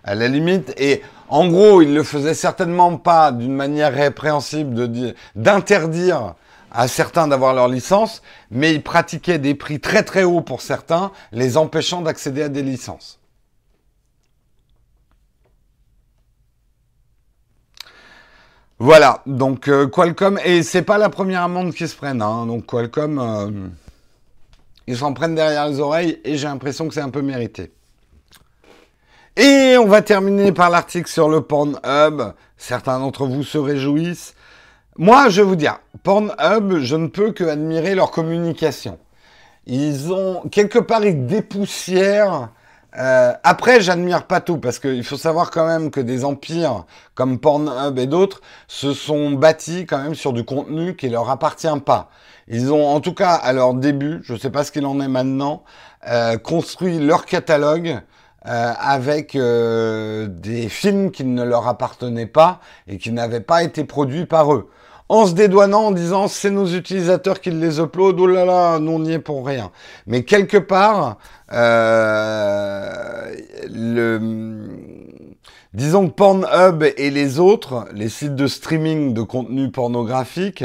À 0.03 0.13
la 0.15 0.27
limite, 0.27 0.73
et 0.77 1.01
en 1.29 1.47
gros, 1.47 1.81
ils 1.81 1.93
le 1.93 2.03
faisaient 2.03 2.33
certainement 2.33 2.97
pas 2.97 3.31
d'une 3.31 3.55
manière 3.55 3.93
répréhensible 3.93 4.89
d'interdire 5.35 6.35
à 6.71 6.87
certains 6.87 7.27
d'avoir 7.27 7.53
leur 7.53 7.67
licence, 7.67 8.21
mais 8.51 8.73
ils 8.73 8.83
pratiquaient 8.83 9.39
des 9.39 9.55
prix 9.55 9.79
très 9.79 10.03
très 10.03 10.23
hauts 10.23 10.41
pour 10.41 10.61
certains, 10.61 11.11
les 11.31 11.57
empêchant 11.57 12.01
d'accéder 12.01 12.43
à 12.43 12.49
des 12.49 12.61
licences. 12.61 13.18
Voilà, 18.81 19.21
donc 19.25 19.67
euh, 19.67 19.87
Qualcomm, 19.87 20.39
et 20.45 20.63
c'est 20.63 20.83
pas 20.83 20.97
la 20.97 21.09
première 21.09 21.43
amende 21.43 21.73
qui 21.73 21.85
se 21.85 21.97
prennent, 21.97 22.21
hein, 22.21 22.45
donc 22.45 22.65
Qualcomm, 22.65 23.19
euh, 23.19 23.67
ils 24.87 24.95
s'en 24.95 25.13
prennent 25.13 25.35
derrière 25.35 25.67
les 25.67 25.81
oreilles, 25.81 26.19
et 26.23 26.37
j'ai 26.37 26.47
l'impression 26.47 26.87
que 26.87 26.93
c'est 26.93 27.01
un 27.01 27.09
peu 27.09 27.21
mérité. 27.21 27.73
Et 29.35 29.77
on 29.77 29.85
va 29.85 30.01
terminer 30.01 30.51
par 30.51 30.69
l'article 30.69 31.09
sur 31.09 31.29
le 31.29 31.41
Pornhub. 31.41 32.33
Certains 32.57 32.99
d'entre 32.99 33.25
vous 33.25 33.43
se 33.43 33.57
réjouissent. 33.57 34.33
Moi, 34.97 35.29
je 35.29 35.41
vais 35.41 35.47
vous 35.47 35.55
dire, 35.55 35.79
Pornhub, 36.03 36.79
je 36.79 36.95
ne 36.97 37.07
peux 37.07 37.31
que 37.31 37.45
admirer 37.45 37.95
leur 37.95 38.11
communication. 38.11 38.97
Ils 39.65 40.11
ont, 40.11 40.41
quelque 40.51 40.79
part, 40.79 41.05
ils 41.05 41.25
dépoussièrent 41.25 42.49
euh, 42.97 43.33
après, 43.43 43.81
j'admire 43.81 44.25
pas 44.25 44.41
tout 44.41 44.57
parce 44.57 44.79
qu'il 44.79 45.03
faut 45.03 45.17
savoir 45.17 45.51
quand 45.51 45.67
même 45.67 45.91
que 45.91 45.99
des 45.99 46.25
empires 46.25 46.85
comme 47.13 47.39
Pornhub 47.39 47.99
et 47.99 48.07
d'autres 48.07 48.41
se 48.67 48.93
sont 48.93 49.31
bâtis 49.31 49.85
quand 49.85 49.99
même 49.99 50.15
sur 50.15 50.33
du 50.33 50.43
contenu 50.43 50.95
qui 50.95 51.09
leur 51.09 51.29
appartient 51.29 51.67
pas. 51.85 52.09
Ils 52.47 52.73
ont, 52.73 52.87
en 52.87 52.99
tout 52.99 53.13
cas, 53.13 53.35
à 53.35 53.53
leur 53.53 53.75
début, 53.75 54.21
je 54.23 54.35
sais 54.35 54.49
pas 54.49 54.63
ce 54.63 54.71
qu'il 54.71 54.85
en 54.87 54.99
est 55.01 55.07
maintenant, 55.07 55.63
euh, 56.07 56.37
construit 56.37 56.97
leur 56.97 57.25
catalogue 57.25 57.99
euh, 58.47 58.73
avec 58.79 59.33
des 59.37 60.69
films 60.69 61.11
qui 61.11 61.25
ne 61.25 61.43
leur 61.43 61.67
appartenaient 61.67 62.25
pas 62.25 62.59
et 62.87 62.97
qui 62.97 63.11
n'avaient 63.11 63.41
pas 63.41 63.61
été 63.61 63.83
produits 63.83 64.25
par 64.25 64.53
eux 64.53 64.69
en 65.09 65.25
se 65.25 65.33
dédouanant 65.33 65.87
en 65.87 65.91
disant 65.91 66.27
c'est 66.27 66.51
nos 66.51 66.67
utilisateurs 66.67 67.41
qui 67.41 67.49
les 67.49 67.79
uploadent, 67.79 68.19
oh 68.19 68.27
là 68.27 68.45
là, 68.45 68.79
nous 68.79 68.91
on 68.93 68.99
n'y 68.99 69.13
est 69.13 69.19
pour 69.19 69.45
rien. 69.45 69.71
Mais 70.05 70.23
quelque 70.23 70.57
part, 70.57 71.17
euh, 71.51 73.35
le, 73.69 74.19
disons 75.73 76.07
que 76.07 76.13
Pornhub 76.13 76.83
et 76.95 77.09
les 77.09 77.39
autres, 77.39 77.87
les 77.93 78.09
sites 78.09 78.35
de 78.35 78.45
streaming 78.47 79.15
de 79.15 79.23
contenu 79.23 79.71
pornographique, 79.71 80.63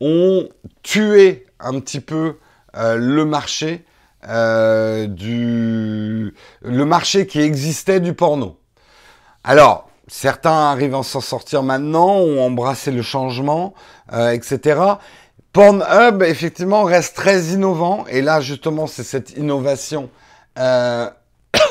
ont 0.00 0.48
tué 0.82 1.46
un 1.60 1.78
petit 1.78 2.00
peu 2.00 2.38
euh, 2.76 2.96
le 2.96 3.24
marché 3.24 3.84
euh, 4.28 5.06
du, 5.06 6.34
le 6.62 6.84
marché 6.84 7.26
qui 7.26 7.40
existait 7.40 8.00
du 8.00 8.14
porno. 8.14 8.58
Alors, 9.44 9.88
certains 10.08 10.70
arrivent 10.70 10.94
à 10.94 11.02
s'en 11.02 11.20
sortir 11.20 11.62
maintenant, 11.62 12.16
ont 12.16 12.44
embrassé 12.44 12.90
le 12.90 13.02
changement, 13.02 13.74
euh, 14.12 14.30
etc. 14.30 14.80
Pornhub, 15.52 16.22
effectivement, 16.22 16.84
reste 16.84 17.16
très 17.16 17.40
innovant. 17.46 18.04
Et 18.08 18.22
là, 18.22 18.40
justement, 18.40 18.86
c'est 18.86 19.04
cette 19.04 19.36
innovation. 19.36 20.10
Euh, 20.58 21.08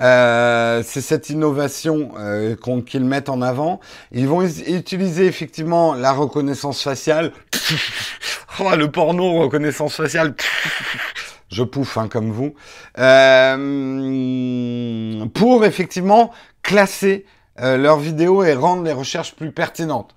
euh, 0.00 0.82
c'est 0.84 1.00
cette 1.00 1.30
innovation 1.30 2.12
qu'ils 2.86 3.04
mettent 3.04 3.28
en 3.28 3.40
avant. 3.40 3.80
Ils 4.12 4.28
vont 4.28 4.42
utiliser 4.42 5.26
effectivement 5.26 5.94
la 5.94 6.12
reconnaissance 6.12 6.82
faciale. 6.82 7.32
oh, 8.60 8.74
le 8.76 8.90
porno 8.90 9.40
reconnaissance 9.40 9.94
faciale. 9.94 10.34
Je 11.50 11.62
pouffe 11.62 11.96
hein, 11.96 12.08
comme 12.08 12.30
vous. 12.30 12.54
pour 15.34 15.64
effectivement 15.64 16.30
classer 16.68 17.24
leurs 17.60 17.98
vidéos 17.98 18.44
et 18.44 18.54
rendre 18.54 18.84
les 18.84 18.92
recherches 18.92 19.34
plus 19.34 19.50
pertinentes. 19.50 20.14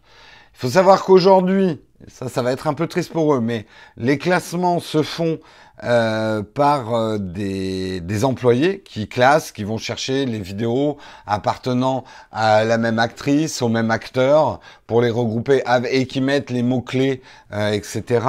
Il 0.54 0.60
faut 0.60 0.70
savoir 0.70 1.04
qu'aujourd'hui, 1.04 1.80
ça, 2.08 2.30
ça 2.30 2.42
va 2.42 2.52
être 2.52 2.68
un 2.68 2.74
peu 2.74 2.88
triste 2.88 3.12
pour 3.12 3.34
eux, 3.34 3.40
mais 3.40 3.66
les 3.98 4.18
classements 4.18 4.80
se 4.80 5.02
font 5.02 5.40
euh, 5.84 6.44
par 6.44 6.94
euh, 6.94 7.18
des, 7.18 8.02
des, 8.02 8.24
employés 8.24 8.82
qui 8.82 9.08
classent, 9.08 9.52
qui 9.52 9.64
vont 9.64 9.80
chercher 9.80 10.28
les 10.28 10.38
vidéos 10.38 10.98
appartenant 11.26 12.04
à 12.32 12.64
la 12.64 12.78
même 12.78 13.00
actrice, 13.00 13.64
au 13.64 13.68
même 13.68 13.90
acteur, 13.90 14.60
pour 14.86 15.02
les 15.02 15.10
regrouper 15.10 15.64
et 15.90 16.06
qui 16.06 16.22
mettent 16.22 16.52
les 16.52 16.62
mots-clés, 16.62 17.24
euh, 17.54 17.72
etc. 17.72 18.24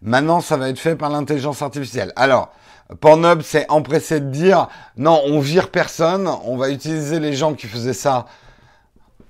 Maintenant, 0.00 0.40
ça 0.40 0.56
va 0.56 0.70
être 0.70 0.78
fait 0.78 0.96
par 0.96 1.10
l'intelligence 1.10 1.60
artificielle. 1.60 2.12
Alors, 2.16 2.54
Pornhub 3.00 3.42
s'est 3.42 3.66
empressé 3.68 4.20
de 4.20 4.28
dire 4.30 4.68
non, 4.96 5.20
on 5.24 5.40
vire 5.40 5.70
personne, 5.70 6.28
on 6.44 6.56
va 6.56 6.70
utiliser 6.70 7.18
les 7.18 7.32
gens 7.32 7.54
qui 7.54 7.66
faisaient 7.66 7.94
ça 7.94 8.26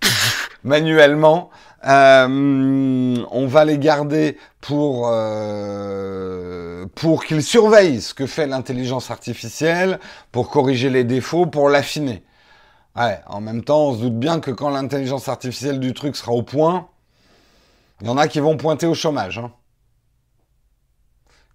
manuellement. 0.65 1.51
Euh, 1.87 3.17
on 3.31 3.47
va 3.47 3.65
les 3.67 3.79
garder 3.79 4.39
pour 4.63 5.11
euh, 5.13 6.87
pour 6.95 7.25
qu'ils 7.25 7.43
surveillent 7.43 8.01
ce 8.01 8.15
que 8.15 8.27
fait 8.27 8.47
l'intelligence 8.47 9.11
artificielle, 9.11 10.01
pour 10.33 10.49
corriger 10.49 10.89
les 10.89 11.05
défauts, 11.05 11.47
pour 11.47 11.69
l'affiner. 11.69 12.23
Ouais, 12.97 13.19
en 13.27 13.41
même 13.41 13.63
temps, 13.65 13.89
on 13.89 13.95
se 13.95 14.01
doute 14.01 14.19
bien 14.19 14.41
que 14.41 14.51
quand 14.51 14.71
l'intelligence 14.71 15.29
artificielle 15.29 15.81
du 15.81 15.93
truc 15.93 16.17
sera 16.17 16.33
au 16.33 16.43
point, 16.43 16.89
il 18.01 18.07
y 18.07 18.11
en 18.11 18.17
a 18.17 18.29
qui 18.29 18.41
vont 18.41 18.57
pointer 18.57 18.87
au 18.87 18.95
chômage. 18.95 19.39
Hein. 19.39 19.53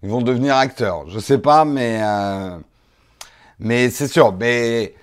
Ils 0.02 0.08
vont 0.08 0.22
devenir 0.22 0.56
acteurs. 0.56 1.08
Je 1.08 1.18
sais 1.18 1.38
pas, 1.38 1.64
mais 1.64 2.00
euh, 2.02 2.56
mais 3.58 3.90
c'est 3.90 4.08
sûr. 4.08 4.32
Mais 4.32 4.94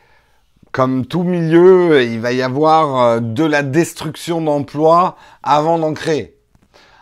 comme 0.72 1.06
tout 1.06 1.24
milieu, 1.24 2.04
il 2.04 2.20
va 2.20 2.32
y 2.34 2.42
avoir 2.42 3.02
euh, 3.02 3.20
de 3.20 3.44
la 3.44 3.64
destruction 3.64 4.42
d'emplois 4.42 5.18
avant 5.44 5.78
d'en 5.78 5.94
créer. 5.94 6.37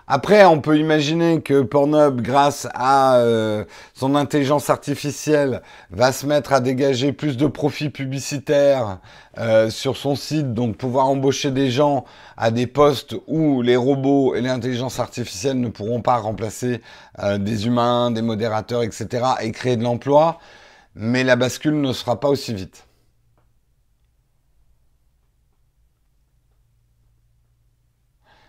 Après, 0.07 0.45
on 0.45 0.61
peut 0.61 0.77
imaginer 0.77 1.41
que 1.41 1.61
Pornhub, 1.61 2.21
grâce 2.21 2.67
à 2.75 3.17
euh, 3.17 3.65
son 3.95 4.13
intelligence 4.13 4.69
artificielle, 4.69 5.63
va 5.89 6.11
se 6.11 6.27
mettre 6.27 6.53
à 6.53 6.59
dégager 6.59 7.11
plus 7.11 7.37
de 7.37 7.47
profits 7.47 7.89
publicitaires 7.89 8.99
euh, 9.39 9.71
sur 9.71 9.97
son 9.97 10.15
site, 10.15 10.53
donc 10.53 10.77
pouvoir 10.77 11.07
embaucher 11.07 11.49
des 11.49 11.71
gens 11.71 12.05
à 12.37 12.51
des 12.51 12.67
postes 12.67 13.15
où 13.25 13.63
les 13.63 13.75
robots 13.75 14.35
et 14.35 14.41
l'intelligence 14.41 14.99
artificielle 14.99 15.59
ne 15.59 15.69
pourront 15.69 16.01
pas 16.01 16.17
remplacer 16.17 16.81
des 17.39 17.65
humains, 17.65 18.11
des 18.11 18.21
modérateurs, 18.21 18.83
etc., 18.83 19.23
et 19.41 19.51
créer 19.51 19.77
de 19.77 19.83
l'emploi. 19.83 20.37
Mais 20.95 21.23
la 21.23 21.35
bascule 21.35 21.81
ne 21.81 21.93
sera 21.93 22.19
pas 22.19 22.29
aussi 22.29 22.53
vite. 22.53 22.84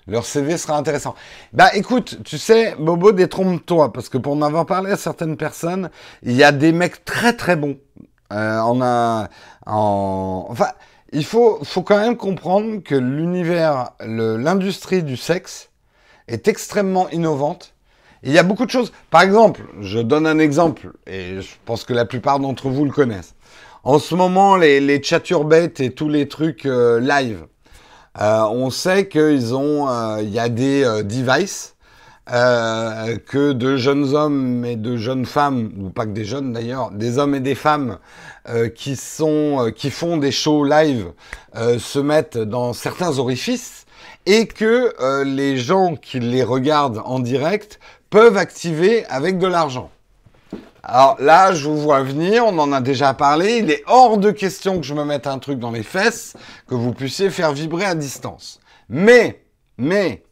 Leur 0.09 0.25
CV 0.25 0.57
sera 0.57 0.77
intéressant. 0.77 1.15
Bah 1.53 1.71
écoute, 1.75 2.19
tu 2.25 2.39
sais, 2.39 2.77
Bobo, 2.79 3.11
détrompe-toi, 3.11 3.93
parce 3.93 4.09
que 4.09 4.19
pour 4.19 4.35
en 4.35 4.43
avoir 4.43 4.65
parlé 4.65 4.93
à 4.93 4.97
certaines 4.97 5.37
personnes, 5.37 5.91
il 6.23 6.33
y 6.33 6.45
a 6.45 6.53
des 6.53 6.71
mecs 6.73 7.05
très 7.05 7.33
très 7.33 7.57
bons. 7.57 7.77
Euh, 8.33 8.61
on 8.61 8.81
a, 8.83 9.29
en, 9.67 10.47
enfin, 10.49 10.69
il 11.13 11.25
faut, 11.25 11.59
faut 11.65 11.83
quand 11.83 11.99
même 11.99 12.17
comprendre 12.17 12.83
que 12.83 12.95
l'univers, 12.95 13.91
l'industrie 14.01 15.03
du 15.03 15.17
sexe 15.17 15.71
est 16.29 16.47
extrêmement 16.47 17.09
innovante. 17.11 17.75
Il 18.23 18.33
y 18.33 18.39
a 18.39 18.43
beaucoup 18.43 18.65
de 18.65 18.71
choses. 18.71 18.93
Par 19.11 19.23
exemple, 19.23 19.63
je 19.81 19.99
donne 19.99 20.27
un 20.27 20.39
exemple, 20.39 20.93
et 21.07 21.41
je 21.41 21.55
pense 21.65 21.85
que 21.85 21.93
la 21.93 22.05
plupart 22.05 22.39
d'entre 22.39 22.69
vous 22.69 22.85
le 22.85 22.91
connaissent. 22.91 23.35
En 23.83 23.99
ce 23.99 24.15
moment, 24.15 24.57
les, 24.57 24.81
les 24.81 25.03
chaturbettes 25.03 25.81
et 25.81 25.91
tous 25.91 26.09
les 26.09 26.27
trucs 26.27 26.67
euh, 26.67 26.99
live, 27.01 27.47
on 28.19 28.71
sait 28.71 29.09
qu'ils 29.09 29.55
ont, 29.55 29.89
euh, 29.89 30.23
il 30.23 30.31
y 30.31 30.39
a 30.39 30.49
des 30.49 30.85
euh, 30.85 31.03
devices 31.03 31.75
que 32.29 33.53
de 33.53 33.77
jeunes 33.77 34.17
hommes 34.17 34.65
et 34.65 34.75
de 34.75 34.97
jeunes 34.97 35.27
femmes, 35.27 35.71
ou 35.79 35.91
pas 35.91 36.07
que 36.07 36.11
des 36.11 36.25
jeunes 36.25 36.53
d'ailleurs, 36.53 36.91
des 36.91 37.19
hommes 37.19 37.37
et 37.37 37.41
des 37.41 37.55
femmes 37.55 37.99
qui 38.75 38.97
sont, 38.97 39.71
qui 39.77 39.91
font 39.91 40.17
des 40.17 40.33
shows 40.33 40.65
live, 40.65 41.13
se 41.55 42.01
mettent 42.01 42.37
dans 42.37 42.73
certains 42.73 43.21
orifices 43.21 43.87
et 44.27 44.49
que 44.49 45.23
les 45.23 45.57
gens 45.57 45.95
qui 45.95 46.19
les 46.19 46.43
regardent 46.43 47.01
en 47.05 47.21
direct 47.21 47.79
peuvent 48.11 48.37
activer 48.37 49.07
avec 49.07 49.39
de 49.39 49.47
l'argent. 49.47 49.93
Alors 50.89 51.17
là, 51.19 51.53
je 51.53 51.69
vous 51.69 51.81
vois 51.81 52.05
venir, 52.05 52.47
on 52.47 52.57
en 52.61 52.71
a 52.71 52.81
déjà 52.81 53.13
parlé. 53.13 53.59
Il 53.59 53.73
est 53.73 53.83
hors 53.89 54.19
de 54.19 54.31
question 54.31 54.77
que 54.79 54.87
je 54.87 54.95
me 54.95 55.05
mette 55.05 55.27
un 55.27 55.41
truc 55.41 55.59
dans 55.59 55.73
les 55.73 55.83
fesses, 55.83 56.35
que 56.69 56.77
vous 56.77 56.93
puissiez 56.93 57.29
faire 57.29 57.53
vibrer 57.53 57.85
à 57.85 57.97
distance. 57.97 58.61
Mais, 58.89 59.43
mais, 59.79 60.23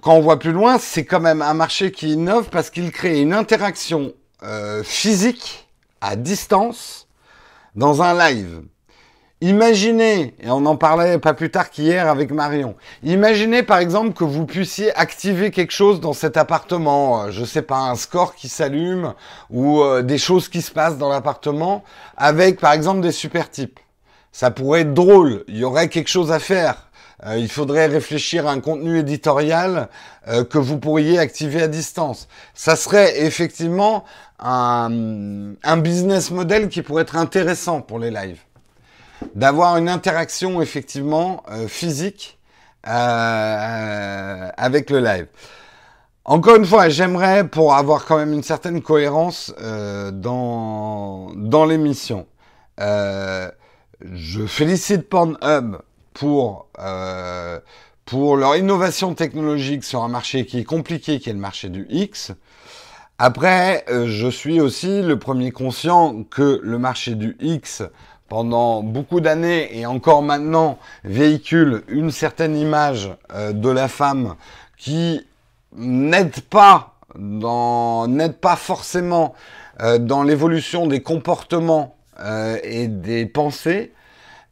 quand 0.00 0.14
on 0.14 0.22
voit 0.22 0.38
plus 0.38 0.52
loin, 0.52 0.78
c'est 0.78 1.04
quand 1.04 1.20
même 1.20 1.42
un 1.42 1.52
marché 1.52 1.92
qui 1.92 2.14
innove 2.14 2.48
parce 2.48 2.70
qu'il 2.70 2.90
crée 2.90 3.20
une 3.20 3.34
interaction 3.34 4.14
euh, 4.42 4.82
physique 4.82 5.68
à 6.00 6.16
distance 6.16 7.06
dans 7.74 8.00
un 8.00 8.14
live. 8.14 8.62
Imaginez, 9.40 10.34
et 10.40 10.50
on 10.50 10.66
en 10.66 10.74
parlait 10.74 11.16
pas 11.18 11.32
plus 11.32 11.48
tard 11.48 11.70
qu'hier 11.70 12.08
avec 12.08 12.32
Marion, 12.32 12.74
imaginez 13.04 13.62
par 13.62 13.78
exemple 13.78 14.12
que 14.12 14.24
vous 14.24 14.46
puissiez 14.46 14.92
activer 14.98 15.52
quelque 15.52 15.70
chose 15.70 16.00
dans 16.00 16.12
cet 16.12 16.36
appartement, 16.36 17.22
euh, 17.22 17.30
je 17.30 17.44
sais 17.44 17.62
pas, 17.62 17.78
un 17.78 17.94
score 17.94 18.34
qui 18.34 18.48
s'allume 18.48 19.14
ou 19.50 19.80
euh, 19.80 20.02
des 20.02 20.18
choses 20.18 20.48
qui 20.48 20.60
se 20.60 20.72
passent 20.72 20.98
dans 20.98 21.08
l'appartement 21.08 21.84
avec 22.16 22.58
par 22.58 22.72
exemple 22.72 23.00
des 23.00 23.12
super 23.12 23.48
types. 23.48 23.78
Ça 24.32 24.50
pourrait 24.50 24.80
être 24.80 24.92
drôle, 24.92 25.44
il 25.46 25.58
y 25.58 25.64
aurait 25.64 25.88
quelque 25.88 26.10
chose 26.10 26.32
à 26.32 26.40
faire. 26.40 26.90
Euh, 27.24 27.38
il 27.38 27.48
faudrait 27.48 27.86
réfléchir 27.86 28.48
à 28.48 28.50
un 28.50 28.58
contenu 28.58 28.98
éditorial 28.98 29.88
que 30.50 30.58
vous 30.58 30.78
pourriez 30.78 31.18
activer 31.18 31.62
à 31.62 31.68
distance. 31.68 32.28
Ça 32.54 32.76
serait 32.76 33.22
effectivement 33.22 34.04
un 34.40 35.76
business 35.78 36.30
model 36.30 36.68
qui 36.68 36.82
pourrait 36.82 37.02
être 37.02 37.16
intéressant 37.16 37.80
pour 37.80 37.98
les 37.98 38.10
lives 38.10 38.40
d'avoir 39.34 39.76
une 39.76 39.88
interaction 39.88 40.62
effectivement 40.62 41.42
euh, 41.50 41.68
physique 41.68 42.38
euh, 42.86 44.50
avec 44.56 44.90
le 44.90 45.00
live. 45.00 45.26
Encore 46.24 46.56
une 46.56 46.66
fois, 46.66 46.88
j'aimerais, 46.88 47.48
pour 47.48 47.74
avoir 47.74 48.04
quand 48.04 48.18
même 48.18 48.32
une 48.32 48.42
certaine 48.42 48.82
cohérence 48.82 49.54
euh, 49.62 50.10
dans, 50.10 51.30
dans 51.34 51.64
l'émission, 51.64 52.26
je 52.78 54.46
félicite 54.46 55.08
Pornhub 55.08 55.78
pour, 56.14 56.68
pour 58.04 58.36
leur 58.36 58.56
innovation 58.56 59.14
technologique 59.14 59.82
sur 59.82 60.04
un 60.04 60.08
marché 60.08 60.46
qui 60.46 60.60
est 60.60 60.64
compliqué, 60.64 61.18
qui 61.18 61.30
est 61.30 61.32
le 61.32 61.40
marché 61.40 61.70
du 61.70 61.86
X. 61.90 62.32
Après, 63.18 63.84
je 63.88 64.28
suis 64.28 64.60
aussi 64.60 65.02
le 65.02 65.18
premier 65.18 65.50
conscient 65.50 66.22
que 66.22 66.60
le 66.62 66.78
marché 66.78 67.16
du 67.16 67.36
X 67.40 67.82
pendant 68.28 68.82
beaucoup 68.82 69.20
d'années 69.20 69.76
et 69.76 69.86
encore 69.86 70.22
maintenant 70.22 70.78
véhicule 71.04 71.82
une 71.88 72.10
certaine 72.10 72.56
image 72.56 73.10
euh, 73.34 73.52
de 73.52 73.70
la 73.70 73.88
femme 73.88 74.34
qui 74.76 75.26
n'aide 75.74 76.40
pas 76.42 76.94
dans 77.18 78.06
n'aide 78.06 78.36
pas 78.36 78.56
forcément 78.56 79.34
euh, 79.80 79.98
dans 79.98 80.22
l'évolution 80.22 80.86
des 80.86 81.02
comportements 81.02 81.96
euh, 82.20 82.58
et 82.62 82.86
des 82.86 83.26
pensées. 83.26 83.92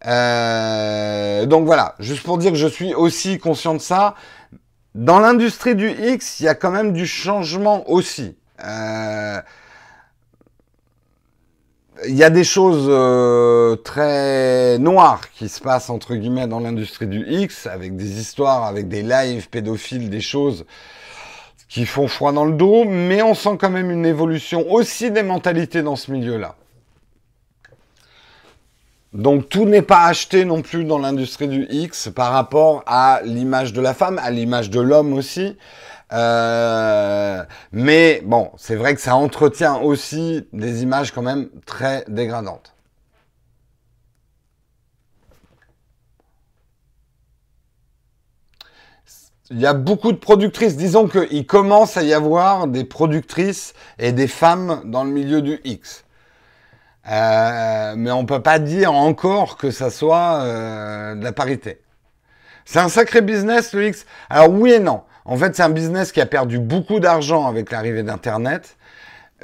donc 0.03 1.67
voilà, 1.67 1.95
juste 1.99 2.23
pour 2.23 2.39
dire 2.39 2.53
que 2.53 2.59
je 2.59 2.67
suis 2.69 2.95
aussi 2.95 3.39
conscient 3.39 3.75
de 3.75 3.81
ça. 3.81 4.15
Dans 4.95 5.19
l'industrie 5.19 5.75
du 5.75 5.91
X, 5.91 6.41
il 6.41 6.45
y 6.45 6.49
a 6.49 6.55
quand 6.55 6.71
même 6.71 6.93
du 6.93 7.07
changement 7.07 7.89
aussi. 7.91 8.37
Il 12.05 12.15
y 12.15 12.25
a 12.25 12.31
des 12.31 12.45
choses 12.45 12.87
euh, 12.91 13.75
très 13.77 14.79
noires 14.79 15.31
qui 15.31 15.49
se 15.49 15.61
passent 15.61 15.89
entre 15.89 16.15
guillemets 16.15 16.47
dans 16.47 16.61
l'industrie 16.61 17.07
du 17.07 17.25
X, 17.27 17.67
avec 17.67 17.97
des 17.97 18.21
histoires, 18.21 18.65
avec 18.65 18.89
des 18.89 19.03
lives 19.03 19.49
pédophiles, 19.49 20.11
des 20.11 20.21
choses 20.21 20.67
qui 21.69 21.87
font 21.87 22.07
froid 22.07 22.33
dans 22.33 22.45
le 22.45 22.53
dos, 22.53 22.85
mais 22.85 23.23
on 23.23 23.35
sent 23.35 23.57
quand 23.59 23.71
même 23.71 23.91
une 23.91 24.05
évolution 24.05 24.71
aussi 24.71 25.11
des 25.11 25.23
mentalités 25.23 25.83
dans 25.83 25.97
ce 25.97 26.13
milieu-là. 26.13 26.57
Donc 29.15 29.49
tout 29.49 29.65
n'est 29.65 29.83
pas 29.83 30.05
acheté 30.05 30.45
non 30.45 30.61
plus 30.61 30.85
dans 30.85 30.99
l'industrie 30.99 31.49
du 31.49 31.67
X 31.71 32.11
par 32.15 32.33
rapport 32.33 32.83
à 32.87 33.21
l'image 33.25 33.73
de 33.73 33.81
la 33.81 33.95
femme, 33.95 34.21
à 34.23 34.31
l'image 34.31 34.69
de 34.69 34.81
l'homme 34.81 35.15
aussi. 35.15 35.57
Euh, 36.13 37.45
mais 37.73 38.23
bon, 38.25 38.51
c'est 38.57 38.77
vrai 38.77 38.95
que 38.95 39.01
ça 39.01 39.17
entretient 39.17 39.77
aussi 39.81 40.47
des 40.53 40.83
images 40.83 41.13
quand 41.13 41.23
même 41.23 41.49
très 41.67 42.05
dégradantes. 42.09 42.75
Il 49.51 49.61
y 49.61 49.67
a 49.67 49.75
beaucoup 49.75 50.11
de 50.13 50.17
productrices. 50.17 50.77
Disons 50.77 51.07
qu'il 51.09 51.47
commence 51.47 51.97
à 51.97 52.03
y 52.03 52.13
avoir 52.13 52.67
des 52.67 52.85
productrices 52.85 53.75
et 53.99 54.13
des 54.13 54.27
femmes 54.27 54.83
dans 54.85 55.05
le 55.05 55.11
milieu 55.11 55.41
du 55.41 55.61
X. 55.65 56.05
Euh, 57.09 57.95
mais 57.97 58.11
on 58.11 58.27
peut 58.27 58.43
pas 58.43 58.59
dire 58.59 58.93
encore 58.93 59.57
que 59.57 59.71
ça 59.71 59.91
soit 59.91 60.41
euh, 60.41 61.15
de 61.15 61.23
la 61.23 61.33
parité. 61.33 61.81
C'est 62.65 62.81
un 62.81 62.89
sacré 62.89 63.21
business 63.23 63.73
le 63.73 63.87
X. 63.87 64.07
Alors 64.29 64.51
oui 64.51 64.73
et 64.73 64.81
non. 64.81 65.03
En 65.27 65.37
fait, 65.37 65.57
c'est 65.57 65.63
un 65.63 65.71
business 65.71 66.13
qui 66.13 66.21
a 66.21 66.27
perdu 66.27 66.61
beaucoup 66.61 67.01
d'argent 67.01 67.47
avec 67.47 67.73
l'arrivée 67.73 68.05
d'Internet, 68.05 68.77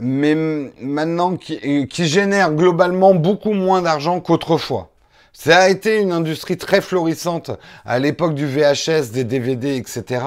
mais 0.00 0.34
maintenant 0.80 1.36
qui, 1.36 1.88
qui 1.88 2.06
génère 2.06 2.52
globalement 2.52 3.14
beaucoup 3.14 3.52
moins 3.52 3.82
d'argent 3.82 4.20
qu'autrefois. 4.20 4.90
Ça 5.32 5.58
a 5.58 5.68
été 5.68 5.98
une 5.98 6.12
industrie 6.12 6.56
très 6.56 6.80
florissante 6.80 7.50
à 7.84 7.98
l'époque 7.98 8.34
du 8.34 8.46
VHS, 8.46 9.10
des 9.12 9.24
DVD, 9.24 9.76
etc. 9.76 10.24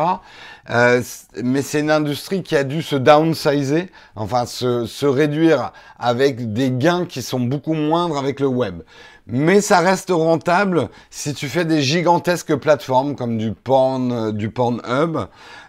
Euh, 0.71 1.01
mais 1.41 1.61
c'est 1.61 1.79
une 1.79 1.91
industrie 1.91 2.43
qui 2.43 2.57
a 2.57 2.63
dû 2.63 2.81
se 2.81 2.95
downsizer, 2.95 3.87
enfin 4.15 4.45
se 4.45 5.05
réduire 5.05 5.71
avec 5.99 6.51
des 6.53 6.71
gains 6.71 7.05
qui 7.05 7.21
sont 7.21 7.39
beaucoup 7.39 7.75
moindres 7.75 8.17
avec 8.17 8.39
le 8.39 8.47
web 8.47 8.81
mais 9.27 9.61
ça 9.61 9.79
reste 9.79 10.11
rentable 10.11 10.89
si 11.09 11.33
tu 11.33 11.49
fais 11.49 11.65
des 11.65 11.81
gigantesques 11.81 12.55
plateformes 12.55 13.15
comme 13.15 13.37
du 13.37 13.53
porn, 13.53 14.11
euh, 14.11 14.31
du 14.31 14.49
Pornhub. 14.49 15.17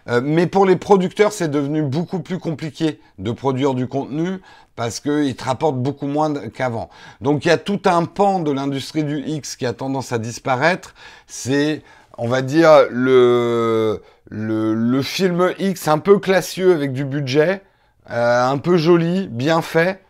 Euh, 0.07 0.21
mais 0.23 0.45
pour 0.47 0.65
les 0.65 0.75
producteurs, 0.75 1.31
c'est 1.31 1.49
devenu 1.49 1.81
beaucoup 1.81 2.19
plus 2.19 2.37
compliqué 2.39 2.99
de 3.17 3.31
produire 3.31 3.73
du 3.73 3.87
contenu 3.87 4.41
parce 4.75 4.99
qu'ils 4.99 5.35
te 5.35 5.43
rapportent 5.43 5.81
beaucoup 5.81 6.05
moins 6.05 6.33
qu'avant. 6.49 6.89
Donc 7.19 7.45
il 7.45 7.47
y 7.47 7.51
a 7.51 7.57
tout 7.57 7.81
un 7.85 8.05
pan 8.05 8.39
de 8.39 8.51
l'industrie 8.51 9.03
du 9.03 9.19
X 9.25 9.55
qui 9.55 9.65
a 9.65 9.73
tendance 9.73 10.11
à 10.11 10.19
disparaître. 10.19 10.93
C'est, 11.25 11.81
on 12.17 12.27
va 12.27 12.43
dire, 12.43 12.69
le, 12.91 14.03
le, 14.29 15.01
film 15.01 15.53
X 15.57 15.87
un 15.87 15.97
peu 15.97 16.19
classieux 16.19 16.73
avec 16.73 16.93
du 16.93 17.05
budget, 17.05 17.63
euh, 18.11 18.47
un 18.47 18.59
peu 18.59 18.77
joli, 18.77 19.27
bien 19.27 19.63
fait. 19.63 20.03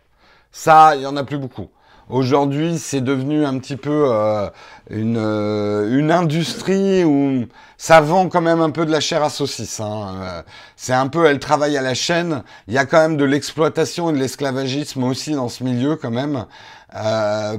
Ça, 0.52 0.96
il 0.96 1.02
y 1.02 1.06
en 1.06 1.16
a 1.16 1.24
plus 1.24 1.38
beaucoup. 1.38 1.68
Aujourd'hui, 2.08 2.78
c'est 2.78 3.02
devenu 3.02 3.44
un 3.44 3.58
petit 3.58 3.76
peu 3.76 4.06
euh, 4.10 4.48
une, 4.88 5.18
euh, 5.18 5.98
une 5.98 6.10
industrie 6.10 7.04
où 7.04 7.44
ça 7.76 8.00
vend 8.00 8.30
quand 8.30 8.40
même 8.40 8.62
un 8.62 8.70
peu 8.70 8.86
de 8.86 8.90
la 8.90 9.00
chair 9.00 9.22
à 9.22 9.28
saucisse. 9.28 9.78
Hein. 9.78 10.16
Euh, 10.22 10.42
c'est 10.76 10.94
un 10.94 11.08
peu, 11.08 11.26
elle 11.26 11.38
travaille 11.38 11.76
à 11.76 11.82
la 11.82 11.92
chaîne. 11.92 12.44
Il 12.66 12.72
y 12.72 12.78
a 12.78 12.86
quand 12.86 12.98
même 12.98 13.18
de 13.18 13.26
l'exploitation 13.26 14.08
et 14.08 14.14
de 14.14 14.18
l'esclavagisme 14.18 15.04
aussi 15.04 15.32
dans 15.32 15.50
ce 15.50 15.62
milieu 15.62 15.96
quand 15.96 16.10
même. 16.10 16.46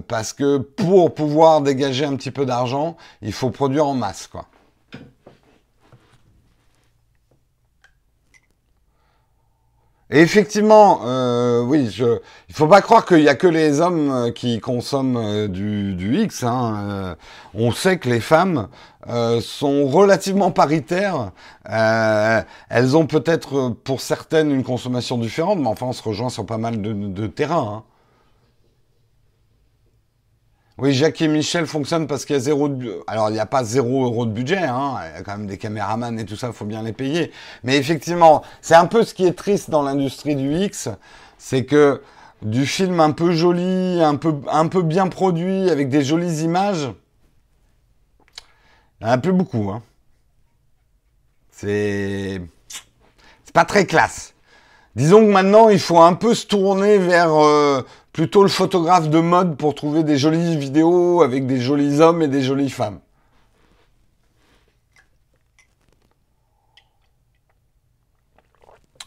parce 0.07 0.33
que 0.33 0.57
pour 0.57 1.13
pouvoir 1.13 1.61
dégager 1.61 2.05
un 2.05 2.15
petit 2.15 2.31
peu 2.31 2.45
d'argent, 2.45 2.97
il 3.21 3.33
faut 3.33 3.51
produire 3.51 3.85
en 3.85 3.93
masse, 3.93 4.27
quoi. 4.27 4.45
Et 10.11 10.21
effectivement, 10.21 11.01
euh, 11.05 11.61
oui, 11.61 11.89
je, 11.91 12.19
il 12.49 12.55
faut 12.55 12.67
pas 12.67 12.81
croire 12.81 13.05
qu'il 13.05 13.21
y 13.21 13.29
a 13.29 13.35
que 13.35 13.45
les 13.45 13.79
hommes 13.79 14.09
euh, 14.09 14.31
qui 14.31 14.59
consomment 14.59 15.17
euh, 15.17 15.47
du, 15.47 15.93
du, 15.93 16.23
X. 16.23 16.43
Hein. 16.43 16.87
Euh, 16.89 17.15
on 17.53 17.71
sait 17.71 17.99
que 17.99 18.09
les 18.09 18.19
femmes 18.19 18.69
euh, 19.07 19.39
sont 19.39 19.85
relativement 19.85 20.49
paritaires. 20.49 21.31
elles 21.63 22.97
ont 22.97 23.05
peut-être 23.05 23.69
pour 23.83 24.01
certaines 24.01 24.49
une 24.51 24.63
consommation 24.63 25.19
différente, 25.19 25.59
mais 25.59 25.67
enfin 25.67 25.85
on 25.87 25.93
se 25.93 26.01
rejoint 26.01 26.29
sur 26.29 26.45
pas 26.45 26.57
mal 26.57 26.81
de, 26.81 26.91
de 26.91 27.27
terrains. 27.27 27.83
Hein. 27.83 27.88
Oui, 30.81 30.93
Jacques 30.93 31.21
et 31.21 31.27
Michel 31.27 31.67
fonctionnent 31.67 32.07
parce 32.07 32.23
qu'il 32.23 32.35
y 32.35 32.37
a 32.37 32.41
zéro... 32.41 32.69
Alors, 33.07 33.29
il 33.29 33.33
n'y 33.33 33.39
a 33.39 33.45
pas 33.45 33.65
zéro 33.65 34.05
euro 34.05 34.25
de 34.25 34.31
budget, 34.31 34.59
hein. 34.59 34.95
il 35.11 35.17
y 35.17 35.19
a 35.19 35.23
quand 35.23 35.37
même 35.37 35.47
des 35.47 35.57
caméramans 35.57 36.17
et 36.17 36.25
tout 36.25 36.37
ça, 36.37 36.47
il 36.47 36.53
faut 36.53 36.65
bien 36.65 36.83
les 36.83 36.93
payer. 36.93 37.33
Mais 37.63 37.75
effectivement, 37.75 38.43
c'est 38.61 38.75
un 38.75 38.85
peu 38.85 39.03
ce 39.03 39.13
qui 39.13 39.25
est 39.25 39.33
triste 39.33 39.69
dans 39.69 39.81
l'industrie 39.81 40.37
du 40.37 40.55
X, 40.55 40.87
c'est 41.37 41.65
que 41.65 42.01
du 42.41 42.65
film 42.65 43.01
un 43.01 43.11
peu 43.11 43.31
joli, 43.31 44.01
un 44.01 44.15
peu, 44.15 44.35
un 44.49 44.67
peu 44.67 44.81
bien 44.81 45.07
produit, 45.07 45.69
avec 45.69 45.89
des 45.89 46.01
jolies 46.01 46.43
images, 46.43 46.89
il 49.01 49.05
n'y 49.05 49.09
en 49.09 49.13
a 49.13 49.17
plus 49.17 49.33
beaucoup. 49.33 49.69
Hein. 49.71 49.81
C'est... 51.51 52.41
C'est 53.43 53.53
pas 53.53 53.65
très 53.65 53.85
classe. 53.85 54.33
Disons 54.99 55.25
que 55.25 55.31
maintenant, 55.31 55.69
il 55.69 55.79
faut 55.79 56.01
un 56.01 56.13
peu 56.13 56.35
se 56.35 56.45
tourner 56.45 56.97
vers 56.97 57.33
euh, 57.33 57.81
plutôt 58.11 58.43
le 58.43 58.49
photographe 58.49 59.09
de 59.09 59.21
mode 59.21 59.55
pour 59.55 59.73
trouver 59.73 60.03
des 60.03 60.17
jolies 60.17 60.57
vidéos 60.57 61.21
avec 61.21 61.47
des 61.47 61.61
jolis 61.61 62.01
hommes 62.01 62.21
et 62.21 62.27
des 62.27 62.41
jolies 62.41 62.69
femmes. 62.69 62.99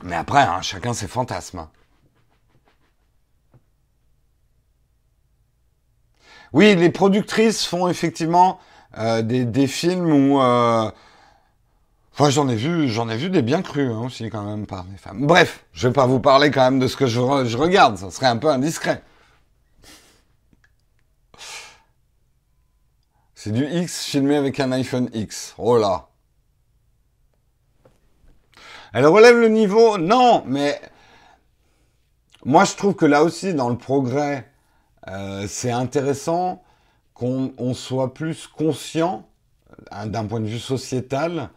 Mais 0.02 0.16
après, 0.16 0.40
hein, 0.40 0.62
chacun 0.62 0.94
ses 0.94 1.08
fantasmes. 1.08 1.58
Hein. 1.58 1.70
Oui, 6.54 6.74
les 6.74 6.88
productrices 6.88 7.66
font 7.66 7.86
effectivement 7.88 8.60
euh, 8.96 9.20
des, 9.20 9.66
films 9.66 10.10
où 10.10 10.40
euh, 10.40 10.90
Enfin, 12.14 12.28
j'en 12.28 12.46
ai 12.48 12.56
vu, 12.56 12.88
j'en 12.88 13.08
ai 13.08 13.16
vu 13.16 13.30
des 13.30 13.40
bien 13.40 13.62
crus 13.62 13.90
hein, 13.90 14.02
aussi 14.04 14.28
quand 14.28 14.42
même 14.42 14.66
par 14.66 14.84
les 14.90 14.98
femmes. 14.98 15.26
Bref, 15.26 15.64
je 15.72 15.88
vais 15.88 15.94
pas 15.94 16.06
vous 16.06 16.20
parler 16.20 16.50
quand 16.50 16.60
même 16.60 16.78
de 16.78 16.86
ce 16.86 16.96
que 16.96 17.06
je, 17.06 17.20
regarde, 17.20 17.96
ça 17.96 18.10
serait 18.10 18.26
un 18.26 18.36
peu 18.36 18.48
indiscret. 18.48 19.02
C'est 23.34 23.52
du 23.52 23.64
X 23.64 24.04
filmé 24.04 24.36
avec 24.36 24.60
un 24.60 24.70
iPhone 24.72 25.08
X. 25.14 25.54
Oh 25.56 25.78
là. 25.78 26.08
Elle 28.92 29.06
relève 29.06 29.40
le 29.40 29.48
niveau 29.48 29.96
Non, 29.96 30.44
mais 30.46 30.80
moi 32.44 32.64
je 32.64 32.74
trouve 32.74 32.94
que 32.94 33.06
là 33.06 33.24
aussi, 33.24 33.54
dans 33.54 33.70
le 33.70 33.78
progrès, 33.78 34.52
euh, 35.08 35.46
c'est 35.48 35.72
intéressant 35.72 36.62
qu'on 37.14 37.72
soit 37.74 38.12
plus 38.12 38.46
conscient 38.46 39.26
hein, 39.90 40.06
d'un 40.06 40.26
point 40.26 40.40
de 40.40 40.46
vue 40.46 40.58
sociétal 40.58 41.50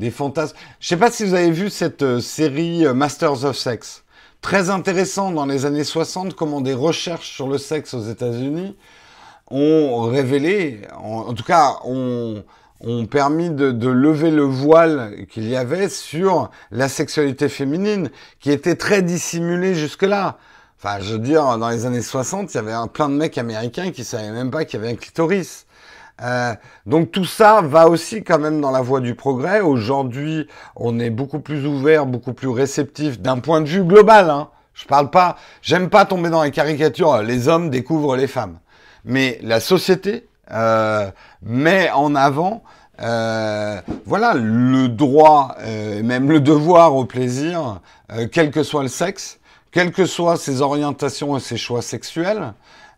des 0.00 0.10
fantasmes. 0.10 0.56
Je 0.80 0.88
sais 0.88 0.96
pas 0.96 1.12
si 1.12 1.24
vous 1.24 1.34
avez 1.34 1.52
vu 1.52 1.70
cette 1.70 2.02
euh, 2.02 2.20
série 2.20 2.84
euh, 2.84 2.94
Masters 2.94 3.44
of 3.44 3.56
Sex. 3.56 4.02
Très 4.40 4.70
intéressant 4.70 5.30
dans 5.30 5.46
les 5.46 5.66
années 5.66 5.84
60, 5.84 6.34
comment 6.34 6.62
des 6.62 6.74
recherches 6.74 7.30
sur 7.30 7.46
le 7.46 7.58
sexe 7.58 7.94
aux 7.94 8.02
États-Unis 8.02 8.76
ont 9.52 10.02
révélé, 10.02 10.82
en, 10.96 11.34
tout 11.34 11.42
cas, 11.42 11.76
ont, 11.84 12.42
permis 13.10 13.50
de, 13.50 13.72
de, 13.72 13.88
lever 13.88 14.30
le 14.30 14.44
voile 14.44 15.26
qu'il 15.28 15.48
y 15.48 15.56
avait 15.56 15.88
sur 15.88 16.50
la 16.70 16.88
sexualité 16.88 17.48
féminine, 17.48 18.10
qui 18.38 18.52
était 18.52 18.76
très 18.76 19.02
dissimulée 19.02 19.74
jusque-là. 19.74 20.38
Enfin, 20.78 21.00
je 21.00 21.14
veux 21.14 21.18
dire, 21.18 21.58
dans 21.58 21.68
les 21.68 21.84
années 21.84 22.00
60, 22.00 22.54
il 22.54 22.56
y 22.56 22.60
avait 22.60 22.72
plein 22.94 23.08
de 23.08 23.14
mecs 23.14 23.36
américains 23.36 23.90
qui 23.90 24.04
savaient 24.04 24.30
même 24.30 24.50
pas 24.50 24.64
qu'il 24.64 24.80
y 24.80 24.82
avait 24.82 24.92
un 24.92 24.96
clitoris. 24.96 25.66
Euh, 26.22 26.54
donc 26.86 27.12
tout 27.12 27.24
ça 27.24 27.62
va 27.62 27.88
aussi 27.88 28.22
quand 28.22 28.38
même 28.38 28.60
dans 28.60 28.70
la 28.70 28.80
voie 28.80 29.00
du 29.00 29.14
progrès. 29.14 29.60
Aujourd'hui, 29.60 30.46
on 30.76 30.98
est 30.98 31.10
beaucoup 31.10 31.40
plus 31.40 31.66
ouvert, 31.66 32.06
beaucoup 32.06 32.32
plus 32.32 32.48
réceptif 32.48 33.20
d'un 33.20 33.38
point 33.38 33.60
de 33.60 33.68
vue 33.68 33.84
global. 33.84 34.30
Hein. 34.30 34.48
Je 34.74 34.86
parle 34.86 35.10
pas, 35.10 35.36
j'aime 35.62 35.88
pas 35.90 36.04
tomber 36.04 36.30
dans 36.30 36.42
les 36.42 36.50
caricatures. 36.50 37.22
Les 37.22 37.48
hommes 37.48 37.70
découvrent 37.70 38.16
les 38.16 38.26
femmes, 38.26 38.58
mais 39.04 39.38
la 39.42 39.60
société 39.60 40.26
euh, 40.52 41.10
met 41.42 41.90
en 41.90 42.14
avant, 42.14 42.62
euh, 43.02 43.80
voilà, 44.04 44.34
le 44.34 44.88
droit, 44.88 45.56
euh, 45.60 46.02
même 46.02 46.30
le 46.30 46.40
devoir 46.40 46.94
au 46.94 47.04
plaisir, 47.04 47.80
euh, 48.12 48.26
quel 48.30 48.50
que 48.50 48.62
soit 48.62 48.82
le 48.82 48.88
sexe, 48.88 49.38
quelles 49.70 49.92
que 49.92 50.06
soient 50.06 50.36
ses 50.36 50.60
orientations 50.60 51.36
et 51.36 51.40
ses 51.40 51.56
choix 51.56 51.82
sexuels. 51.82 52.52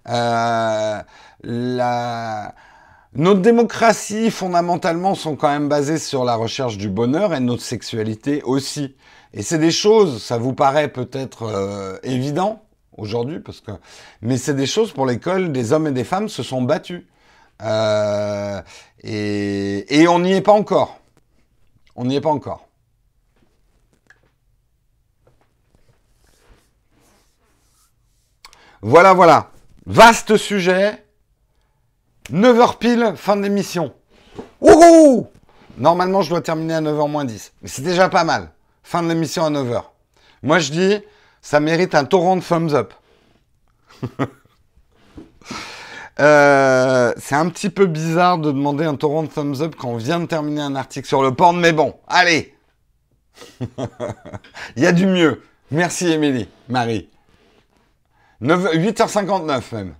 Euh, 0.08 1.00
la 1.44 2.54
notre 3.14 3.40
démocratie, 3.40 4.30
fondamentalement, 4.30 5.14
sont 5.14 5.36
quand 5.36 5.48
même 5.48 5.68
basées 5.68 5.98
sur 5.98 6.24
la 6.24 6.34
recherche 6.34 6.78
du 6.78 6.88
bonheur 6.88 7.34
et 7.34 7.40
notre 7.40 7.62
sexualité 7.62 8.42
aussi. 8.42 8.96
Et 9.34 9.42
c'est 9.42 9.58
des 9.58 9.70
choses, 9.70 10.22
ça 10.22 10.38
vous 10.38 10.54
paraît 10.54 10.88
peut-être 10.88 11.42
euh, 11.42 11.98
évident 12.02 12.62
aujourd'hui, 12.96 13.40
parce 13.40 13.60
que, 13.60 13.72
mais 14.20 14.36
c'est 14.36 14.54
des 14.54 14.66
choses 14.66 14.92
pour 14.92 15.06
lesquelles 15.06 15.52
des 15.52 15.72
hommes 15.72 15.86
et 15.86 15.92
des 15.92 16.04
femmes 16.04 16.28
se 16.28 16.42
sont 16.42 16.62
battus. 16.62 17.04
Euh, 17.62 18.60
et 19.04 20.06
on 20.08 20.18
n'y 20.20 20.32
est 20.32 20.40
pas 20.40 20.52
encore. 20.52 20.98
On 21.96 22.04
n'y 22.06 22.16
est 22.16 22.20
pas 22.20 22.30
encore. 22.30 22.66
Voilà, 28.80 29.12
voilà. 29.12 29.50
Vaste 29.86 30.36
sujet. 30.36 31.04
9h 32.30 32.78
pile, 32.78 33.12
fin 33.16 33.36
de 33.36 33.42
l'émission. 33.42 33.92
Ouhou 34.60 35.26
Normalement, 35.78 36.22
je 36.22 36.30
dois 36.30 36.40
terminer 36.40 36.74
à 36.74 36.80
9h 36.80 37.10
moins 37.10 37.24
10. 37.24 37.52
Mais 37.62 37.68
c'est 37.68 37.82
déjà 37.82 38.08
pas 38.08 38.24
mal. 38.24 38.50
Fin 38.82 39.02
de 39.02 39.08
l'émission 39.08 39.44
à 39.44 39.50
9h. 39.50 39.82
Moi, 40.42 40.58
je 40.58 40.70
dis, 40.70 41.00
ça 41.40 41.60
mérite 41.60 41.94
un 41.94 42.04
torrent 42.04 42.36
de 42.36 42.42
thumbs 42.42 42.74
up. 42.74 42.94
euh, 46.20 47.12
c'est 47.16 47.34
un 47.34 47.48
petit 47.48 47.70
peu 47.70 47.86
bizarre 47.86 48.38
de 48.38 48.52
demander 48.52 48.84
un 48.84 48.96
torrent 48.96 49.22
de 49.24 49.28
thumbs 49.28 49.60
up 49.60 49.74
quand 49.76 49.88
on 49.88 49.96
vient 49.96 50.20
de 50.20 50.26
terminer 50.26 50.60
un 50.60 50.76
article 50.76 51.06
sur 51.08 51.22
le 51.22 51.34
porn, 51.34 51.58
mais 51.58 51.72
bon, 51.72 51.94
allez 52.06 52.54
Il 54.76 54.82
y 54.82 54.86
a 54.86 54.92
du 54.92 55.06
mieux. 55.06 55.42
Merci, 55.70 56.12
Émilie, 56.12 56.48
Marie. 56.68 57.08
9, 58.40 58.74
8h59 58.74 59.74
même. 59.74 59.94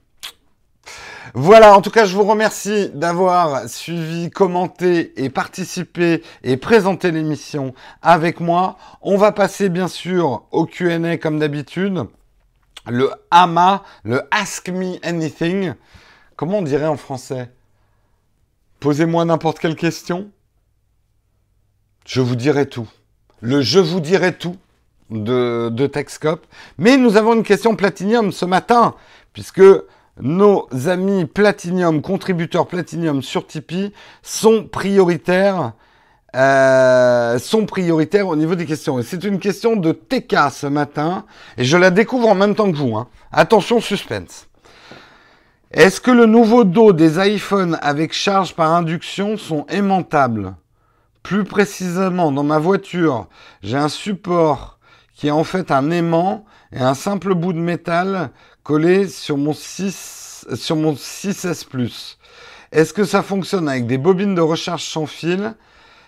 Voilà, 1.35 1.75
en 1.75 1.81
tout 1.81 1.91
cas, 1.91 2.05
je 2.05 2.15
vous 2.15 2.25
remercie 2.25 2.91
d'avoir 2.91 3.67
suivi, 3.67 4.29
commenté 4.29 5.15
et 5.17 5.31
participé 5.31 6.23
et 6.43 6.59
présenté 6.59 7.11
l'émission 7.11 7.73
avec 8.03 8.39
moi. 8.39 8.77
On 9.01 9.17
va 9.17 9.33
passer 9.33 9.71
bien 9.71 9.89
sûr 9.89 10.43
au 10.51 10.67
Q&A 10.67 11.17
comme 11.17 11.39
d'habitude. 11.39 12.05
Le 12.87 13.11
AMA, 13.31 13.83
le 14.05 14.23
Ask 14.31 14.69
Me 14.69 14.99
Anything. 15.03 15.73
Comment 16.37 16.59
on 16.59 16.63
dirait 16.63 16.87
en 16.87 16.99
français? 16.99 17.51
Posez-moi 18.81 19.25
n'importe 19.25 19.59
quelle 19.59 19.77
question. 19.77 20.31
Je 22.05 22.21
vous 22.21 22.37
dirai 22.37 22.69
tout. 22.69 22.89
Le 23.41 23.63
je 23.63 23.79
vous 23.79 24.01
dirai 24.01 24.37
tout 24.37 24.57
de, 25.09 25.71
de. 25.71 25.91
Mais 26.77 26.99
nous 26.99 27.17
avons 27.17 27.33
une 27.33 27.43
question 27.43 27.75
Platinium 27.75 28.33
ce 28.33 28.45
matin, 28.45 28.95
puisque 29.33 29.63
nos 30.23 30.69
amis 30.87 31.27
Platinium, 31.27 32.01
contributeurs 32.01 32.69
Platinium 32.69 33.23
sur 33.23 33.45
Tipeee, 33.45 33.93
sont 34.23 34.65
prioritaires, 34.65 35.73
euh, 36.37 37.39
sont 37.41 37.67
prioritaires 37.67 38.29
au 38.29 38.37
niveau 38.37 38.55
des 38.55 38.65
questions. 38.65 39.01
Et 39.01 39.03
c'est 39.03 39.25
une 39.25 39.41
question 39.41 39.75
de 39.75 39.91
TK 39.91 40.37
ce 40.53 40.69
matin, 40.69 41.25
et 41.59 41.65
je 41.65 41.77
la 41.77 41.91
découvre 41.91 42.29
en 42.29 42.37
même 42.37 42.55
temps 42.55 42.71
que 42.71 42.77
vous. 42.77 42.97
Hein. 42.97 43.09
Attention, 43.33 43.81
suspense. 43.81 44.47
Est-ce 45.73 46.01
que 46.01 46.13
le 46.13 46.27
nouveau 46.27 46.63
dos 46.65 46.93
des 46.93 47.19
iPhones 47.19 47.77
avec 47.83 48.13
charge 48.13 48.55
par 48.55 48.73
induction 48.73 49.37
sont 49.37 49.67
aimantables? 49.69 50.55
Plus 51.25 51.45
précisément, 51.45 52.31
dans 52.31 52.45
ma 52.45 52.59
voiture, 52.59 53.27
j'ai 53.63 53.77
un 53.77 53.89
support 53.89 54.79
qui 55.15 55.29
est 55.29 55.33
en 55.33 55.45
fait 55.45 55.71
un 55.71 55.91
aimant 55.91 56.45
et 56.73 56.81
un 56.81 56.95
simple 56.95 57.35
bout 57.35 57.53
de 57.53 57.59
métal 57.59 58.31
collé 58.63 59.09
sur 59.09 59.37
mon 59.37 59.53
6, 59.53 60.47
sur 60.55 60.77
mon 60.77 60.95
6S 60.95 61.67
Plus. 61.67 62.19
Est-ce 62.71 62.93
que 62.93 63.05
ça 63.05 63.23
fonctionne 63.23 63.69
avec 63.69 63.87
des 63.87 63.99
bobines 63.99 64.35
de 64.35 64.41
recharge 64.41 64.85
sans 64.85 65.07
fil 65.07 65.55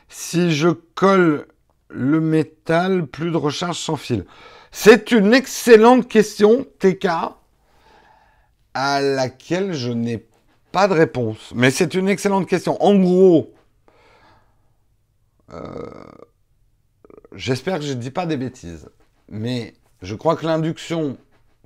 Si 0.09 0.53
je 0.53 0.69
colle 0.69 1.47
le 1.89 2.21
métal, 2.21 3.07
plus 3.07 3.31
de 3.31 3.37
recharge 3.37 3.79
sans 3.79 3.97
fil? 3.97 4.25
C'est 4.71 5.13
une 5.13 5.35
excellente 5.35 6.09
question, 6.09 6.67
TK, 6.79 7.07
à 8.75 9.01
laquelle 9.01 9.73
je 9.73 9.91
n'ai 9.91 10.27
pas 10.73 10.89
de 10.89 10.95
réponse. 10.95 11.53
Mais 11.55 11.71
c'est 11.71 11.95
une 11.95 12.09
excellente 12.09 12.49
question. 12.49 12.83
En 12.83 12.97
gros, 12.97 13.55
euh, 15.53 15.91
j'espère 17.35 17.79
que 17.79 17.85
je 17.85 17.93
ne 17.93 18.01
dis 18.01 18.11
pas 18.11 18.27
des 18.27 18.37
bêtises. 18.37 18.89
Mais 19.29 19.75
je 20.03 20.15
crois 20.15 20.35
que 20.35 20.45
l'induction 20.45 21.17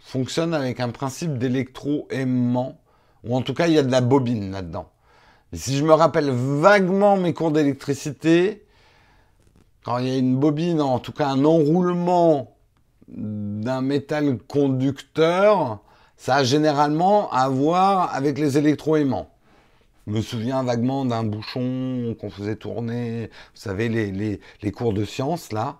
fonctionne 0.00 0.54
avec 0.54 0.80
un 0.80 0.90
principe 0.90 1.38
d'électro-aimant, 1.38 2.78
ou 3.24 3.36
en 3.36 3.42
tout 3.42 3.54
cas 3.54 3.66
il 3.66 3.74
y 3.74 3.78
a 3.78 3.82
de 3.82 3.90
la 3.90 4.00
bobine 4.00 4.52
là-dedans. 4.52 4.90
Si 5.52 5.76
je 5.76 5.84
me 5.84 5.92
rappelle 5.92 6.30
vaguement 6.30 7.16
mes 7.16 7.32
cours 7.32 7.50
d'électricité, 7.50 8.66
quand 9.84 9.98
il 9.98 10.08
y 10.08 10.14
a 10.14 10.18
une 10.18 10.36
bobine, 10.36 10.80
en 10.80 10.98
tout 10.98 11.12
cas 11.12 11.28
un 11.28 11.44
enroulement 11.44 12.56
d'un 13.08 13.80
métal 13.80 14.38
conducteur, 14.38 15.80
ça 16.16 16.36
a 16.36 16.44
généralement 16.44 17.30
à 17.30 17.48
voir 17.48 18.14
avec 18.14 18.38
les 18.38 18.58
électroaimants. 18.58 19.30
Je 20.06 20.12
me 20.12 20.20
souviens 20.20 20.62
vaguement 20.62 21.04
d'un 21.04 21.24
bouchon 21.24 22.16
qu'on 22.20 22.30
faisait 22.30 22.56
tourner, 22.56 23.30
vous 23.54 23.60
savez, 23.60 23.88
les, 23.88 24.40
les 24.62 24.72
cours 24.72 24.92
de 24.92 25.04
sciences, 25.04 25.52
là. 25.52 25.78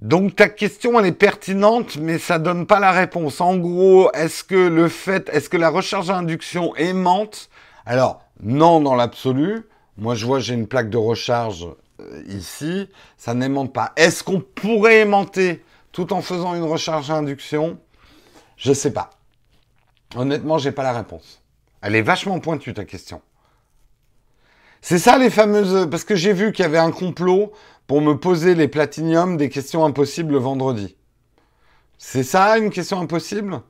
Donc 0.00 0.36
ta 0.36 0.48
question 0.48 0.98
elle 0.98 1.06
est 1.06 1.12
pertinente, 1.12 1.96
mais 1.98 2.18
ça 2.18 2.38
donne 2.38 2.66
pas 2.66 2.80
la 2.80 2.92
réponse. 2.92 3.40
En 3.40 3.56
gros, 3.58 4.10
est-ce 4.12 4.44
que 4.44 4.54
le 4.54 4.88
fait, 4.88 5.28
est-ce 5.32 5.50
que 5.50 5.58
la 5.58 5.68
recharge 5.68 6.08
à 6.08 6.16
induction 6.16 6.74
aimante? 6.76 7.50
Alors 7.84 8.22
non 8.42 8.80
dans 8.80 8.94
l'absolu. 8.94 9.66
Moi 9.98 10.14
je 10.14 10.24
vois 10.24 10.40
j'ai 10.40 10.54
une 10.54 10.66
plaque 10.66 10.88
de 10.88 10.96
recharge 10.96 11.68
euh, 12.00 12.22
ici, 12.28 12.88
ça 13.18 13.34
n'aimante 13.34 13.72
pas. 13.72 13.92
Est-ce 13.96 14.24
qu'on 14.24 14.40
pourrait 14.40 15.00
aimanter 15.00 15.62
tout 15.92 16.12
en 16.12 16.22
faisant 16.22 16.54
une 16.54 16.64
recharge 16.64 17.10
à 17.10 17.14
induction 17.14 17.78
Je 18.56 18.72
sais 18.72 18.92
pas. 18.92 19.10
Honnêtement, 20.16 20.58
j'ai 20.58 20.72
pas 20.72 20.82
la 20.82 20.92
réponse. 20.92 21.42
Elle 21.82 21.94
est 21.94 22.02
vachement 22.02 22.40
pointue 22.40 22.74
ta 22.74 22.84
question. 22.84 23.22
C'est 24.82 24.98
ça 24.98 25.18
les 25.18 25.30
fameuses 25.30 25.88
parce 25.90 26.04
que 26.04 26.16
j'ai 26.16 26.32
vu 26.32 26.52
qu'il 26.52 26.62
y 26.62 26.66
avait 26.66 26.78
un 26.78 26.90
complot 26.90 27.52
pour 27.90 28.02
me 28.02 28.14
poser 28.14 28.54
les 28.54 28.68
platiniums 28.68 29.36
des 29.36 29.48
questions 29.48 29.84
impossibles 29.84 30.34
le 30.34 30.38
vendredi. 30.38 30.96
C'est 31.98 32.22
ça 32.22 32.56
une 32.56 32.70
question 32.70 33.00
impossible? 33.00 33.62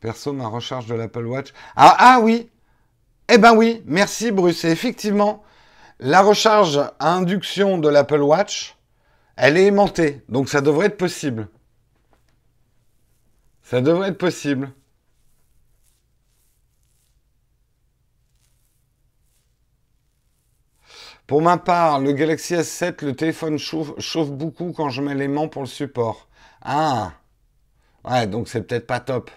Perso, 0.00 0.34
ma 0.34 0.46
recharge 0.46 0.84
de 0.84 0.94
l'Apple 0.94 1.24
Watch. 1.24 1.54
Ah, 1.74 1.96
ah 1.98 2.20
oui 2.20 2.50
Eh 3.30 3.38
ben 3.38 3.56
oui, 3.56 3.82
merci 3.86 4.30
Bruce. 4.30 4.66
effectivement, 4.66 5.42
la 5.98 6.20
recharge 6.20 6.76
à 6.98 7.14
induction 7.14 7.78
de 7.78 7.88
l'Apple 7.88 8.20
Watch, 8.20 8.76
elle 9.36 9.56
est 9.56 9.64
aimantée. 9.64 10.22
Donc 10.28 10.50
ça 10.50 10.60
devrait 10.60 10.88
être 10.88 10.98
possible. 10.98 11.48
Ça 13.62 13.80
devrait 13.80 14.10
être 14.10 14.18
possible. 14.18 14.70
Pour 21.26 21.42
ma 21.42 21.56
part, 21.58 22.00
le 22.00 22.12
Galaxy 22.12 22.54
S7, 22.54 23.04
le 23.04 23.14
téléphone 23.16 23.58
chauffe, 23.58 24.30
beaucoup 24.30 24.72
quand 24.72 24.90
je 24.90 25.02
mets 25.02 25.14
l'aimant 25.14 25.48
pour 25.48 25.62
le 25.62 25.68
support. 25.68 26.28
Ah 26.62 27.12
Ouais, 28.04 28.26
donc 28.28 28.48
c'est 28.48 28.62
peut-être 28.62 28.86
pas 28.86 29.00
top. 29.00 29.30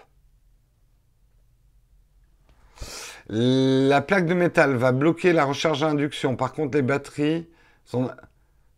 La 3.28 4.00
plaque 4.02 4.26
de 4.26 4.34
métal 4.34 4.74
va 4.76 4.92
bloquer 4.92 5.32
la 5.32 5.44
recharge 5.44 5.82
à 5.82 5.88
induction. 5.88 6.36
Par 6.36 6.52
contre, 6.52 6.76
les 6.76 6.82
batteries 6.82 7.48
sont, 7.84 8.10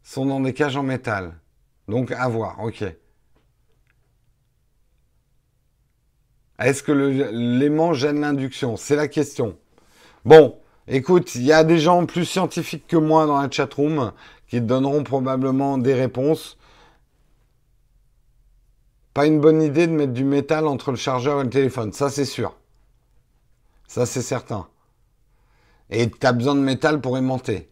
sont 0.02 0.26
dans 0.26 0.40
des 0.40 0.54
cages 0.54 0.76
en 0.76 0.82
métal. 0.82 1.34
Donc 1.88 2.12
à 2.12 2.28
voir, 2.28 2.60
ok. 2.60 2.84
Est-ce 6.58 6.82
que 6.82 6.92
l'aimant 6.92 7.92
gêne 7.92 8.20
l'induction? 8.20 8.76
C'est 8.76 8.96
la 8.96 9.08
question. 9.08 9.58
Bon, 10.24 10.61
Écoute, 10.88 11.36
il 11.36 11.42
y 11.42 11.52
a 11.52 11.62
des 11.62 11.78
gens 11.78 12.04
plus 12.06 12.24
scientifiques 12.24 12.86
que 12.88 12.96
moi 12.96 13.26
dans 13.26 13.40
la 13.40 13.50
chatroom 13.50 14.12
qui 14.48 14.56
te 14.56 14.64
donneront 14.64 15.04
probablement 15.04 15.78
des 15.78 15.94
réponses. 15.94 16.58
Pas 19.14 19.26
une 19.26 19.40
bonne 19.40 19.62
idée 19.62 19.86
de 19.86 19.92
mettre 19.92 20.12
du 20.12 20.24
métal 20.24 20.66
entre 20.66 20.90
le 20.90 20.96
chargeur 20.96 21.40
et 21.40 21.44
le 21.44 21.50
téléphone, 21.50 21.92
ça 21.92 22.10
c'est 22.10 22.24
sûr. 22.24 22.56
Ça 23.86 24.06
c'est 24.06 24.22
certain. 24.22 24.66
Et 25.90 26.10
tu 26.10 26.26
as 26.26 26.32
besoin 26.32 26.54
de 26.54 26.60
métal 26.60 27.00
pour 27.00 27.16
aimanter. 27.16 27.68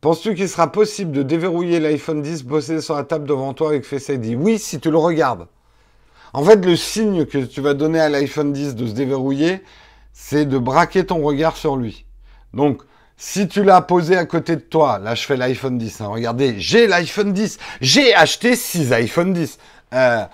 Penses-tu 0.00 0.34
qu'il 0.34 0.48
sera 0.48 0.70
possible 0.70 1.12
de 1.12 1.22
déverrouiller 1.22 1.80
l'iPhone 1.80 2.20
10 2.20 2.42
posé 2.42 2.80
sur 2.80 2.96
la 2.96 3.04
table 3.04 3.26
devant 3.26 3.54
toi 3.54 3.70
avec 3.70 3.84
Face 3.84 4.08
ID 4.08 4.36
Oui, 4.36 4.58
si 4.58 4.78
tu 4.78 4.90
le 4.90 4.98
regardes. 4.98 5.48
En 6.36 6.44
fait, 6.44 6.62
le 6.66 6.76
signe 6.76 7.24
que 7.24 7.38
tu 7.38 7.62
vas 7.62 7.72
donner 7.72 7.98
à 7.98 8.10
l'iPhone 8.10 8.52
10 8.52 8.74
de 8.74 8.86
se 8.86 8.92
déverrouiller, 8.92 9.62
c'est 10.12 10.44
de 10.44 10.58
braquer 10.58 11.06
ton 11.06 11.22
regard 11.22 11.56
sur 11.56 11.76
lui. 11.76 12.04
Donc, 12.52 12.82
si 13.16 13.48
tu 13.48 13.64
l'as 13.64 13.80
posé 13.80 14.18
à 14.18 14.26
côté 14.26 14.56
de 14.56 14.60
toi, 14.60 14.98
là 14.98 15.14
je 15.14 15.24
fais 15.24 15.38
l'iPhone 15.38 15.78
10, 15.78 16.02
hein, 16.02 16.08
regardez, 16.08 16.56
j'ai 16.58 16.88
l'iPhone 16.88 17.32
10, 17.32 17.56
j'ai 17.80 18.14
acheté 18.14 18.54
6 18.54 18.92
iPhone 18.92 19.32
10, 19.32 19.58
euh, 19.94 20.24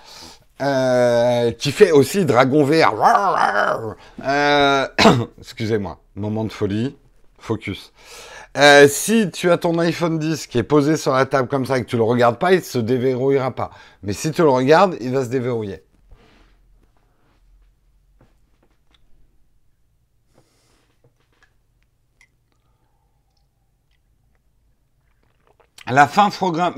euh, 0.61 1.51
qui 1.51 1.71
fait 1.71 1.91
aussi 1.91 2.25
Dragon 2.25 2.65
VR. 2.65 2.93
Euh, 4.25 4.85
excusez-moi, 5.39 6.01
moment 6.17 6.43
de 6.43 6.51
folie, 6.51 6.97
focus. 7.39 7.93
si 8.89 9.31
tu 9.31 9.49
as 9.51 9.57
ton 9.57 9.79
iPhone 9.79 10.19
10 10.19 10.47
qui 10.47 10.57
est 10.57 10.63
posé 10.63 10.97
sur 10.97 11.13
la 11.13 11.25
table 11.25 11.47
comme 11.47 11.65
ça 11.65 11.77
et 11.77 11.81
que 11.81 11.89
tu 11.89 11.95
le 11.95 12.03
regardes 12.03 12.39
pas, 12.39 12.51
il 12.51 12.61
se 12.61 12.77
déverrouillera 12.77 13.51
pas. 13.51 13.71
Mais 14.01 14.11
si 14.11 14.31
tu 14.31 14.41
le 14.41 14.49
regardes, 14.49 14.97
il 14.99 15.13
va 15.13 15.23
se 15.23 15.29
déverrouiller. 15.29 15.81
La 25.89 26.07
fin 26.07 26.29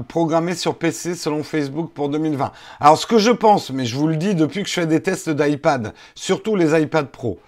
programmée 0.08 0.56
sur 0.56 0.80
PC 0.80 1.14
selon 1.14 1.44
Facebook 1.44 1.92
pour 1.94 2.10
2020. 2.10 2.52
Alors 2.80 2.98
ce 2.98 3.06
que 3.06 3.20
je 3.20 3.30
pense, 3.30 3.70
mais 3.70 3.86
je 3.86 3.96
vous 3.96 4.08
le 4.08 4.16
dis 4.16 4.34
depuis 4.34 4.64
que 4.64 4.68
je 4.68 4.74
fais 4.74 4.88
des 4.88 5.00
tests 5.00 5.30
d'iPad, 5.30 5.94
surtout 6.16 6.56
les 6.56 6.82
iPad 6.82 7.10
Pro, 7.10 7.40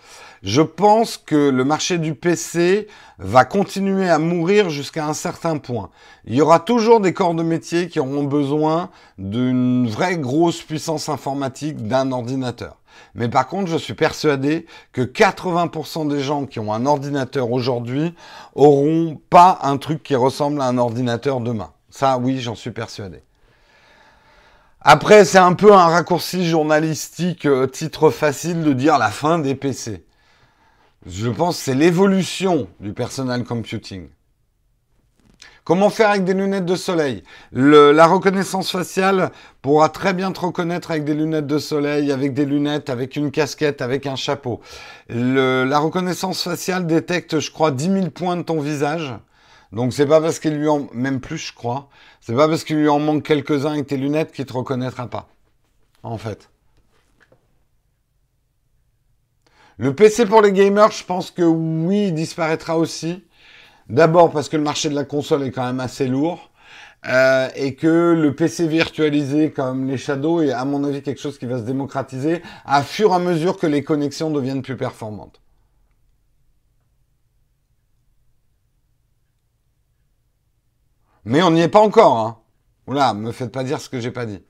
je 0.44 0.62
pense 0.62 1.18
que 1.18 1.50
le 1.50 1.66
marché 1.66 1.98
du 1.98 2.14
PC 2.14 2.88
va 3.18 3.44
continuer 3.44 4.08
à 4.08 4.20
mourir 4.20 4.70
jusqu'à 4.70 5.08
un 5.08 5.16
certain 5.16 5.58
point. 5.58 5.90
Il 6.26 6.36
y 6.36 6.42
aura 6.42 6.60
toujours 6.60 7.00
des 7.00 7.14
corps 7.14 7.34
de 7.34 7.42
métier 7.42 7.88
qui 7.88 8.00
auront 8.00 8.24
besoin 8.24 8.92
d'une 9.18 9.88
vraie 9.88 10.18
grosse 10.18 10.62
puissance 10.62 11.10
informatique 11.10 11.88
d'un 11.88 12.12
ordinateur. 12.12 12.77
Mais 13.16 13.30
par 13.30 13.48
contre, 13.48 13.70
je 13.70 13.78
suis 13.78 13.94
persuadé 13.94 14.66
que 14.92 15.02
80% 15.02 16.08
des 16.08 16.22
gens 16.22 16.46
qui 16.46 16.60
ont 16.60 16.74
un 16.74 16.86
ordinateur 16.86 17.52
aujourd'hui 17.52 18.14
auront 18.56 19.20
pas 19.30 19.60
un 19.64 19.78
truc 19.78 20.04
qui 20.04 20.16
ressemble 20.16 20.62
à 20.62 20.66
un 20.66 20.78
ordinateur 20.78 21.40
demain. 21.40 21.72
Ça, 21.90 22.18
oui, 22.18 22.40
j'en 22.40 22.56
suis 22.56 22.72
persuadé. 22.72 23.24
Après, 24.82 25.26
c'est 25.26 25.38
un 25.38 25.54
peu 25.54 25.74
un 25.74 25.88
raccourci 25.88 26.48
journalistique, 26.48 27.46
euh, 27.46 27.68
titre 27.68 28.10
facile 28.10 28.64
de 28.64 28.74
dire 28.74 28.98
la 28.98 29.10
fin 29.10 29.40
des 29.40 29.56
PC. 29.56 30.06
Je 31.06 31.30
pense 31.30 31.58
que 31.58 31.64
c'est 31.64 31.76
l'évolution 31.76 32.68
du 32.80 32.94
personal 32.94 33.44
computing. 33.44 34.08
Comment 35.68 35.90
faire 35.90 36.12
avec 36.12 36.24
des 36.24 36.34
lunettes 36.34 36.64
de 36.64 36.78
soleil? 36.78 37.24
La 37.52 38.08
reconnaissance 38.08 38.72
faciale 38.72 39.34
pourra 39.62 39.90
très 39.90 40.14
bien 40.14 40.32
te 40.32 40.40
reconnaître 40.40 40.92
avec 40.92 41.04
des 41.04 41.14
lunettes 41.14 41.46
de 41.46 41.58
soleil, 41.58 42.14
avec 42.14 42.34
des 42.34 42.46
lunettes, 42.46 42.90
avec 42.90 43.18
une 43.18 43.32
casquette, 43.32 43.82
avec 43.82 44.08
un 44.08 44.16
chapeau. 44.16 44.62
la 45.10 45.78
reconnaissance 45.78 46.42
faciale 46.42 46.88
détecte, 46.88 47.42
je 47.42 47.52
crois, 47.52 47.72
10 47.72 47.84
000 47.84 48.10
points 48.12 48.38
de 48.38 48.44
ton 48.44 48.62
visage. 48.62 49.14
Donc 49.74 49.92
c'est 49.92 50.06
pas 50.06 50.22
parce 50.22 50.40
qu'il 50.40 50.56
lui 50.56 50.70
en 50.70 50.88
même 50.94 51.20
plus, 51.20 51.38
je 51.38 51.54
crois. 51.54 51.90
C'est 52.22 52.34
pas 52.34 52.48
parce 52.48 52.64
qu'il 52.64 52.78
lui 52.78 52.88
en 52.88 53.00
manque 53.00 53.24
quelques-uns 53.24 53.74
avec 53.74 53.88
tes 53.88 53.98
lunettes 53.98 54.32
qu'il 54.32 54.46
te 54.46 54.54
reconnaîtra 54.54 55.08
pas. 55.08 55.28
En 56.02 56.18
fait. 56.18 56.50
Le 59.76 59.94
PC 59.94 60.28
pour 60.28 60.42
les 60.42 60.54
gamers, 60.54 60.92
je 60.92 61.04
pense 61.04 61.30
que 61.30 61.44
oui, 61.44 62.08
il 62.08 62.14
disparaîtra 62.14 62.78
aussi. 62.78 63.27
D'abord 63.90 64.32
parce 64.32 64.50
que 64.50 64.58
le 64.58 64.64
marché 64.64 64.90
de 64.90 64.96
la 64.96 65.06
console 65.06 65.44
est 65.44 65.52
quand 65.52 65.66
même 65.66 65.80
assez 65.80 66.08
lourd. 66.08 66.52
Euh, 67.06 67.48
et 67.56 67.76
que 67.76 68.16
le 68.18 68.36
PC 68.36 68.68
virtualisé 68.68 69.52
comme 69.52 69.88
les 69.88 69.98
Shadows 69.98 70.42
est 70.42 70.52
à 70.52 70.66
mon 70.66 70.84
avis 70.84 71.02
quelque 71.04 71.22
chose 71.22 71.38
qui 71.38 71.46
va 71.46 71.60
se 71.60 71.64
démocratiser 71.64 72.42
à 72.66 72.84
fur 72.84 73.12
et 73.12 73.16
à 73.16 73.20
mesure 73.20 73.58
que 73.58 73.68
les 73.68 73.84
connexions 73.84 74.32
deviennent 74.32 74.64
plus 74.64 74.76
performantes. 74.78 75.40
Mais 81.24 81.42
on 81.44 81.52
n'y 81.52 81.62
est 81.62 81.68
pas 81.70 81.82
encore. 81.82 82.18
Hein. 82.18 82.40
Oula, 82.88 83.14
me 83.14 83.32
faites 83.32 83.52
pas 83.52 83.64
dire 83.64 83.80
ce 83.80 83.90
que 83.90 84.00
j'ai 84.00 84.12
pas 84.12 84.26
dit. 84.26 84.44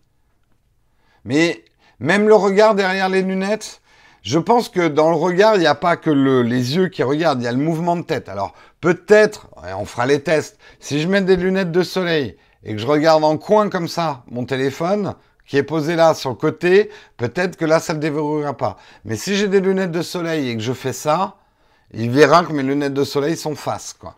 Mais 1.26 1.66
même 2.00 2.28
le 2.28 2.36
regard 2.36 2.76
derrière 2.76 3.10
les 3.10 3.24
lunettes, 3.24 3.82
je 4.28 4.40
pense 4.40 4.68
que 4.68 4.90
dans 4.90 5.10
le 5.10 5.16
regard, 5.16 5.56
il 5.56 5.62
n'y 5.62 5.68
a 5.68 5.74
pas 5.74 5.96
que 5.96 6.10
les 6.10 6.76
yeux 6.76 6.90
qui 6.90 7.02
regardent, 7.02 7.42
il 7.42 7.46
y 7.46 7.48
a 7.48 7.52
le 7.54 7.58
mouvement 7.58 7.96
de 7.96 8.02
tête. 8.02 8.28
Alors 8.28 8.54
peut-être, 8.82 9.48
on 9.78 9.86
fera 9.86 10.06
les 10.06 10.22
tests, 10.22 10.60
si 10.82 11.00
je 11.00 11.08
mets 11.08 11.22
des 11.22 11.38
lunettes 11.38 11.72
de 11.72 11.82
soleil 11.82 12.36
et 12.66 12.74
que 12.74 12.78
je 12.78 12.86
regarde 12.86 13.24
en 13.24 13.38
coin 13.38 13.70
comme 13.70 13.88
ça 13.88 14.24
mon 14.28 14.44
téléphone, 14.44 15.16
qui 15.46 15.56
est 15.56 15.64
posé 15.64 15.96
là 15.96 16.14
sur 16.14 16.30
le 16.30 16.36
côté, 16.36 16.90
peut-être 17.16 17.56
que 17.56 17.64
là, 17.64 17.80
ça 17.80 17.94
ne 17.94 18.00
le 18.00 18.02
déverrouillera 18.02 18.58
pas. 18.58 18.76
Mais 19.06 19.16
si 19.16 19.38
j'ai 19.38 19.48
des 19.48 19.62
lunettes 19.62 19.94
de 19.94 20.02
soleil 20.02 20.50
et 20.50 20.58
que 20.58 20.62
je 20.62 20.74
fais 20.74 20.92
ça, 20.92 21.38
il 21.94 22.10
verra 22.10 22.44
que 22.44 22.52
mes 22.52 22.64
lunettes 22.64 22.94
de 22.94 23.06
soleil 23.06 23.38
sont 23.38 23.56
face, 23.56 23.94
quoi. 23.94 24.18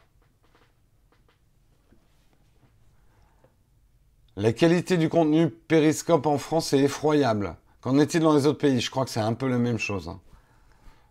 La 4.37 4.53
qualité 4.53 4.97
du 4.97 5.07
contenu 5.07 5.51
périscope 5.51 6.25
en 6.25 6.39
France 6.39 6.73
est 6.73 6.79
effroyable. 6.79 7.55
Qu'en 7.81 7.97
est-il 7.97 8.21
dans 8.21 8.35
les 8.35 8.45
autres 8.45 8.59
pays? 8.59 8.81
Je 8.81 8.91
crois 8.91 9.05
que 9.05 9.11
c'est 9.11 9.19
un 9.19 9.33
peu 9.33 9.47
la 9.47 9.57
même 9.57 9.79
chose. 9.79 10.09
Hein. 10.09 10.19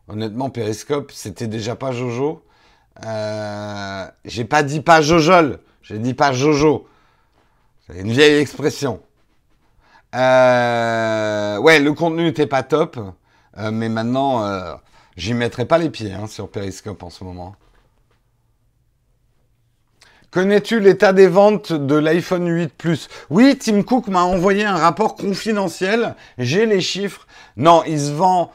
Honnêtement, 0.09 0.51
Periscope, 0.51 1.13
c'était 1.13 1.47
déjà 1.47 1.77
pas 1.77 1.93
Jojo. 1.93 2.43
Euh, 3.05 4.07
j'ai 4.25 4.45
pas 4.45 4.63
dit 4.63 4.81
pas 4.81 5.01
Jojol, 5.01 5.61
j'ai 5.83 5.99
dit 5.99 6.15
pas 6.15 6.33
Jojo. 6.33 6.87
C'est 7.87 8.01
une 8.01 8.11
vieille 8.11 8.41
expression. 8.41 9.01
Euh, 10.15 11.59
ouais, 11.59 11.79
le 11.79 11.93
contenu 11.93 12.25
n'était 12.25 12.47
pas 12.47 12.63
top, 12.63 12.99
euh, 13.59 13.71
mais 13.71 13.89
maintenant, 13.89 14.79
j'y 15.17 15.35
mettrai 15.35 15.65
pas 15.65 15.79
les 15.79 15.91
pieds 15.91 16.13
hein, 16.13 16.27
sur 16.27 16.51
Periscope 16.51 17.03
en 17.03 17.11
ce 17.11 17.23
moment. 17.25 17.55
Connais-tu 20.31 20.81
l'état 20.81 21.15
des 21.15 21.27
ventes 21.27 21.73
de 21.73 21.95
l'iPhone 21.95 22.47
8 22.47 22.75
Plus 22.75 23.09
Oui, 23.31 23.57
Tim 23.59 23.83
Cook 23.83 24.09
m'a 24.09 24.25
envoyé 24.25 24.63
un 24.65 24.77
rapport 24.77 25.17
confidentiel. 25.17 26.15
J'ai 26.37 26.67
les 26.67 26.83
chiffres. 26.83 27.27
Non, 27.57 27.83
il 27.87 27.99
se 27.99 28.11
vend. 28.11 28.53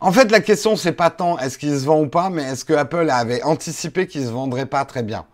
En 0.00 0.12
fait, 0.12 0.30
la 0.30 0.40
question, 0.40 0.76
c'est 0.76 0.92
pas 0.92 1.08
tant 1.08 1.38
est-ce 1.38 1.56
qu'il 1.56 1.70
se 1.70 1.86
vend 1.86 2.02
ou 2.02 2.08
pas, 2.08 2.28
mais 2.28 2.42
est-ce 2.42 2.66
que 2.66 2.74
Apple 2.74 3.08
avait 3.08 3.42
anticipé 3.42 4.06
qu'il 4.06 4.22
se 4.22 4.30
vendrait 4.30 4.66
pas 4.66 4.84
très 4.84 5.02
bien? 5.02 5.24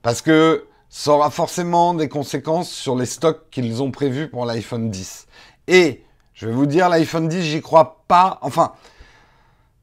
Parce 0.00 0.22
que 0.22 0.64
ça 0.88 1.12
aura 1.12 1.28
forcément 1.28 1.92
des 1.92 2.08
conséquences 2.08 2.70
sur 2.70 2.96
les 2.96 3.06
stocks 3.06 3.50
qu'ils 3.50 3.82
ont 3.82 3.90
prévus 3.90 4.28
pour 4.28 4.46
l'iPhone 4.46 4.90
10. 4.90 5.26
Et 5.68 6.02
je 6.32 6.46
vais 6.46 6.52
vous 6.52 6.66
dire, 6.66 6.88
l'iPhone 6.88 7.28
10, 7.28 7.42
j'y 7.42 7.60
crois 7.60 8.02
pas. 8.08 8.38
Enfin, 8.40 8.72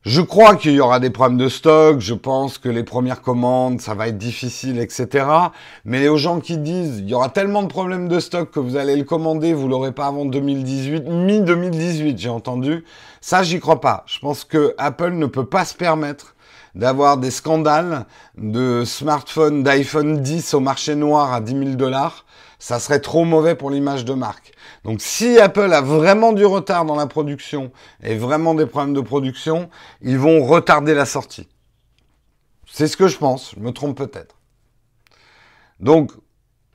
je 0.05 0.21
crois 0.21 0.55
qu'il 0.55 0.71
y 0.71 0.79
aura 0.79 1.01
des 1.01 1.09
problèmes 1.09 1.37
de 1.37 1.49
stock, 1.49 1.99
je 1.99 2.13
pense 2.13 2.57
que 2.57 2.69
les 2.69 2.83
premières 2.83 3.21
commandes, 3.21 3.81
ça 3.81 3.95
va 3.95 4.07
être 4.07 4.17
difficile, 4.17 4.79
etc. 4.79 5.25
Mais 5.83 6.07
aux 6.07 6.15
gens 6.15 6.39
qui 6.39 6.57
disent, 6.57 6.99
il 6.99 7.09
y 7.09 7.13
aura 7.13 7.27
tellement 7.27 7.63
de 7.63 7.67
problèmes 7.67 8.07
de 8.07 8.21
stock 8.21 8.49
que 8.49 8.61
vous 8.61 8.77
allez 8.77 8.95
le 8.95 9.03
commander, 9.03 9.53
vous 9.53 9.67
l'aurez 9.67 9.91
pas 9.91 10.07
avant 10.07 10.23
2018, 10.23 11.01
mi-2018, 11.01 12.17
j'ai 12.17 12.29
entendu. 12.29 12.85
Ça, 13.19 13.43
j'y 13.43 13.59
crois 13.59 13.81
pas. 13.81 14.05
Je 14.05 14.19
pense 14.19 14.45
que 14.45 14.73
Apple 14.77 15.11
ne 15.11 15.25
peut 15.25 15.45
pas 15.45 15.65
se 15.65 15.75
permettre 15.75 16.33
d'avoir 16.75 17.17
des 17.17 17.31
scandales 17.31 18.05
de 18.37 18.85
smartphones, 18.85 19.63
d'iPhone 19.63 20.21
10 20.21 20.53
au 20.53 20.61
marché 20.61 20.95
noir 20.95 21.33
à 21.33 21.41
10 21.41 21.51
000 21.51 21.69
dollars. 21.71 22.25
Ça 22.57 22.79
serait 22.79 23.01
trop 23.01 23.25
mauvais 23.25 23.55
pour 23.55 23.69
l'image 23.69 24.05
de 24.05 24.13
marque. 24.13 24.53
Donc 24.83 25.01
si 25.01 25.39
Apple 25.39 25.73
a 25.73 25.81
vraiment 25.81 26.33
du 26.33 26.45
retard 26.45 26.85
dans 26.85 26.95
la 26.95 27.07
production 27.07 27.71
et 28.01 28.15
vraiment 28.15 28.53
des 28.53 28.65
problèmes 28.65 28.93
de 28.93 29.01
production, 29.01 29.69
ils 30.01 30.17
vont 30.17 30.45
retarder 30.45 30.93
la 30.93 31.05
sortie. 31.05 31.47
C'est 32.71 32.87
ce 32.87 32.97
que 32.97 33.07
je 33.07 33.17
pense, 33.17 33.53
je 33.55 33.61
me 33.61 33.71
trompe 33.71 33.97
peut-être. 33.97 34.35
Donc 35.79 36.11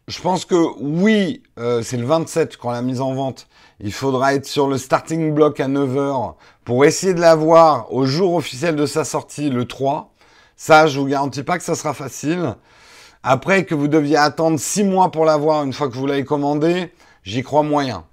je 0.07 0.21
pense 0.21 0.45
que 0.45 0.55
oui, 0.81 1.43
euh, 1.59 1.83
c'est 1.83 1.97
le 1.97 2.05
27 2.05 2.59
quand 2.59 2.71
la 2.71 2.83
mise 2.83 3.01
en 3.01 3.15
vente. 3.15 3.47
Il 3.81 3.93
faudra 3.93 4.35
être 4.35 4.45
sur 4.45 4.69
le 4.69 4.77
starting 4.77 5.33
block 5.33 5.61
à 5.61 5.69
9h 5.69 6.35
pour 6.65 6.85
essayer 6.85 7.15
de 7.15 7.21
l'avoir 7.21 7.91
au 7.93 8.05
jour 8.05 8.35
officiel 8.35 8.77
de 8.77 8.85
sa 8.85 9.05
sortie, 9.05 9.49
le 9.49 9.65
3. 9.65 10.13
Ça, 10.57 10.87
je 10.87 11.01
vous 11.01 11.07
garantis 11.07 11.43
pas 11.43 11.57
que 11.57 11.65
ça 11.65 11.75
sera 11.75 11.95
facile. 11.95 12.55
Après, 13.23 13.65
que 13.65 13.75
vous 13.75 13.89
deviez 13.89 14.19
attendre 14.19 14.59
6 14.59 14.85
mois 14.85 15.11
pour 15.11 15.25
l'avoir 15.25 15.65
une 15.65 15.73
fois 15.73 15.89
que 15.89 15.95
vous 15.95 16.07
l'avez 16.07 16.25
commandé, 16.25 16.93
J'y 17.25 17.43
crois 17.43 17.63
moyen 17.63 18.05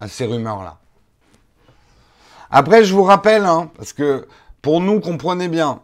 à 0.00 0.08
ces 0.08 0.26
rumeurs-là. 0.26 0.78
Après, 2.50 2.84
je 2.84 2.92
vous 2.92 3.04
rappelle, 3.04 3.44
hein, 3.44 3.70
parce 3.76 3.92
que 3.92 4.26
pour 4.60 4.80
nous, 4.80 5.00
comprenez 5.00 5.48
bien, 5.48 5.80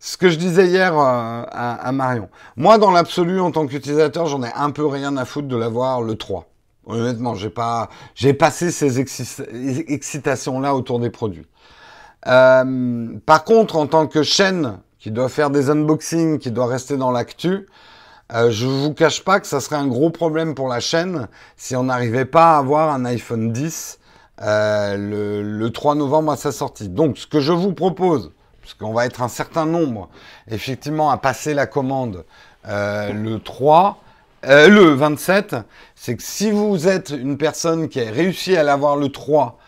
ce 0.00 0.16
que 0.16 0.28
je 0.28 0.36
disais 0.36 0.66
hier 0.66 0.98
euh, 0.98 1.44
à, 1.48 1.92
Marion. 1.92 2.28
Moi, 2.56 2.78
dans 2.78 2.90
l'absolu, 2.90 3.40
en 3.40 3.52
tant 3.52 3.66
qu'utilisateur, 3.66 4.26
j'en 4.26 4.42
ai 4.42 4.52
un 4.54 4.70
peu 4.70 4.86
rien 4.86 5.16
à 5.16 5.24
foutre 5.24 5.48
de 5.48 5.56
l'avoir 5.56 6.02
le 6.02 6.16
3. 6.16 6.46
Honnêtement, 6.86 7.34
j'ai 7.34 7.50
pas, 7.50 7.88
j'ai 8.14 8.34
passé 8.34 8.70
ces 8.70 8.98
excitations-là 9.00 10.74
autour 10.74 11.00
des 11.00 11.10
produits. 11.10 11.46
Euh, 12.26 13.08
par 13.26 13.44
contre, 13.44 13.76
en 13.76 13.86
tant 13.86 14.06
que 14.06 14.22
chaîne 14.22 14.78
qui 14.98 15.10
doit 15.10 15.28
faire 15.28 15.50
des 15.50 15.70
unboxings, 15.70 16.38
qui 16.38 16.50
doit 16.50 16.66
rester 16.66 16.96
dans 16.96 17.12
l'actu, 17.12 17.66
euh, 18.34 18.50
je 18.50 18.66
vous 18.66 18.92
cache 18.92 19.24
pas 19.24 19.40
que 19.40 19.46
ça 19.46 19.60
serait 19.60 19.76
un 19.76 19.86
gros 19.86 20.10
problème 20.10 20.54
pour 20.54 20.68
la 20.68 20.80
chaîne 20.80 21.28
si 21.56 21.74
on 21.76 21.84
n'arrivait 21.84 22.24
pas 22.24 22.56
à 22.56 22.58
avoir 22.58 22.92
un 22.92 23.04
iPhone 23.04 23.52
10 23.52 23.98
euh, 24.40 25.42
le, 25.42 25.70
3 25.70 25.96
novembre 25.96 26.32
à 26.32 26.36
sa 26.36 26.52
sortie. 26.52 26.88
Donc, 26.88 27.18
ce 27.18 27.26
que 27.26 27.40
je 27.40 27.52
vous 27.52 27.72
propose, 27.72 28.30
puisqu'on 28.60 28.92
va 28.92 29.06
être 29.06 29.22
un 29.22 29.28
certain 29.28 29.66
nombre, 29.66 30.08
effectivement, 30.48 31.10
à 31.10 31.16
passer 31.16 31.54
la 31.54 31.66
commande 31.66 32.24
euh, 32.68 33.12
le 33.12 33.40
3, 33.40 34.00
euh, 34.46 34.68
le 34.68 34.94
27, 34.94 35.56
c'est 35.96 36.16
que 36.16 36.22
si 36.22 36.52
vous 36.52 36.86
êtes 36.86 37.10
une 37.10 37.36
personne 37.36 37.88
qui 37.88 38.00
a 38.00 38.10
réussi 38.10 38.56
à 38.56 38.62
l'avoir 38.62 38.96
le 38.96 39.08
3 39.08 39.58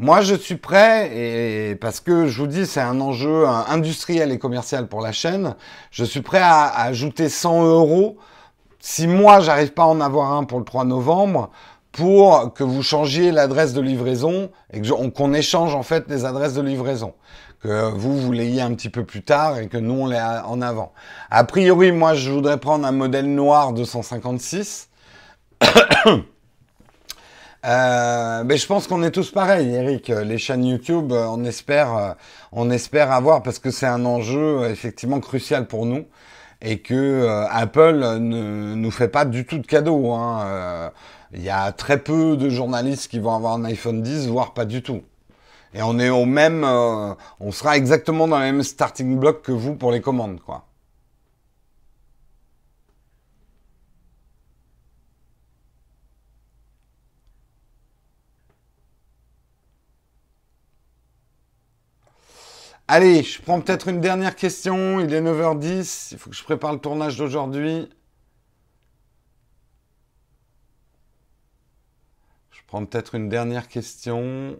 moi, 0.00 0.20
je 0.20 0.36
suis 0.36 0.54
prêt, 0.54 1.10
et 1.12 1.74
parce 1.74 1.98
que 1.98 2.28
je 2.28 2.40
vous 2.40 2.46
dis, 2.46 2.66
c'est 2.66 2.80
un 2.80 3.00
enjeu 3.00 3.48
industriel 3.48 4.30
et 4.30 4.38
commercial 4.38 4.86
pour 4.86 5.00
la 5.00 5.10
chaîne. 5.10 5.56
Je 5.90 6.04
suis 6.04 6.20
prêt 6.20 6.40
à, 6.40 6.66
ajouter 6.66 7.28
100 7.28 7.64
euros 7.64 8.16
si 8.78 9.08
moi, 9.08 9.40
j'arrive 9.40 9.72
pas 9.72 9.82
à 9.82 9.86
en 9.86 10.00
avoir 10.00 10.32
un 10.34 10.44
pour 10.44 10.60
le 10.60 10.64
3 10.64 10.84
novembre, 10.84 11.50
pour 11.90 12.54
que 12.54 12.62
vous 12.62 12.84
changiez 12.84 13.32
l'adresse 13.32 13.72
de 13.74 13.80
livraison 13.80 14.50
et 14.72 14.80
qu'on 14.82 15.34
échange 15.34 15.74
en 15.74 15.82
fait 15.82 16.04
les 16.08 16.24
adresses 16.24 16.54
de 16.54 16.62
livraison. 16.62 17.14
Que 17.60 17.90
vous, 17.90 18.16
vous 18.16 18.30
l'ayez 18.30 18.60
un 18.60 18.72
petit 18.74 18.90
peu 18.90 19.04
plus 19.04 19.22
tard 19.22 19.58
et 19.58 19.66
que 19.66 19.78
nous, 19.78 19.94
on 19.94 20.06
l'ait 20.06 20.20
en 20.20 20.62
avant. 20.62 20.92
A 21.28 21.42
priori, 21.42 21.90
moi, 21.90 22.14
je 22.14 22.30
voudrais 22.30 22.58
prendre 22.58 22.86
un 22.86 22.92
modèle 22.92 23.26
noir 23.34 23.72
256. 23.72 24.90
Euh, 27.66 28.44
mais 28.44 28.56
je 28.56 28.66
pense 28.66 28.86
qu'on 28.86 29.02
est 29.02 29.10
tous 29.10 29.30
pareils, 29.30 29.74
Eric. 29.74 30.08
Les 30.08 30.38
chaînes 30.38 30.64
YouTube, 30.64 31.12
euh, 31.12 31.26
on 31.28 31.44
espère, 31.44 31.96
euh, 31.96 32.12
on 32.52 32.70
espère 32.70 33.10
avoir 33.10 33.42
parce 33.42 33.58
que 33.58 33.70
c'est 33.70 33.86
un 33.86 34.04
enjeu 34.04 34.68
effectivement 34.70 35.20
crucial 35.20 35.66
pour 35.66 35.84
nous 35.86 36.06
et 36.60 36.80
que 36.80 37.46
Apple 37.50 38.18
ne 38.18 38.74
nous 38.74 38.90
fait 38.90 39.08
pas 39.08 39.24
du 39.24 39.46
tout 39.46 39.58
de 39.58 39.66
cadeaux. 39.66 40.12
Hein. 40.12 40.90
Il 41.32 41.42
y 41.42 41.50
a 41.50 41.70
très 41.70 41.98
peu 41.98 42.36
de 42.36 42.48
journalistes 42.48 43.08
qui 43.08 43.20
vont 43.20 43.32
avoir 43.34 43.54
un 43.54 43.64
iPhone 43.64 44.02
10, 44.02 44.26
voire 44.26 44.54
pas 44.54 44.64
du 44.64 44.82
tout. 44.82 45.02
Et 45.72 45.82
on 45.82 46.00
est 46.00 46.08
au 46.10 46.24
même, 46.24 46.64
on 46.64 47.52
sera 47.52 47.76
exactement 47.76 48.26
dans 48.26 48.38
le 48.38 48.46
même 48.46 48.62
starting 48.64 49.18
block 49.20 49.42
que 49.42 49.52
vous 49.52 49.76
pour 49.76 49.92
les 49.92 50.00
commandes, 50.00 50.40
quoi. 50.40 50.67
Allez, 62.90 63.22
je 63.22 63.42
prends 63.42 63.60
peut-être 63.60 63.88
une 63.88 64.00
dernière 64.00 64.34
question. 64.34 64.98
Il 64.98 65.12
est 65.12 65.20
9h10. 65.20 66.08
Il 66.12 66.18
faut 66.18 66.30
que 66.30 66.36
je 66.36 66.42
prépare 66.42 66.72
le 66.72 66.78
tournage 66.78 67.18
d'aujourd'hui. 67.18 67.90
Je 72.50 72.60
prends 72.66 72.84
peut-être 72.86 73.14
une 73.14 73.28
dernière 73.28 73.68
question. 73.68 74.58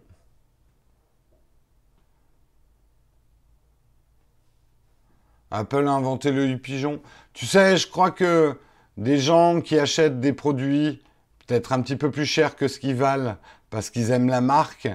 Apple 5.50 5.88
a 5.88 5.92
inventé 5.92 6.30
le 6.30 6.58
pigeon. 6.58 7.00
Tu 7.32 7.46
sais, 7.46 7.78
je 7.78 7.88
crois 7.88 8.10
que 8.10 8.60
des 8.98 9.18
gens 9.18 9.62
qui 9.62 9.78
achètent 9.78 10.20
des 10.20 10.34
produits 10.34 11.02
peut-être 11.46 11.72
un 11.72 11.80
petit 11.80 11.96
peu 11.96 12.10
plus 12.10 12.26
chers 12.26 12.56
que 12.56 12.68
ce 12.68 12.78
qu'ils 12.78 12.94
valent 12.94 13.38
parce 13.70 13.88
qu'ils 13.88 14.10
aiment 14.10 14.28
la 14.28 14.42
marque, 14.42 14.88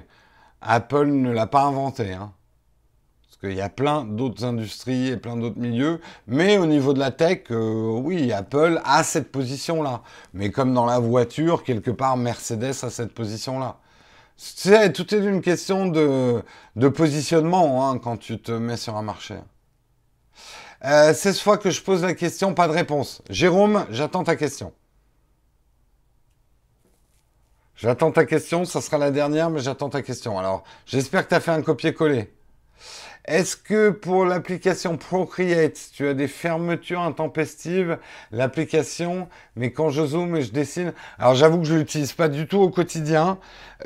Apple 0.62 1.08
ne 1.08 1.32
l'a 1.32 1.48
pas 1.48 1.64
inventé. 1.64 2.14
Hein. 2.14 2.32
Il 3.44 3.56
y 3.56 3.62
a 3.62 3.70
plein 3.70 4.06
d'autres 4.06 4.46
industries 4.46 5.10
et 5.10 5.18
plein 5.18 5.36
d'autres 5.36 5.60
milieux. 5.60 6.00
Mais 6.28 6.58
au 6.58 6.66
niveau 6.66 6.94
de 6.94 7.00
la 7.00 7.12
tech, 7.12 7.44
euh, 7.52 7.92
oui, 7.92 8.32
Apple 8.32 8.82
a 8.86 9.04
cette 9.04 9.32
position-là. 9.32 10.02
Mais 10.34 10.50
comme 10.50 10.74
dans 10.74 10.86
la 10.86 11.00
voiture, 11.00 11.64
quelque 11.64 11.92
part, 11.92 12.16
Mercedes 12.16 12.84
a 12.84 12.90
cette 12.90 13.14
position-là. 13.14 13.78
Tout 14.94 15.14
est 15.14 15.20
une 15.20 15.42
question 15.42 15.88
de, 15.88 16.44
positionnement 16.90 17.90
hein, 17.90 18.00
quand 18.00 18.18
tu 18.18 18.40
te 18.40 18.52
mets 18.52 18.78
sur 18.78 18.96
un 18.96 19.02
marché. 19.02 19.36
Euh, 20.86 21.14
c'est 21.14 21.34
ce 21.34 21.42
fois 21.42 21.58
que 21.58 21.70
je 21.70 21.82
pose 21.82 22.02
la 22.02 22.14
question, 22.14 22.54
pas 22.54 22.68
de 22.68 22.74
réponse. 22.74 23.22
Jérôme, 23.30 23.86
j'attends 23.90 24.24
ta 24.24 24.36
question. 24.36 24.74
J'attends 27.76 28.12
ta 28.12 28.26
question, 28.26 28.66
ça 28.66 28.82
sera 28.82 28.98
la 28.98 29.12
dernière, 29.12 29.50
mais 29.50 29.60
j'attends 29.60 29.90
ta 29.90 30.02
question. 30.02 30.40
Alors, 30.40 30.64
j'espère 30.86 31.24
que 31.24 31.30
tu 31.30 31.36
as 31.36 31.40
fait 31.40 31.52
un 31.52 31.62
copier-coller. 31.62 32.32
Est-ce 33.26 33.56
que 33.56 33.90
pour 33.90 34.26
l'application 34.26 34.98
Procreate, 34.98 35.80
tu 35.94 36.06
as 36.06 36.14
des 36.14 36.28
fermetures 36.28 37.00
intempestives? 37.00 37.98
L'application, 38.34 39.30
mais 39.56 39.72
quand 39.72 39.90
je 39.90 40.06
zoome 40.06 40.36
et 40.36 40.42
je 40.42 40.52
dessine, 40.52 40.92
alors 41.18 41.34
j'avoue 41.34 41.60
que 41.60 41.64
je 41.64 41.76
l'utilise 41.76 42.12
pas 42.12 42.28
du 42.28 42.48
tout 42.48 42.58
au 42.58 42.70
quotidien. 42.70 43.38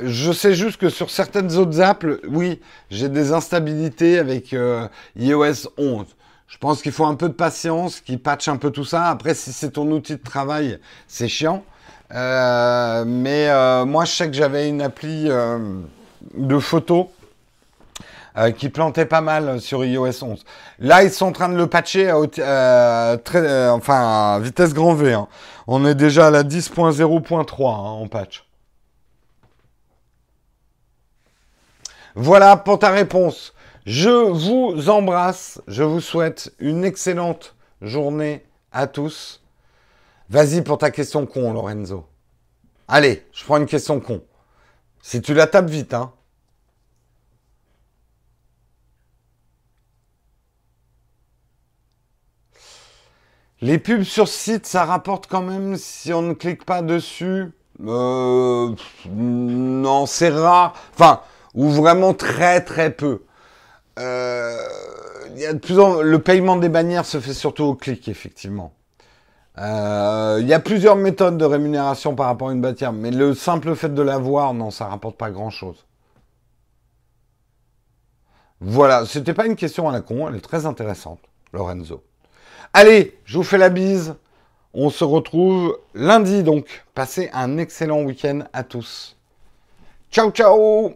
Je 0.01 0.31
sais 0.31 0.55
juste 0.55 0.77
que 0.77 0.89
sur 0.89 1.11
certaines 1.11 1.55
autres 1.55 1.81
apps, 1.81 2.07
oui, 2.27 2.59
j'ai 2.89 3.09
des 3.09 3.31
instabilités 3.31 4.18
avec 4.18 4.53
euh, 4.53 4.88
iOS 5.15 5.69
11. 5.77 6.07
Je 6.47 6.57
pense 6.57 6.81
qu'il 6.81 6.91
faut 6.91 7.05
un 7.05 7.15
peu 7.15 7.30
de 7.30 7.34
patience, 7.34 7.99
qui 8.01 8.18
patch 8.18 8.47
un 8.47 8.57
peu 8.57 8.72
tout 8.72 8.85
ça. 8.85 9.05
Après, 9.05 9.35
si 9.35 9.53
c'est 9.53 9.72
ton 9.72 9.91
outil 9.91 10.14
de 10.14 10.23
travail, 10.23 10.80
c'est 11.07 11.27
chiant. 11.27 11.64
Euh, 12.11 13.03
mais 13.05 13.49
euh, 13.49 13.85
moi, 13.85 14.05
je 14.05 14.14
sais 14.14 14.27
que 14.27 14.34
j'avais 14.34 14.68
une 14.68 14.81
appli 14.81 15.30
de 16.34 16.59
photos 16.59 17.05
euh, 18.38 18.51
qui 18.51 18.69
plantait 18.69 19.05
pas 19.07 19.22
mal 19.22 19.59
sur 19.59 19.84
iOS 19.84 20.23
11. 20.23 20.43
Là, 20.80 21.03
ils 21.03 21.11
sont 21.11 21.26
en 21.26 21.31
train 21.31 21.49
de 21.49 21.57
le 21.57 21.65
patcher 21.65 22.09
à, 22.09 22.18
euh, 22.18 23.18
très, 23.18 23.39
euh, 23.39 23.72
enfin, 23.72 24.39
vitesse 24.39 24.73
grand 24.76 24.93
V. 24.93 25.14
Hein. 25.14 25.27
On 25.65 25.85
est 25.85 25.95
déjà 25.95 26.27
à 26.27 26.30
la 26.30 26.43
10.0.3 26.43 27.68
hein, 27.68 27.77
en 27.77 28.07
patch. 28.07 28.45
Voilà 32.14 32.57
pour 32.57 32.77
ta 32.77 32.91
réponse. 32.91 33.53
Je 33.88 34.09
vous 34.09 34.89
embrasse. 34.89 35.61
Je 35.68 35.81
vous 35.81 36.01
souhaite 36.01 36.53
une 36.59 36.85
excellente 36.85 37.55
journée 37.81 38.45
à 38.72 38.85
tous. 38.85 39.41
Vas-y 40.30 40.61
pour 40.61 40.77
ta 40.77 40.91
question 40.91 41.26
con, 41.26 41.53
Lorenzo. 41.53 42.05
Allez, 42.88 43.26
je 43.31 43.43
prends 43.45 43.57
une 43.57 43.65
question 43.65 43.99
con. 43.99 44.22
Si 45.01 45.22
tu 45.22 45.34
la 45.34 45.47
tapes 45.47 45.69
vite, 45.69 45.95
hein. 45.95 46.11
Les 53.61 53.79
pubs 53.79 54.03
sur 54.03 54.27
site, 54.27 54.67
ça 54.67 54.85
rapporte 54.85 55.27
quand 55.27 55.41
même 55.41 55.77
si 55.77 56.13
on 56.13 56.21
ne 56.21 56.34
clique 56.34 56.63
pas 56.63 56.81
dessus. 56.81 57.51
Euh, 57.85 58.75
non, 59.09 60.05
c'est 60.05 60.29
rare. 60.29 60.73
Enfin, 60.93 61.21
ou 61.55 61.69
vraiment 61.69 62.13
très 62.13 62.63
très 62.63 62.91
peu. 62.91 63.23
Euh, 63.99 64.55
y 65.35 65.45
a 65.45 65.53
de 65.53 65.59
plus 65.59 65.79
en... 65.79 66.01
Le 66.01 66.19
paiement 66.19 66.57
des 66.57 66.69
bannières 66.69 67.05
se 67.05 67.19
fait 67.19 67.34
surtout 67.34 67.63
au 67.63 67.75
clic, 67.75 68.07
effectivement. 68.07 68.73
Euh, 69.57 70.38
il 70.39 70.47
y 70.47 70.53
a 70.53 70.59
plusieurs 70.59 70.95
méthodes 70.95 71.38
de 71.38 71.45
rémunération 71.45 72.15
par 72.15 72.27
rapport 72.27 72.49
à 72.49 72.53
une 72.53 72.61
bannière, 72.61 72.93
mais 72.93 73.11
le 73.11 73.34
simple 73.34 73.75
fait 73.75 73.93
de 73.93 74.01
l'avoir, 74.01 74.53
non, 74.53 74.69
ça 74.69 74.85
rapporte 74.88 75.17
pas 75.17 75.31
grand-chose. 75.31 75.85
Voilà, 78.59 79.05
c'était 79.05 79.34
pas 79.34 79.45
une 79.45 79.55
question 79.55 79.89
à 79.89 79.91
la 79.91 80.01
con, 80.01 80.27
elle 80.27 80.35
est 80.35 80.41
très 80.41 80.65
intéressante, 80.65 81.19
Lorenzo. 81.53 82.03
Allez, 82.79 83.17
je 83.25 83.39
vous 83.39 83.43
fais 83.43 83.57
la 83.57 83.69
bise. 83.69 84.13
On 84.71 84.91
se 84.91 85.03
retrouve 85.03 85.79
lundi 85.95 86.43
donc. 86.43 86.85
Passez 86.93 87.27
un 87.33 87.57
excellent 87.57 88.03
week-end 88.03 88.41
à 88.53 88.63
tous. 88.63 89.17
Ciao 90.11 90.29
ciao 90.29 90.93